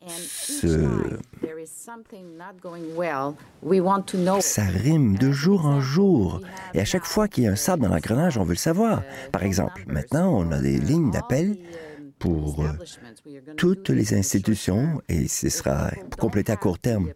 se... 0.07 0.89
Ça 4.41 4.63
rime 4.63 5.17
de 5.17 5.31
jour 5.31 5.65
en 5.65 5.81
jour. 5.81 6.41
Et 6.73 6.79
à 6.79 6.85
chaque 6.85 7.05
fois 7.05 7.27
qu'il 7.27 7.43
y 7.43 7.47
a 7.47 7.51
un 7.51 7.55
sable 7.55 7.83
dans 7.83 7.89
l'engrenage, 7.89 8.37
on 8.37 8.43
veut 8.43 8.53
le 8.53 8.57
savoir. 8.57 9.03
Par 9.31 9.43
exemple, 9.43 9.83
maintenant, 9.87 10.33
on 10.33 10.51
a 10.51 10.59
des 10.59 10.77
lignes 10.77 11.11
d'appel 11.11 11.57
pour 12.23 12.63
euh, 12.63 12.69
toutes 13.57 13.89
les 13.89 14.13
institutions 14.13 15.01
et 15.09 15.27
ce 15.27 15.49
sera 15.49 15.91
complété 16.17 16.53
à 16.53 16.55
court 16.55 16.79
terme. 16.79 17.09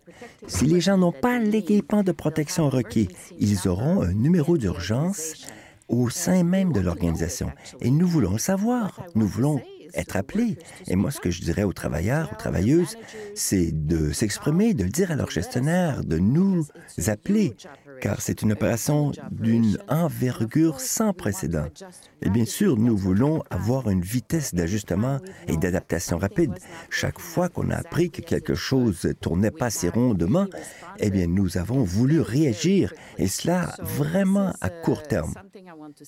Si 0.47 0.65
les 0.65 0.81
gens 0.81 0.97
n'ont 0.97 1.13
pas 1.13 1.39
l'équipement 1.39 2.03
de 2.03 2.11
protection 2.11 2.69
requis, 2.69 3.07
ils 3.39 3.69
auront 3.69 4.01
un 4.01 4.11
numéro 4.11 4.57
d'urgence 4.57 5.47
au 5.87 6.09
sein 6.09 6.43
même 6.43 6.73
de 6.73 6.81
l'organisation. 6.81 7.53
Et 7.79 7.89
nous 7.89 8.05
voulons 8.05 8.33
le 8.33 8.37
savoir. 8.37 9.05
Nous 9.15 9.27
voulons 9.27 9.61
être 9.93 10.17
appelés. 10.17 10.57
Et 10.87 10.97
moi, 10.97 11.11
ce 11.11 11.21
que 11.21 11.31
je 11.31 11.41
dirais 11.41 11.63
aux 11.63 11.71
travailleurs, 11.71 12.29
aux 12.33 12.35
travailleuses, 12.35 12.97
c'est 13.33 13.71
de 13.71 14.11
s'exprimer, 14.11 14.73
de 14.73 14.83
le 14.83 14.89
dire 14.89 15.11
à 15.11 15.15
leur 15.15 15.31
gestionnaire, 15.31 16.03
de 16.03 16.17
nous 16.17 16.67
appeler, 17.07 17.55
car 18.01 18.21
c'est 18.21 18.41
une 18.41 18.51
opération 18.51 19.11
d'une 19.31 19.77
envergure 19.87 20.79
sans 20.79 21.13
précédent. 21.13 21.67
Et 22.21 22.29
bien 22.29 22.45
sûr, 22.45 22.77
nous 22.77 22.97
voulons 22.97 23.43
avoir 23.49 23.89
une 23.89 24.01
vitesse 24.01 24.53
d'ajustement 24.53 25.19
et 25.47 25.57
d'adaptation 25.57 26.17
rapide. 26.17 26.53
Chaque 26.89 27.19
fois 27.19 27.49
qu'on 27.49 27.69
a 27.69 27.75
appris 27.75 28.09
que 28.09 28.21
quelque 28.21 28.55
chose 28.55 29.13
tournait 29.19 29.51
pas 29.51 29.69
si 29.69 29.89
rondement, 29.89 30.47
eh 30.99 31.09
bien, 31.09 31.27
nous 31.27 31.57
avons 31.57 31.83
voulu 31.83 32.21
réagir, 32.21 32.93
et 33.17 33.27
cela 33.27 33.75
vraiment 33.79 34.53
à 34.61 34.69
court 34.69 35.03
terme, 35.03 35.33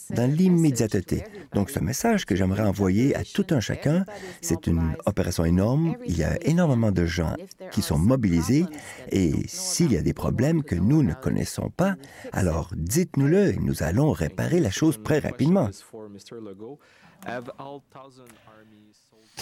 dans 0.10 0.30
l'immédiateté. 0.30 1.24
Donc, 1.54 1.70
ce 1.70 1.80
message 1.80 2.26
que 2.26 2.36
j'aimerais 2.36 2.64
envoyer 2.64 3.16
à 3.16 3.24
tout 3.24 3.46
un 3.52 3.60
chacun, 3.60 4.06
c'est 4.42 4.68
une 4.68 4.96
opération 5.06 5.46
énorme. 5.46 5.96
Il 6.08 6.18
y 6.18 6.24
a 6.24 6.38
énormément 6.44 6.92
de 6.92 7.06
gens 7.06 7.36
qui 7.72 7.82
sont 7.82 8.00
mobilisés, 8.00 8.66
et 9.12 9.34
s'il 9.48 9.94
y 9.94 9.98
a 9.98 10.02
des 10.02 10.14
problèmes 10.14 10.64
que 10.64 10.76
nous 10.76 11.04
ne 11.04 11.14
connaissons 11.14 11.70
pas, 11.80 11.96
alors 12.34 12.72
dites-nous-le, 12.76 13.54
et 13.54 13.56
nous 13.56 13.84
allons 13.84 14.12
réparer 14.12 14.60
la 14.60 14.70
chose 14.70 15.00
très 15.02 15.20
rapidement. 15.20 15.70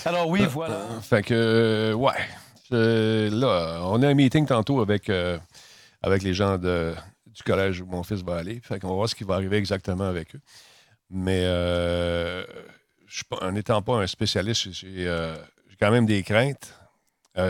Alors 0.05 0.29
oui, 0.29 0.41
voilà. 0.45 0.85
Fait 1.01 1.23
que, 1.23 1.93
ouais, 1.93 2.11
euh, 2.73 3.29
là, 3.31 3.81
on 3.85 4.03
a 4.03 4.07
un 4.07 4.13
meeting 4.13 4.45
tantôt 4.45 4.81
avec, 4.81 5.09
euh, 5.09 5.39
avec 6.03 6.21
les 6.21 6.35
gens 6.35 6.59
de, 6.59 6.93
du 7.25 7.41
collège 7.41 7.81
où 7.81 7.87
mon 7.87 8.03
fils 8.03 8.21
va 8.21 8.35
aller. 8.35 8.59
Fait 8.61 8.79
qu'on 8.79 8.89
va 8.89 8.93
voir 8.93 9.09
ce 9.09 9.15
qui 9.15 9.23
va 9.23 9.33
arriver 9.33 9.57
exactement 9.57 10.05
avec 10.05 10.35
eux. 10.35 10.41
Mais 11.09 11.41
euh, 11.43 12.45
en 13.41 13.51
n'étant 13.51 13.81
pas 13.81 13.95
un 13.95 14.05
spécialiste, 14.05 14.71
j'ai 14.73 15.07
quand 15.79 15.89
même 15.89 16.05
des 16.05 16.21
craintes. 16.21 16.71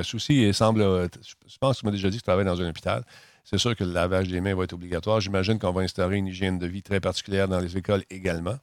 souci, 0.04 0.44
il 0.48 0.54
semble. 0.54 0.82
Je 0.82 1.58
pense 1.60 1.76
que 1.76 1.80
tu 1.82 1.86
m'as 1.88 1.92
déjà 1.92 2.10
dit 2.10 2.18
que 2.18 2.22
tu 2.22 2.28
travailles 2.28 2.46
dans 2.46 2.62
un 2.62 2.70
hôpital. 2.70 3.04
C'est 3.50 3.60
sûr 3.60 3.78
que 3.78 3.86
le 3.86 3.94
lavage 3.94 4.28
des 4.28 4.42
mains 4.42 4.54
va 4.54 4.66
être 4.66 4.74
obligatoire. 4.74 5.22
J'imagine 5.22 5.58
qu'on 5.58 5.72
va 5.72 5.82
instaurer 5.82 6.18
une 6.18 6.28
hygiène 6.28 6.60
de 6.60 6.68
vie 6.68 6.84
très 6.84 7.00
particulière 7.00 7.48
dans 7.48 7.62
les 7.62 7.78
écoles 7.78 8.04
également. 8.10 8.58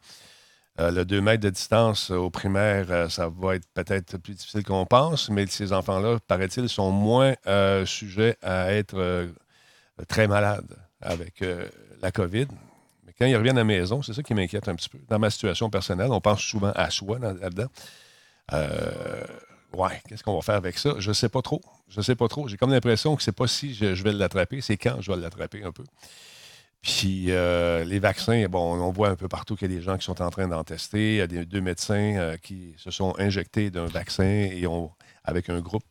Euh, 0.79 0.91
le 0.91 1.07
2 1.07 1.23
mètres 1.23 1.43
de 1.43 1.49
distance 1.49 2.11
au 2.11 2.29
primaire, 2.29 2.91
euh, 2.91 3.09
ça 3.09 3.31
va 3.31 3.55
être 3.55 3.67
peut-être 3.73 4.19
plus 4.19 4.35
difficile 4.35 4.63
qu'on 4.63 4.85
pense, 4.85 5.31
mais 5.31 5.47
ces 5.47 5.73
enfants-là, 5.73 6.19
paraît-il, 6.29 6.69
sont 6.69 6.91
moins 6.91 7.35
euh, 7.47 7.87
sujets 7.87 8.37
à 8.43 8.73
être 8.75 9.27
très 10.07 10.29
malades 10.29 10.77
avec 11.01 11.43
la 12.03 12.13
COVID. 12.13 12.49
Mais 13.07 13.15
quand 13.19 13.25
ils 13.25 13.37
reviennent 13.37 13.57
à 13.57 13.61
la 13.61 13.65
maison, 13.65 14.03
c'est 14.03 14.13
ça 14.13 14.23
qui 14.23 14.35
m'inquiète 14.35 14.69
un 14.69 14.75
petit 14.75 14.91
peu. 14.91 14.99
Dans 15.09 15.19
ma 15.19 15.31
situation 15.31 15.71
personnelle, 15.71 16.11
on 16.11 16.21
pense 16.21 16.43
souvent 16.43 16.73
à 16.75 16.91
soi 16.91 17.19
là-dedans. 17.19 17.69
ouais, 19.73 20.03
qu'est-ce 20.07 20.23
qu'on 20.23 20.35
va 20.35 20.43
faire 20.43 20.57
avec 20.57 20.77
ça? 20.77 20.91
Je 20.99 21.09
ne 21.09 21.15
sais 21.15 21.31
pas 21.31 21.41
trop. 21.41 21.63
Je 21.89 21.99
ne 21.99 22.03
sais 22.03 22.15
pas 22.15 22.29
trop. 22.29 22.49
J'ai 22.49 22.57
comme 22.57 22.71
l'impression 22.71 23.15
que 23.17 23.23
c'est 23.23 23.33
pas 23.33 23.47
si 23.47 23.75
je 23.75 24.03
vais 24.03 24.13
l'attraper, 24.13 24.61
c'est 24.61 24.77
quand 24.77 25.01
je 25.01 25.13
vais 25.13 25.19
l'attraper 25.19 25.63
un 25.65 25.73
peu. 25.73 25.85
Puis 26.85 27.31
euh, 27.31 27.83
les 27.83 27.99
vaccins, 27.99 28.47
bon, 28.47 28.75
on 28.75 28.93
voit 28.93 29.09
un 29.09 29.17
peu 29.17 29.27
partout 29.27 29.57
qu'il 29.57 29.71
y 29.71 29.75
a 29.75 29.79
des 29.79 29.83
gens 29.83 29.97
qui 29.97 30.05
sont 30.05 30.21
en 30.21 30.29
train 30.29 30.47
d'en 30.49 30.65
tester. 30.65 31.15
Il 31.15 31.17
y 31.17 31.21
a 31.23 31.27
des, 31.27 31.47
deux 31.47 31.63
médecins 31.63 32.17
euh, 32.19 32.37
qui 32.37 32.75
se 32.77 32.91
sont 32.91 33.19
injectés 33.19 33.71
d'un 33.71 33.87
vaccin 33.87 34.23
et 34.53 34.67
ont, 34.67 34.93
avec 35.25 35.49
un 35.49 35.61
groupe 35.61 35.85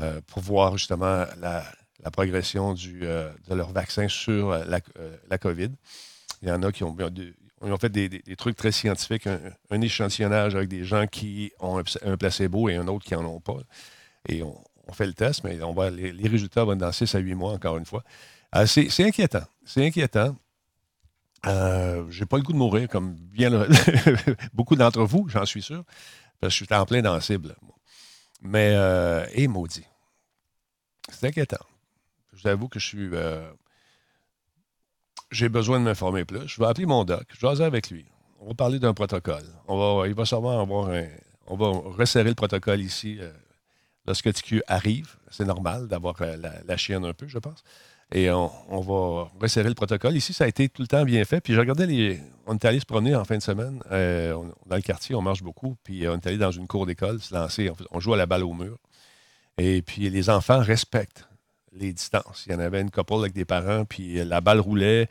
euh, 0.00 0.20
pour 0.26 0.42
voir 0.42 0.76
justement 0.76 1.24
la, 1.38 1.64
progression 2.10 2.74
du, 2.74 3.00
de 3.00 3.54
leur 3.54 3.70
vaccin 3.70 4.08
sur 4.08 4.50
la, 4.50 5.38
COVID. 5.38 5.70
Il 6.42 6.48
y 6.48 6.50
en 6.50 6.64
a 6.64 6.72
qui 6.72 6.82
ont, 6.82 6.96
ont 7.60 7.76
fait 7.76 7.90
des, 7.90 8.36
trucs 8.36 8.56
très 8.56 8.72
scientifiques, 8.72 9.28
un, 9.70 9.80
échantillonnage 9.80 10.56
avec 10.56 10.68
des 10.68 10.84
gens 10.84 11.06
qui 11.06 11.52
ont 11.60 11.78
un, 11.78 12.16
placebo 12.16 12.68
et 12.68 12.74
un 12.74 12.88
autre 12.88 13.04
qui 13.04 13.14
n'en 13.14 13.24
ont 13.24 13.40
pas. 13.40 13.58
Et 14.28 14.42
on, 14.42 14.60
fait 14.92 15.06
le 15.06 15.12
test, 15.12 15.44
mais 15.44 15.62
on 15.62 15.72
va, 15.72 15.90
les, 15.90 16.28
résultats 16.28 16.64
vont 16.64 16.76
dans 16.76 16.92
6 16.92 17.14
à 17.14 17.18
8 17.18 17.34
mois, 17.34 17.52
encore 17.52 17.76
une 17.76 17.84
fois. 17.84 18.02
Ah, 18.52 18.66
c'est 18.66 18.88
inquiétant. 19.00 19.44
C'est 19.64 19.86
inquiétant. 19.86 20.36
Euh, 21.46 22.04
j'ai 22.10 22.26
pas 22.26 22.36
le 22.36 22.42
goût 22.42 22.52
de 22.52 22.58
mourir 22.58 22.88
comme 22.88 23.16
beaucoup 24.54 24.74
d'entre 24.74 25.02
vous, 25.04 25.28
j'en 25.28 25.44
suis 25.44 25.62
sûr, 25.62 25.84
parce 26.40 26.54
que 26.54 26.60
je 26.60 26.64
suis 26.64 26.74
en 26.74 26.84
plein 26.84 27.02
dans 27.02 27.14
la 27.14 27.20
cible. 27.20 27.54
Mais, 28.42 28.72
euh, 28.74 29.26
et 29.32 29.46
maudit. 29.46 29.86
C'est 31.10 31.28
inquiétant. 31.28 31.64
Je 32.32 32.42
vous 32.42 32.48
avoue 32.48 32.68
que 32.68 32.78
je 32.78 32.86
suis. 32.86 33.08
Euh, 33.12 33.50
j'ai 35.30 35.48
besoin 35.48 35.78
de 35.78 35.84
m'informer 35.84 36.24
plus. 36.24 36.46
Je 36.46 36.60
vais 36.60 36.66
appeler 36.66 36.86
mon 36.86 37.04
doc, 37.04 37.24
je 37.30 37.40
vais 37.40 37.52
aller 37.52 37.62
avec 37.62 37.90
lui. 37.90 38.06
On 38.40 38.48
va 38.48 38.54
parler 38.54 38.78
d'un 38.78 38.94
protocole. 38.94 39.44
On 39.66 40.00
va, 40.00 40.08
il 40.08 40.14
va 40.14 40.24
sûrement 40.24 40.60
avoir 40.60 40.90
un. 40.90 41.06
On 41.46 41.56
va 41.56 41.68
resserrer 41.68 42.28
le 42.28 42.34
protocole 42.34 42.80
ici 42.80 43.18
lorsque 44.08 44.32
TQ 44.32 44.62
arrive. 44.66 45.16
C'est 45.30 45.44
normal 45.44 45.86
d'avoir 45.86 46.16
la, 46.66 46.76
chienne 46.76 47.04
un 47.04 47.12
peu, 47.12 47.28
je 47.28 47.38
pense. 47.38 47.62
Et 48.12 48.30
on, 48.30 48.80
va 48.80 49.30
resserrer 49.38 49.68
le 49.68 49.74
protocole. 49.74 50.16
Ici, 50.16 50.32
ça 50.32 50.44
a 50.44 50.48
été 50.48 50.70
tout 50.70 50.80
le 50.80 50.88
temps 50.88 51.04
bien 51.04 51.24
fait. 51.26 51.40
Puis 51.42 51.52
je 51.52 51.60
regardais 51.60 51.86
les. 51.86 52.18
On 52.46 52.54
est 52.54 52.64
allé 52.64 52.80
se 52.80 52.86
promener 52.86 53.14
en 53.14 53.24
fin 53.24 53.36
de 53.36 53.42
semaine. 53.42 53.80
dans 53.90 54.76
le 54.76 54.80
quartier, 54.82 55.14
on 55.14 55.20
marche 55.20 55.42
beaucoup. 55.42 55.76
Puis 55.84 56.08
on 56.08 56.14
est 56.14 56.26
allé 56.26 56.38
dans 56.38 56.50
une 56.50 56.66
cour 56.66 56.86
d'école, 56.86 57.20
se 57.20 57.34
lancer. 57.34 57.70
On 57.90 58.00
joue 58.00 58.14
à 58.14 58.16
la 58.16 58.24
balle 58.24 58.44
au 58.44 58.54
mur. 58.54 58.78
Et 59.58 59.82
puis 59.82 60.08
les 60.08 60.30
enfants 60.30 60.60
respectent 60.60 61.28
les 61.72 61.92
distances. 61.92 62.44
Il 62.46 62.52
y 62.52 62.54
en 62.54 62.60
avait 62.60 62.80
une 62.80 62.90
couple 62.90 63.14
avec 63.14 63.34
des 63.34 63.44
parents, 63.44 63.84
puis 63.84 64.24
la 64.24 64.40
balle 64.40 64.60
roulait. 64.60 65.08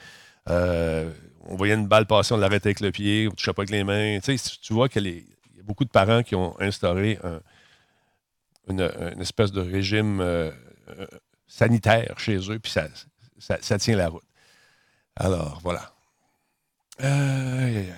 Euh, 0.50 1.12
on 1.45 1.56
voyait 1.56 1.76
une 1.76 1.88
balle 1.88 2.08
passer, 2.08 2.34
on 2.34 2.38
l'arrêtait 2.38 2.70
avec 2.70 2.80
le 2.80 2.91
pied, 2.91 3.28
on 3.28 3.32
ne 3.32 3.36
touchait 3.36 3.54
pas 3.54 3.62
avec 3.62 3.70
les 3.70 3.84
mains. 3.84 4.20
Tu, 4.24 4.38
tu 4.62 4.74
vois 4.74 4.89
qu'il 4.89 5.06
y 5.06 5.60
a 5.60 5.64
beaucoup 5.64 5.86
de 5.86 5.89
parents 5.89 6.24
qui 6.24 6.36
ont 6.36 6.60
instauré 6.60 7.20
une, 8.70 9.22
espèce 9.22 9.51
de 9.51 9.61
régime 9.61 10.20
euh, 10.22 10.51
euh, 10.89 11.07
sanitaire 11.47 12.20
chez 12.20 12.38
eux, 12.51 12.59
puis 12.59 12.72
ça, 12.72 12.88
ça, 13.39 13.78
tient 13.78 13.95
la 13.95 14.09
route. 14.09 14.24
Alors, 15.15 15.59
voilà. 15.63 15.93
c'est 16.99 17.93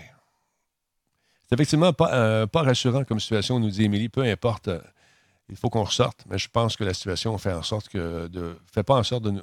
effectivement 1.52 1.94
pas, 1.94 2.48
pas 2.48 2.64
rassurant 2.64 3.04
comme 3.04 3.20
situation, 3.20 3.60
nous 3.60 3.70
dit 3.70 3.84
Émilie, 3.84 4.10
peu 4.10 4.22
importe 4.22 4.70
il 5.50 5.56
faut 5.56 5.70
qu'on 5.70 5.84
ressorte, 5.84 6.24
mais 6.30 6.38
je 6.38 6.48
pense 6.48 6.78
que 6.78 6.84
la 6.84 6.94
situation 6.94 7.38
fait 7.38 7.54
en 7.54 7.64
sorte 7.64 7.90
que 7.90 8.28
de. 8.28 8.58
fait 8.72 8.84
pas 8.84 8.96
en 8.96 9.04
sorte 9.04 9.24
de 9.24 9.32
nous. 9.32 9.42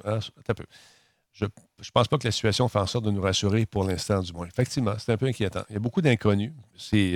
Je 1.33 1.91
pense 1.91 2.07
pas 2.07 2.17
que 2.17 2.25
la 2.25 2.31
situation 2.31 2.67
fait 2.67 2.79
en 2.79 2.87
sorte 2.87 3.05
de 3.05 3.11
nous 3.11 3.21
rassurer 3.21 3.65
pour 3.65 3.83
l'instant, 3.83 4.21
du 4.21 4.33
moins. 4.33 4.47
Effectivement, 4.47 4.95
c'est 4.97 5.11
un 5.11 5.17
peu 5.17 5.27
inquiétant. 5.27 5.63
Il 5.69 5.73
y 5.73 5.75
a 5.75 5.79
beaucoup 5.79 6.01
d'inconnus. 6.01 6.53
C'est. 6.77 7.13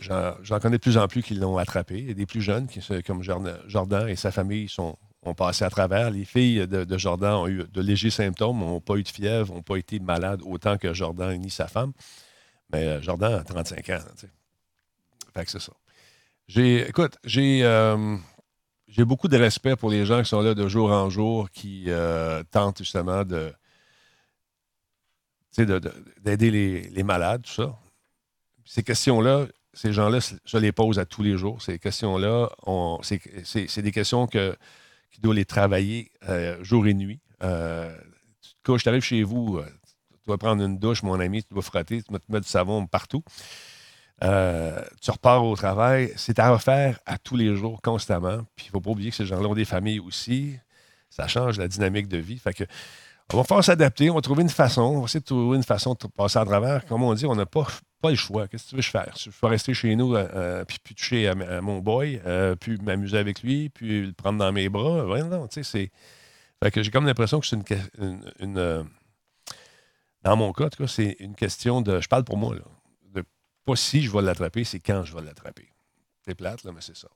J'en 0.00 0.58
connais 0.60 0.78
de 0.78 0.82
plus 0.82 0.96
en 0.96 1.06
plus 1.08 1.22
qui 1.22 1.34
l'ont 1.34 1.58
attrapé. 1.58 1.98
Il 1.98 2.08
y 2.08 2.10
a 2.10 2.14
des 2.14 2.26
plus 2.26 2.40
jeunes, 2.40 2.68
comme 3.06 3.22
Jordan 3.22 4.08
et 4.08 4.16
sa 4.16 4.30
famille, 4.30 4.68
sont, 4.68 4.96
ont 5.22 5.34
passé 5.34 5.64
à 5.64 5.70
travers. 5.70 6.10
Les 6.10 6.24
filles 6.24 6.66
de, 6.66 6.98
Jordan 6.98 7.34
ont 7.34 7.48
eu 7.48 7.64
de 7.70 7.80
légers 7.80 8.10
symptômes, 8.10 8.58
n'ont 8.58 8.80
pas 8.80 8.96
eu 8.96 9.02
de 9.02 9.08
fièvre, 9.08 9.54
n'ont 9.54 9.62
pas 9.62 9.76
été 9.76 9.98
malades 9.98 10.40
autant 10.44 10.78
que 10.78 10.92
Jordan 10.92 11.38
ni 11.38 11.50
sa 11.50 11.66
femme. 11.66 11.92
Mais 12.72 12.86
euh, 12.86 13.02
Jordan 13.02 13.34
a 13.34 13.44
35 13.44 13.90
ans. 13.90 13.98
Fait 15.34 15.44
que 15.44 15.50
c'est 15.50 15.60
ça. 15.60 15.72
J'ai, 16.46 16.88
écoute, 16.88 17.16
euh, 17.36 18.16
j'ai, 18.86 19.04
beaucoup 19.04 19.28
de 19.28 19.36
respect 19.36 19.76
pour 19.76 19.90
les 19.90 20.04
gens 20.04 20.22
qui 20.22 20.28
sont 20.28 20.42
là 20.42 20.54
de 20.54 20.68
jour 20.68 20.90
en 20.90 21.08
jour, 21.08 21.50
qui 21.50 21.84
euh, 21.88 22.42
tentent 22.50 22.78
justement 22.78 23.24
de, 23.24 23.52
d'aider 25.56 26.50
les, 26.90 27.02
malades, 27.02 27.42
tout 27.42 27.52
ça. 27.52 27.78
Ces 28.64 28.82
questions-là, 28.82 29.46
ces 29.72 29.92
gens-là, 29.92 30.18
je 30.44 30.58
les 30.58 30.72
pose 30.72 30.98
à 30.98 31.04
tous 31.04 31.22
les 31.22 31.36
jours. 31.36 31.60
Ces 31.62 31.78
questions-là, 31.78 32.50
c'est, 33.02 33.82
des 33.82 33.92
questions 33.92 34.26
que, 34.26 34.56
qui 35.10 35.20
doivent 35.20 35.36
les 35.36 35.44
travailler 35.44 36.10
euh, 36.28 36.62
jour 36.62 36.86
et 36.86 36.94
nuit. 36.94 37.20
quand 37.40 38.76
tu 38.76 38.88
arrives 38.88 39.02
chez 39.02 39.22
vous, 39.22 39.60
tu 40.24 40.26
dois 40.26 40.38
prendre 40.38 40.62
une 40.62 40.78
douche, 40.78 41.02
mon 41.02 41.20
ami, 41.20 41.42
tu 41.42 41.52
dois 41.52 41.62
frotter, 41.62 42.02
tu 42.02 42.10
dois 42.10 42.18
te 42.18 42.32
mettre 42.32 42.44
du 42.44 42.50
savon 42.50 42.86
partout. 42.86 43.22
Euh, 44.22 44.82
tu 45.02 45.10
repars 45.10 45.44
au 45.44 45.56
travail, 45.56 46.12
c'est 46.16 46.38
à 46.38 46.50
refaire 46.50 46.98
à 47.04 47.18
tous 47.18 47.36
les 47.36 47.54
jours, 47.56 47.82
constamment. 47.82 48.38
Puis 48.56 48.66
il 48.66 48.68
ne 48.68 48.72
faut 48.72 48.80
pas 48.80 48.90
oublier 48.90 49.10
que 49.10 49.16
ces 49.16 49.26
gens-là 49.26 49.48
ont 49.48 49.54
des 49.54 49.64
familles 49.64 50.00
aussi. 50.00 50.56
Ça 51.10 51.26
change 51.26 51.58
la 51.58 51.68
dynamique 51.68 52.08
de 52.08 52.18
vie. 52.18 52.38
Fait 52.38 52.54
que, 52.54 52.64
on 53.32 53.38
va 53.38 53.44
faire 53.44 53.64
s'adapter, 53.64 54.10
on 54.10 54.16
va 54.16 54.20
trouver 54.20 54.42
une 54.42 54.50
façon, 54.50 54.82
on 54.82 54.98
va 55.00 55.04
essayer 55.04 55.20
de 55.20 55.24
trouver 55.24 55.56
une 55.56 55.64
façon 55.64 55.94
de 55.94 56.06
passer 56.08 56.38
à 56.38 56.44
travers. 56.44 56.84
Comme 56.86 57.02
on 57.02 57.14
dit, 57.14 57.26
on 57.26 57.34
n'a 57.34 57.46
pas, 57.46 57.66
pas 58.00 58.10
le 58.10 58.16
choix. 58.16 58.48
Qu'est-ce 58.48 58.64
que 58.64 58.70
tu 58.70 58.76
veux 58.76 58.82
faire? 58.82 59.14
Je 59.18 59.30
vais 59.30 59.48
rester 59.48 59.74
chez 59.74 59.96
nous, 59.96 60.14
euh, 60.14 60.28
euh, 60.34 60.64
puis, 60.64 60.78
toucher 60.94 61.28
à, 61.28 61.60
mon 61.60 61.78
boy, 61.78 62.20
puis 62.60 62.78
m'amuser 62.82 63.18
avec 63.18 63.42
lui, 63.42 63.70
puis 63.70 64.06
le 64.06 64.12
prendre 64.12 64.38
dans 64.38 64.52
mes 64.52 64.68
bras. 64.68 65.04
non, 65.22 65.48
tu 65.48 65.62
sais, 65.62 65.62
c'est. 65.62 65.90
Fait 66.62 66.70
que 66.70 66.82
j'ai 66.82 66.90
comme 66.90 67.06
l'impression 67.06 67.40
que 67.40 67.46
c'est 67.46 67.58
une. 68.40 68.86
dans 70.22 70.36
mon 70.36 70.52
cas, 70.52 70.70
tout 70.70 70.86
c'est 70.86 71.16
une 71.18 71.34
question 71.34 71.80
de. 71.80 72.00
Je 72.00 72.08
parle 72.08 72.24
pour 72.24 72.36
moi, 72.36 72.54
là 72.54 72.62
pas 73.64 73.76
si 73.76 74.02
je 74.02 74.10
vais 74.10 74.22
l'attraper, 74.22 74.64
c'est 74.64 74.80
quand 74.80 75.04
je 75.04 75.14
vais 75.14 75.22
l'attraper. 75.22 75.68
C'est 76.24 76.34
plate, 76.34 76.64
là, 76.64 76.72
mais 76.72 76.80
c'est 76.80 76.96
ça. 76.96 77.08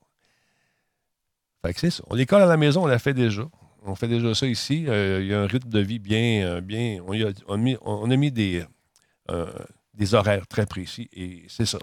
Fait 1.65 1.75
que 1.75 1.81
c'est 1.81 1.91
ça. 1.91 2.05
L'école 2.13 2.43
à 2.43 2.47
la 2.47 2.57
maison, 2.57 2.85
on 2.85 2.87
l'a 2.87 2.99
fait 2.99 3.15
déjà. 3.15 3.43
On 3.85 3.95
fait 3.95 4.09
déjà 4.09 4.35
ça 4.35 4.47
ici. 4.47 4.87
Euh, 4.89 5.21
il 5.21 5.29
y 5.29 5.35
a 5.35 5.41
un 5.41 5.47
rythme 5.47 5.69
de 5.69 5.81
vie 5.81 5.99
bien. 5.99 6.47
Euh, 6.47 6.61
bien 6.61 6.99
on, 7.07 7.53
a, 7.53 8.17
mis, 8.17 8.63
euh, 9.31 9.47
des 9.95 10.15
horaires 10.15 10.47
très 10.47 10.67
précis 10.67 11.09
et 11.13 11.45
c'est 11.49 11.67
ça. 11.67 11.79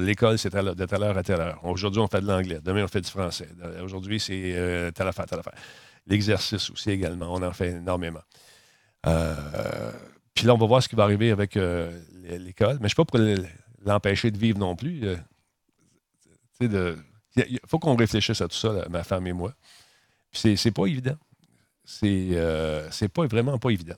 L'école, 0.00 0.38
c'est 0.38 0.54
de 0.54 0.84
telle 0.84 1.02
heure 1.02 1.18
à 1.18 1.22
telle 1.22 1.40
heure. 1.40 1.60
Aujourd'hui, 1.64 2.00
on 2.00 2.08
fait 2.08 2.20
de 2.20 2.26
l'anglais. 2.26 2.60
Demain, 2.62 2.84
on 2.84 2.88
fait 2.88 3.00
du 3.00 3.10
français. 3.10 3.48
Aujourd'hui, 3.82 4.20
c'est 4.20 4.92
telle 4.94 5.08
affaire, 5.08 5.26
telle 5.26 5.40
affaire. 5.40 5.54
L'exercice 6.06 6.70
aussi 6.70 6.90
également. 6.90 7.32
On 7.32 7.42
en 7.42 7.52
fait 7.52 7.70
énormément. 7.70 8.22
puis 9.02 10.46
là, 10.46 10.54
on 10.54 10.58
va 10.58 10.66
voir 10.66 10.82
ce 10.82 10.88
qui 10.88 10.96
va 10.96 11.04
arriver 11.04 11.30
avec 11.30 11.54
l'école. 11.54 12.78
Mais 12.80 12.80
je 12.80 12.82
ne 12.82 12.88
suis 12.88 12.96
pas 12.96 13.04
pour 13.04 13.20
l'empêcher 13.84 14.30
de 14.30 14.38
vivre 14.38 14.58
non 14.58 14.76
plus. 14.76 15.02
Euh, 16.62 16.96
il 17.36 17.60
faut 17.66 17.78
qu'on 17.78 17.96
réfléchisse 17.96 18.40
à 18.40 18.48
tout 18.48 18.56
ça, 18.56 18.86
ma 18.90 19.04
femme 19.04 19.26
et 19.26 19.32
moi. 19.32 19.54
Puis 20.32 20.56
c'est 20.56 20.70
pas 20.70 20.86
évident. 20.86 21.16
Euh, 22.04 22.88
c'est 22.90 23.08
pas 23.08 23.26
vraiment 23.26 23.58
pas 23.58 23.70
évident. 23.70 23.96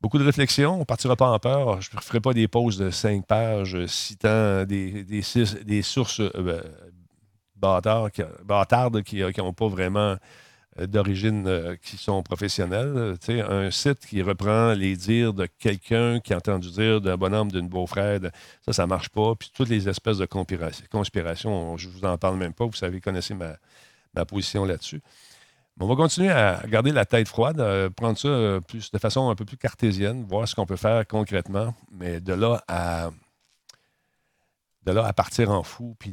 Beaucoup 0.00 0.18
de 0.18 0.24
réflexions, 0.24 0.74
on 0.74 0.80
ne 0.80 0.84
partira 0.84 1.14
pas 1.14 1.28
en 1.28 1.38
peur. 1.38 1.80
Je 1.80 1.90
ne 1.94 2.00
ferai 2.00 2.20
pas 2.20 2.32
des 2.32 2.48
pauses 2.48 2.76
de 2.76 2.90
cinq 2.90 3.24
pages 3.26 3.86
citant 3.86 4.64
des, 4.64 5.04
des, 5.04 5.82
sources 5.82 6.20
euh, 6.20 6.60
bâtardes 7.56 9.02
qui 9.02 9.22
n'ont 9.38 9.52
pas 9.52 9.68
vraiment 9.68 10.16
euh, 10.80 10.86
d'origine 10.86 11.46
euh, 11.46 11.76
qui 11.76 11.98
sont 11.98 12.22
professionnels. 12.22 13.16
un 13.28 13.70
site 13.70 14.06
qui 14.06 14.22
reprend 14.22 14.72
les 14.72 14.96
dires 14.96 15.34
de 15.34 15.46
quelqu'un 15.58 16.18
qui 16.18 16.32
a 16.32 16.38
entendu 16.38 16.70
dire 16.70 17.00
d'un 17.00 17.18
bonhomme, 17.18 17.52
d'une 17.52 17.68
beau-frère, 17.68 18.20
ça, 18.64 18.72
ça 18.72 18.82
ne 18.84 18.88
marche 18.88 19.10
pas. 19.10 19.34
Puis 19.34 19.52
toutes 19.54 19.68
les 19.68 19.88
espèces 19.88 20.16
de 20.16 20.26
conspiration, 20.26 21.76
je 21.76 21.88
ne 21.88 21.92
vous 21.92 22.04
en 22.06 22.16
parle 22.16 22.38
même 22.38 22.54
pas. 22.54 22.64
Vous 22.64 22.72
savez, 22.72 23.02
connaissez 23.02 23.34
ma, 23.34 23.56
ma 24.14 24.24
position 24.24 24.64
là-dessus. 24.64 25.02
On 25.80 25.86
va 25.86 25.96
continuer 25.96 26.30
à 26.30 26.62
garder 26.66 26.92
la 26.92 27.04
tête 27.04 27.26
froide, 27.28 27.58
euh, 27.58 27.90
prendre 27.90 28.16
ça 28.16 28.60
plus, 28.68 28.90
de 28.90 28.98
façon 28.98 29.30
un 29.30 29.34
peu 29.34 29.44
plus 29.44 29.56
cartésienne, 29.56 30.24
voir 30.24 30.46
ce 30.46 30.54
qu'on 30.54 30.66
peut 30.66 30.76
faire 30.76 31.06
concrètement, 31.06 31.74
mais 31.90 32.20
de 32.20 32.34
là 32.34 32.62
à 32.68 33.10
de 34.84 34.92
là 34.92 35.06
à 35.06 35.12
partir 35.12 35.50
en 35.50 35.62
fou, 35.62 35.96
puis 35.98 36.12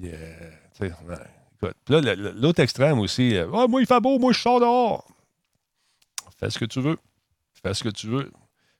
là, 1.87 2.15
l'autre 2.35 2.61
extrême 2.61 2.99
aussi, 2.99 3.35
euh, 3.35 3.49
ah, 3.53 3.67
moi, 3.67 3.81
il 3.81 3.87
fait 3.87 3.99
beau, 3.99 4.17
moi, 4.19 4.31
je 4.31 4.39
sors 4.39 4.59
dehors. 4.59 5.07
Fais 6.37 6.49
ce 6.49 6.57
que 6.57 6.65
tu 6.65 6.79
veux. 6.79 6.97
Fais 7.61 7.73
ce 7.73 7.83
que 7.83 7.89
tu 7.89 8.07
veux. 8.07 8.31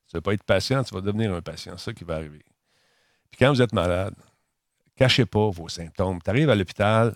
Tu 0.08 0.16
ne 0.16 0.20
vas 0.20 0.22
pas 0.22 0.34
être 0.34 0.44
patient, 0.44 0.84
tu 0.84 0.94
vas 0.94 1.02
devenir 1.02 1.34
un 1.34 1.42
patient. 1.42 1.78
C'est 1.78 1.86
ça 1.86 1.94
qui 1.94 2.04
va 2.04 2.16
arriver. 2.16 2.44
Puis 3.30 3.40
quand 3.40 3.50
vous 3.52 3.62
êtes 3.62 3.74
malade, 3.74 4.16
cachez 4.96 5.26
pas 5.26 5.50
vos 5.50 5.68
symptômes. 5.68 6.22
Tu 6.24 6.30
arrives 6.30 6.50
à 6.50 6.56
l'hôpital, 6.56 7.16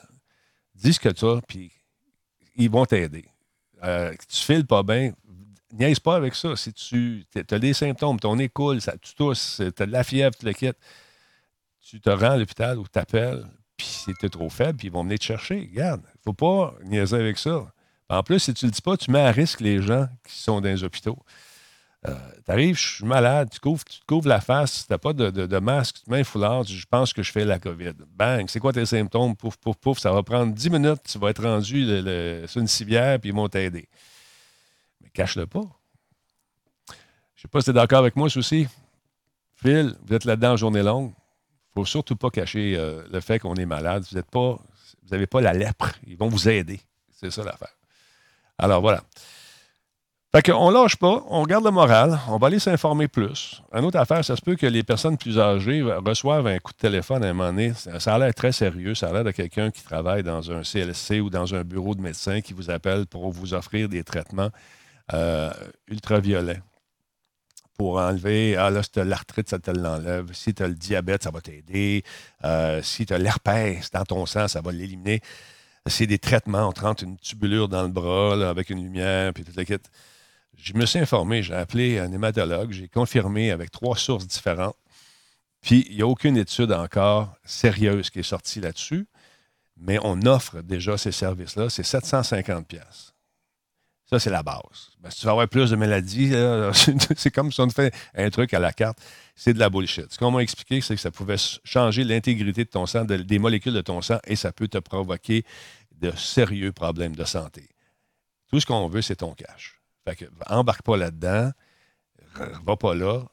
dis 0.75 0.93
ce 0.93 0.99
que 0.99 1.09
tu 1.09 1.25
as, 1.25 1.41
puis 1.47 1.71
ils 2.55 2.69
vont 2.69 2.85
t'aider. 2.85 3.25
Euh, 3.83 4.13
tu 4.29 4.43
files 4.43 4.65
pas 4.65 4.83
bien, 4.83 5.13
niaise 5.71 5.99
pas 5.99 6.15
avec 6.15 6.35
ça. 6.35 6.55
Si 6.55 6.73
tu 6.73 7.25
as 7.35 7.59
des 7.59 7.73
symptômes, 7.73 8.19
ton 8.19 8.35
nez 8.35 8.49
coule, 8.49 8.79
tu 8.81 9.15
tousses, 9.15 9.61
tu 9.75 9.83
as 9.83 9.85
de 9.85 9.91
la 9.91 10.03
fièvre, 10.03 10.35
tu 10.37 10.45
le 10.45 10.53
quittes, 10.53 10.77
tu 11.81 11.99
te 11.99 12.09
rends 12.09 12.31
à 12.31 12.37
l'hôpital 12.37 12.77
ou 12.79 12.83
tu 12.83 12.89
t'appelles, 12.89 13.45
puis 13.77 13.87
si 13.87 14.13
tu 14.19 14.29
trop 14.29 14.49
faible, 14.49 14.77
puis 14.77 14.87
ils 14.87 14.93
vont 14.93 15.03
venir 15.03 15.19
te 15.19 15.25
chercher. 15.25 15.69
Regarde, 15.71 16.01
il 16.05 16.17
ne 16.17 16.23
faut 16.23 16.33
pas 16.33 16.75
niaiser 16.85 17.17
avec 17.17 17.37
ça. 17.37 17.71
En 18.09 18.23
plus, 18.23 18.39
si 18.39 18.53
tu 18.53 18.65
ne 18.65 18.69
le 18.69 18.73
dis 18.73 18.81
pas, 18.81 18.95
tu 18.95 19.11
mets 19.11 19.21
à 19.21 19.31
risque 19.31 19.59
les 19.59 19.81
gens 19.81 20.07
qui 20.27 20.37
sont 20.37 20.61
dans 20.61 20.69
les 20.69 20.83
hôpitaux. 20.83 21.17
Euh, 22.07 22.13
tu 22.45 22.51
arrives, 22.51 22.77
je 22.77 22.95
suis 22.95 23.05
malade, 23.05 23.49
tu, 23.49 23.59
couvres, 23.59 23.83
tu 23.85 23.99
te 23.99 24.05
couvres 24.05 24.27
la 24.27 24.41
face, 24.41 24.85
tu 24.85 24.91
n'as 24.91 24.97
pas 24.97 25.13
de, 25.13 25.59
masque, 25.59 25.97
tu 25.97 26.03
te 26.03 26.11
mets 26.11 26.19
un 26.19 26.23
foulard, 26.23 26.63
je 26.63 26.85
pense 26.89 27.13
que 27.13 27.23
je 27.23 27.31
fais 27.31 27.45
la 27.45 27.59
COVID. 27.59 27.93
Bang, 28.09 28.45
c'est 28.49 28.59
quoi 28.59 28.73
tes 28.73 28.85
symptômes? 28.85 29.35
Pouf, 29.35 29.57
pouf, 29.57 29.77
pouf, 29.77 29.99
ça 29.99 30.11
va 30.11 30.23
prendre 30.23 30.53
10 30.53 30.69
minutes, 30.69 31.01
tu 31.09 31.17
vas 31.19 31.29
être 31.29 31.43
rendu 31.43 31.85
sur 32.47 32.61
une 32.61 32.67
civière, 32.67 33.19
puis 33.19 33.29
ils 33.29 33.35
vont 33.35 33.47
t'aider. 33.47 33.87
Mais 35.01 35.09
cache-le 35.09 35.47
pas. 35.47 35.61
Je 36.89 36.93
ne 36.93 37.41
sais 37.43 37.47
pas 37.47 37.61
si 37.61 37.65
tu 37.65 37.71
es 37.71 37.73
d'accord 37.73 37.99
avec 37.99 38.15
moi, 38.15 38.27
aussi. 38.35 38.67
Phil, 39.55 39.95
vous 40.05 40.13
êtes 40.13 40.25
là-dedans 40.25 40.57
journée 40.57 40.83
longue 40.83 41.13
ne 41.75 41.81
faut 41.81 41.85
surtout 41.85 42.15
pas 42.15 42.29
cacher 42.29 42.75
euh, 42.77 43.03
le 43.11 43.19
fait 43.19 43.39
qu'on 43.39 43.55
est 43.55 43.65
malade. 43.65 44.05
Vous 44.11 44.57
n'avez 45.11 45.27
pas 45.27 45.41
la 45.41 45.53
lèpre. 45.53 45.91
Ils 46.07 46.17
vont 46.17 46.29
vous 46.29 46.47
aider. 46.47 46.79
C'est 47.11 47.31
ça 47.31 47.43
l'affaire. 47.43 47.75
Alors 48.57 48.81
voilà. 48.81 49.03
Fait 50.35 50.41
qu'on 50.41 50.71
lâche 50.71 50.95
pas, 50.95 51.23
on 51.29 51.43
garde 51.43 51.63
le 51.63 51.69
moral, 51.69 52.19
on 52.27 52.37
va 52.37 52.47
aller 52.47 52.57
s'informer 52.57 53.07
plus. 53.07 53.61
Une 53.71 53.85
autre 53.85 53.99
affaire, 53.99 54.25
ça 54.25 54.35
se 54.35 54.41
peut 54.41 54.55
que 54.55 54.65
les 54.65 54.81
personnes 54.81 55.15
plus 55.15 55.37
âgées 55.37 55.83
reçoivent 55.83 56.47
un 56.47 56.57
coup 56.57 56.71
de 56.71 56.77
téléphone 56.77 57.23
à 57.23 57.27
un 57.27 57.33
moment 57.33 57.51
donné. 57.51 57.73
Ça 57.75 58.15
a 58.15 58.17
l'air 58.17 58.33
très 58.33 58.51
sérieux. 58.51 58.95
Ça 58.95 59.09
a 59.09 59.13
l'air 59.13 59.23
de 59.23 59.29
quelqu'un 59.29 59.69
qui 59.69 59.83
travaille 59.83 60.23
dans 60.23 60.51
un 60.51 60.63
CLC 60.63 61.19
ou 61.19 61.29
dans 61.29 61.53
un 61.53 61.63
bureau 61.63 61.93
de 61.93 62.01
médecin 62.01 62.41
qui 62.41 62.53
vous 62.53 62.71
appelle 62.71 63.05
pour 63.05 63.29
vous 63.31 63.53
offrir 63.53 63.89
des 63.89 64.03
traitements 64.03 64.49
euh, 65.13 65.51
ultraviolets 65.87 66.61
pour 67.77 67.97
enlever, 67.97 68.55
ah 68.55 68.71
là, 68.71 68.81
si 68.81 68.89
tu 68.89 68.99
as 68.99 69.03
l'arthrite, 69.03 69.49
ça 69.49 69.59
te 69.59 69.69
l'enlève. 69.69 70.33
Si 70.33 70.55
tu 70.55 70.63
as 70.63 70.67
le 70.67 70.73
diabète, 70.73 71.23
ça 71.23 71.29
va 71.29 71.41
t'aider. 71.41 72.03
Euh, 72.43 72.81
si 72.81 73.05
tu 73.05 73.13
as 73.13 73.19
l'herpès 73.19 73.91
dans 73.91 74.03
ton 74.03 74.25
sang, 74.25 74.47
ça 74.47 74.61
va 74.61 74.71
l'éliminer. 74.71 75.21
c'est 75.85 76.07
des 76.07 76.17
traitements. 76.17 76.69
On 76.69 76.71
te 76.71 76.81
rentre 76.81 77.03
une 77.03 77.17
tubulure 77.17 77.69
dans 77.69 77.83
le 77.83 77.89
bras 77.89 78.49
avec 78.49 78.71
une 78.71 78.81
lumière, 78.81 79.31
puis 79.31 79.43
toute 79.43 79.57
la 79.57 79.65
quête. 79.65 79.91
Je 80.57 80.73
me 80.73 80.85
suis 80.85 80.99
informé, 80.99 81.43
j'ai 81.43 81.53
appelé 81.53 81.99
un 81.99 82.11
hématologue, 82.11 82.71
j'ai 82.71 82.87
confirmé 82.87 83.51
avec 83.51 83.71
trois 83.71 83.97
sources 83.97 84.27
différentes. 84.27 84.77
Puis, 85.61 85.85
il 85.89 85.95
n'y 85.95 86.01
a 86.01 86.07
aucune 86.07 86.37
étude 86.37 86.71
encore 86.71 87.33
sérieuse 87.45 88.09
qui 88.09 88.19
est 88.19 88.23
sortie 88.23 88.59
là-dessus, 88.59 89.07
mais 89.77 89.97
on 90.03 90.21
offre 90.23 90.61
déjà 90.61 90.97
ces 90.97 91.11
services-là. 91.11 91.69
C'est 91.69 91.83
750 91.83 92.67
pièces. 92.67 93.13
Ça, 94.05 94.19
c'est 94.19 94.29
la 94.29 94.43
base. 94.43 94.91
Ben, 94.99 95.09
si 95.09 95.21
tu 95.21 95.25
vas 95.25 95.31
avoir 95.31 95.47
plus 95.47 95.71
de 95.71 95.75
maladies, 95.75 96.33
c'est 97.15 97.31
comme 97.31 97.51
si 97.51 97.61
on 97.61 97.69
fait 97.69 97.93
un 98.13 98.29
truc 98.29 98.53
à 98.53 98.59
la 98.59 98.73
carte. 98.73 98.99
C'est 99.35 99.53
de 99.53 99.59
la 99.59 99.69
bullshit. 99.69 100.11
Ce 100.11 100.17
qu'on 100.17 100.31
m'a 100.31 100.43
expliqué, 100.43 100.81
c'est 100.81 100.95
que 100.95 101.01
ça 101.01 101.11
pouvait 101.11 101.37
changer 101.63 102.03
l'intégrité 102.03 102.65
de 102.65 102.69
ton 102.69 102.85
sang, 102.85 103.05
des 103.05 103.39
molécules 103.39 103.73
de 103.73 103.81
ton 103.81 104.01
sang, 104.01 104.19
et 104.27 104.35
ça 104.35 104.51
peut 104.51 104.67
te 104.67 104.77
provoquer 104.77 105.45
de 105.99 106.11
sérieux 106.11 106.73
problèmes 106.73 107.15
de 107.15 107.23
santé. 107.23 107.69
Tout 108.49 108.59
ce 108.59 108.65
qu'on 108.65 108.87
veut, 108.87 109.01
c'est 109.01 109.15
ton 109.15 109.33
cash. 109.33 109.82
Fait 110.05 110.15
que, 110.15 110.25
embarque 110.47 110.81
pas 110.81 110.97
là-dedans, 110.97 111.51
va 112.65 112.75
pas 112.75 112.93
là. 112.93 113.23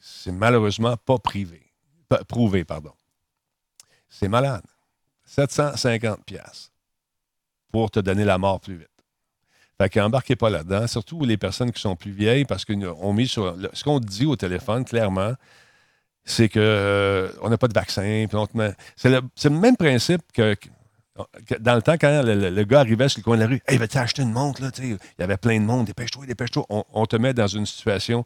C'est 0.00 0.32
malheureusement 0.32 0.96
pas 0.96 1.18
privé. 1.18 1.72
prouvé, 2.28 2.64
pardon. 2.64 2.92
C'est 4.08 4.28
malade. 4.28 4.64
750 5.24 6.24
pièces 6.24 6.72
pour 7.70 7.90
te 7.90 8.00
donner 8.00 8.24
la 8.24 8.38
mort 8.38 8.60
plus 8.60 8.76
vite. 8.76 8.88
Fait 9.80 9.88
qu'embarquez 9.88 10.36
pas 10.36 10.50
là-dedans, 10.50 10.86
surtout 10.86 11.24
les 11.24 11.36
personnes 11.36 11.72
qui 11.72 11.80
sont 11.80 11.96
plus 11.96 12.10
vieilles, 12.10 12.44
parce 12.44 12.64
qu'on 12.64 13.12
met 13.12 13.24
sur. 13.24 13.56
ce 13.72 13.82
qu'on 13.82 13.98
dit 13.98 14.26
au 14.26 14.36
téléphone, 14.36 14.84
clairement, 14.84 15.32
c'est 16.24 16.48
qu'on 16.48 16.60
euh, 16.60 17.48
n'a 17.48 17.58
pas 17.58 17.68
de 17.68 17.74
vaccin. 17.74 18.26
C'est 18.96 19.08
le, 19.08 19.50
même 19.50 19.76
principe 19.76 20.22
que, 20.32 20.54
dans 21.60 21.74
le 21.74 21.82
temps, 21.82 21.96
quand 22.00 22.22
le, 22.24 22.64
gars 22.64 22.80
arrivait 22.80 23.08
sur 23.08 23.20
le 23.20 23.24
coin 23.24 23.36
de 23.36 23.42
la 23.42 23.46
rue, 23.46 23.60
Hey, 23.66 23.78
vas-tu 23.78 24.22
une 24.22 24.32
montre? 24.32 24.62
Là, 24.62 24.70
il 24.78 24.98
y 25.18 25.22
avait 25.22 25.36
plein 25.36 25.60
de 25.60 25.64
monde, 25.64 25.86
dépêche-toi, 25.86 26.26
dépêche-toi. 26.26 26.64
On, 26.68 27.06
te 27.06 27.16
met 27.16 27.34
dans 27.34 27.46
une 27.46 27.66
situation 27.66 28.24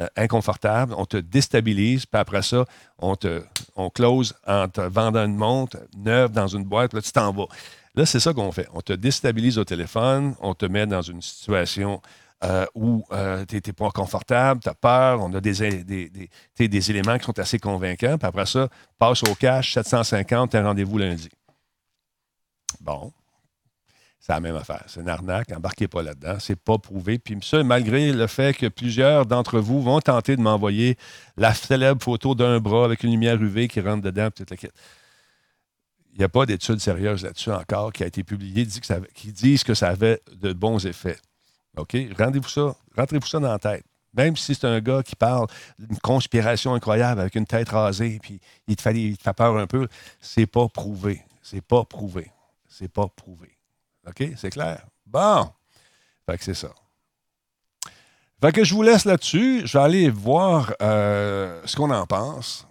euh, 0.00 0.06
inconfortable, 0.16 0.94
on 0.96 1.04
te 1.04 1.18
déstabilise, 1.18 2.06
puis 2.06 2.18
après 2.18 2.42
ça, 2.42 2.64
on 2.98 3.16
te 3.16 3.42
on 3.76 3.90
close 3.90 4.34
en 4.46 4.68
te 4.68 4.80
vendant 4.80 5.24
une 5.24 5.36
montre 5.36 5.78
neuve 5.96 6.32
dans 6.32 6.46
une 6.46 6.64
boîte, 6.64 6.94
là, 6.94 7.02
tu 7.02 7.12
t'en 7.12 7.32
vas. 7.32 7.46
Là, 7.94 8.06
c'est 8.06 8.20
ça 8.20 8.32
qu'on 8.32 8.50
fait. 8.52 8.68
On 8.72 8.80
te 8.80 8.94
déstabilise 8.94 9.58
au 9.58 9.64
téléphone, 9.64 10.34
on 10.40 10.54
te 10.54 10.64
met 10.64 10.86
dans 10.86 11.02
une 11.02 11.20
situation 11.20 12.00
euh, 12.44 12.64
où 12.74 13.04
euh, 13.12 13.44
tu 13.46 13.56
n'es 13.56 13.72
pas 13.72 13.90
confortable, 13.90 14.60
tu 14.62 14.68
as 14.68 14.74
peur, 14.74 15.20
on 15.20 15.32
a 15.34 15.40
des, 15.40 15.84
des, 15.84 16.28
des, 16.58 16.90
éléments 16.90 17.18
qui 17.18 17.24
sont 17.24 17.38
assez 17.38 17.58
convaincants. 17.58 18.16
Puis 18.18 18.26
après 18.26 18.46
ça, 18.46 18.68
passe 18.98 19.22
au 19.24 19.34
cash, 19.34 19.74
750, 19.74 20.54
un 20.54 20.64
rendez-vous 20.64 20.98
lundi. 20.98 21.28
Bon. 22.80 23.12
C'est 24.20 24.32
la 24.32 24.40
même 24.40 24.54
affaire. 24.54 24.84
C'est 24.86 25.00
une 25.00 25.08
arnaque. 25.08 25.50
Embarquez 25.50 25.88
pas 25.88 26.02
là-dedans. 26.02 26.36
C'est 26.38 26.58
pas 26.58 26.78
prouvé. 26.78 27.18
Puis 27.18 27.36
ça, 27.42 27.62
malgré 27.64 28.12
le 28.12 28.26
fait 28.28 28.56
que 28.56 28.68
plusieurs 28.68 29.26
d'entre 29.26 29.58
vous 29.58 29.82
vont 29.82 30.00
tenter 30.00 30.36
de 30.36 30.40
m'envoyer 30.40 30.96
la 31.36 31.52
célèbre 31.54 32.02
photo 32.02 32.36
d'un 32.36 32.60
bras 32.60 32.84
avec 32.84 33.02
une 33.02 33.10
lumière 33.10 33.42
UV 33.42 33.66
qui 33.66 33.80
rentre 33.80 34.02
dedans, 34.02 34.30
toute 34.30 34.50
la 34.50 34.56
il 36.14 36.18
n'y 36.18 36.24
a 36.24 36.28
pas 36.28 36.46
d'études 36.46 36.78
sérieuses 36.78 37.24
là-dessus 37.24 37.50
encore 37.50 37.92
qui 37.92 38.04
a 38.04 38.06
été 38.06 38.22
publiée 38.22 38.66
qui 39.14 39.32
disent 39.32 39.64
que 39.64 39.74
ça 39.74 39.88
avait 39.88 40.20
de 40.32 40.52
bons 40.52 40.86
effets. 40.86 41.16
OK? 41.76 41.96
Rendez-vous 42.18 42.48
ça, 42.48 42.74
rentrez-vous 42.96 43.26
ça 43.26 43.40
dans 43.40 43.50
la 43.50 43.58
tête. 43.58 43.84
Même 44.14 44.36
si 44.36 44.54
c'est 44.54 44.66
un 44.66 44.80
gars 44.80 45.02
qui 45.02 45.16
parle 45.16 45.46
d'une 45.78 45.98
conspiration 45.98 46.74
incroyable 46.74 47.22
avec 47.22 47.34
une 47.34 47.46
tête 47.46 47.70
rasée, 47.70 48.18
puis 48.20 48.40
il 48.68 48.76
te 48.76 48.82
fait, 48.82 48.94
il 48.94 49.16
te 49.16 49.22
fait 49.22 49.32
peur 49.32 49.56
un 49.56 49.66
peu, 49.66 49.88
c'est 50.20 50.46
pas 50.46 50.68
prouvé. 50.68 51.22
C'est 51.42 51.62
pas 51.62 51.82
prouvé. 51.84 52.30
C'est 52.82 52.92
pas 52.92 53.06
prouvé. 53.06 53.56
OK? 54.08 54.30
C'est 54.36 54.50
clair? 54.50 54.84
Bon. 55.06 55.48
Fait 56.26 56.36
que 56.36 56.42
c'est 56.42 56.54
ça. 56.54 56.74
Fait 58.40 58.50
que 58.50 58.64
je 58.64 58.74
vous 58.74 58.82
laisse 58.82 59.04
là-dessus. 59.04 59.62
Je 59.64 59.78
vais 59.78 59.84
aller 59.84 60.10
voir 60.10 60.74
euh, 60.82 61.62
ce 61.64 61.76
qu'on 61.76 61.92
en 61.92 62.04
pense 62.06 62.66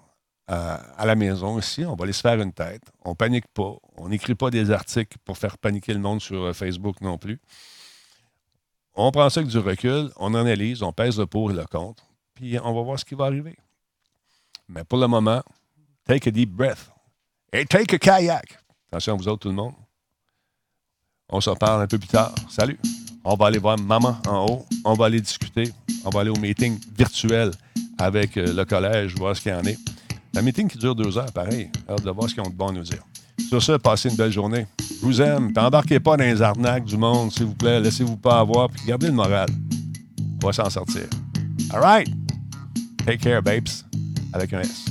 à, 0.47 1.05
la 1.05 1.15
maison 1.15 1.57
ici. 1.59 1.85
On 1.85 1.95
va 1.95 2.03
aller 2.03 2.11
se 2.11 2.19
faire 2.19 2.41
une 2.41 2.51
tête. 2.51 2.81
On 3.05 3.15
panique 3.15 3.47
pas. 3.53 3.77
On 3.95 4.09
n'écrit 4.09 4.35
pas 4.35 4.49
des 4.49 4.69
articles 4.69 5.17
pour 5.23 5.37
faire 5.37 5.57
paniquer 5.57 5.93
le 5.93 6.01
monde 6.01 6.19
sur 6.19 6.43
euh, 6.43 6.51
Facebook 6.51 6.99
non 6.99 7.17
plus. 7.17 7.39
On 8.93 9.11
prend 9.11 9.29
ça 9.29 9.39
avec 9.39 9.49
du 9.49 9.59
recul, 9.59 10.11
on 10.17 10.33
analyse, 10.35 10.83
on 10.83 10.91
pèse 10.91 11.17
le 11.17 11.25
pour 11.25 11.51
et 11.51 11.53
le 11.53 11.63
contre, 11.63 12.03
puis 12.33 12.59
on 12.59 12.73
va 12.73 12.81
voir 12.81 12.99
ce 12.99 13.05
qui 13.05 13.15
va 13.15 13.23
arriver. 13.23 13.57
Mais 14.67 14.83
pour 14.83 14.99
le 14.99 15.07
moment, 15.07 15.41
take 16.05 16.27
a 16.27 16.31
deep 16.33 16.49
breath. 16.49 16.91
Et 17.53 17.65
take 17.65 17.95
a 17.95 17.97
kayak. 17.97 18.59
Attention 18.91 19.13
à 19.13 19.15
vous 19.15 19.27
autres, 19.29 19.43
tout 19.43 19.47
le 19.47 19.55
monde. 19.55 19.75
On 21.31 21.39
s'en 21.39 21.55
parle 21.55 21.81
un 21.81 21.87
peu 21.87 21.97
plus 21.97 22.09
tard. 22.09 22.33
Salut. 22.49 22.77
On 23.23 23.35
va 23.35 23.47
aller 23.47 23.59
voir 23.59 23.77
maman 23.79 24.17
en 24.27 24.45
haut. 24.45 24.65
On 24.83 24.93
va 24.93 25.05
aller 25.05 25.21
discuter. 25.21 25.71
On 26.03 26.09
va 26.09 26.21
aller 26.21 26.29
au 26.29 26.37
meeting 26.37 26.77
virtuel 26.97 27.51
avec 27.97 28.35
euh, 28.37 28.53
le 28.53 28.65
collège, 28.65 29.15
voir 29.15 29.35
ce 29.35 29.41
qu'il 29.41 29.51
y 29.51 29.55
en 29.55 29.63
est. 29.63 29.77
Un 30.35 30.41
meeting 30.41 30.67
qui 30.67 30.77
dure 30.77 30.95
deux 30.95 31.17
heures, 31.17 31.31
pareil. 31.31 31.69
Hâte 31.89 32.03
de 32.03 32.09
voir 32.09 32.29
ce 32.29 32.33
qu'ils 32.33 32.43
ont 32.43 32.49
de 32.49 32.55
bon 32.55 32.69
à 32.69 32.71
nous 32.71 32.83
dire. 32.83 33.03
Sur 33.47 33.61
ce, 33.61 33.73
passez 33.73 34.09
une 34.09 34.15
belle 34.15 34.31
journée. 34.31 34.65
Je 34.79 35.05
vous 35.05 35.21
aime. 35.21 35.53
Embarquez 35.55 35.99
pas 35.99 36.17
dans 36.17 36.23
les 36.23 36.41
arnaques 36.41 36.85
du 36.85 36.97
monde, 36.97 37.31
s'il 37.31 37.45
vous 37.45 37.55
plaît. 37.55 37.79
Laissez-vous 37.79 38.17
pas 38.17 38.39
avoir. 38.39 38.69
Puis 38.69 38.81
gardez 38.87 39.07
le 39.07 39.13
moral. 39.13 39.49
On 40.41 40.47
va 40.47 40.53
s'en 40.53 40.69
sortir. 40.69 41.03
All 41.71 41.81
right. 41.81 42.09
Take 43.05 43.17
care, 43.17 43.41
babes. 43.41 43.67
Avec 44.33 44.53
un 44.53 44.61
S. 44.61 44.90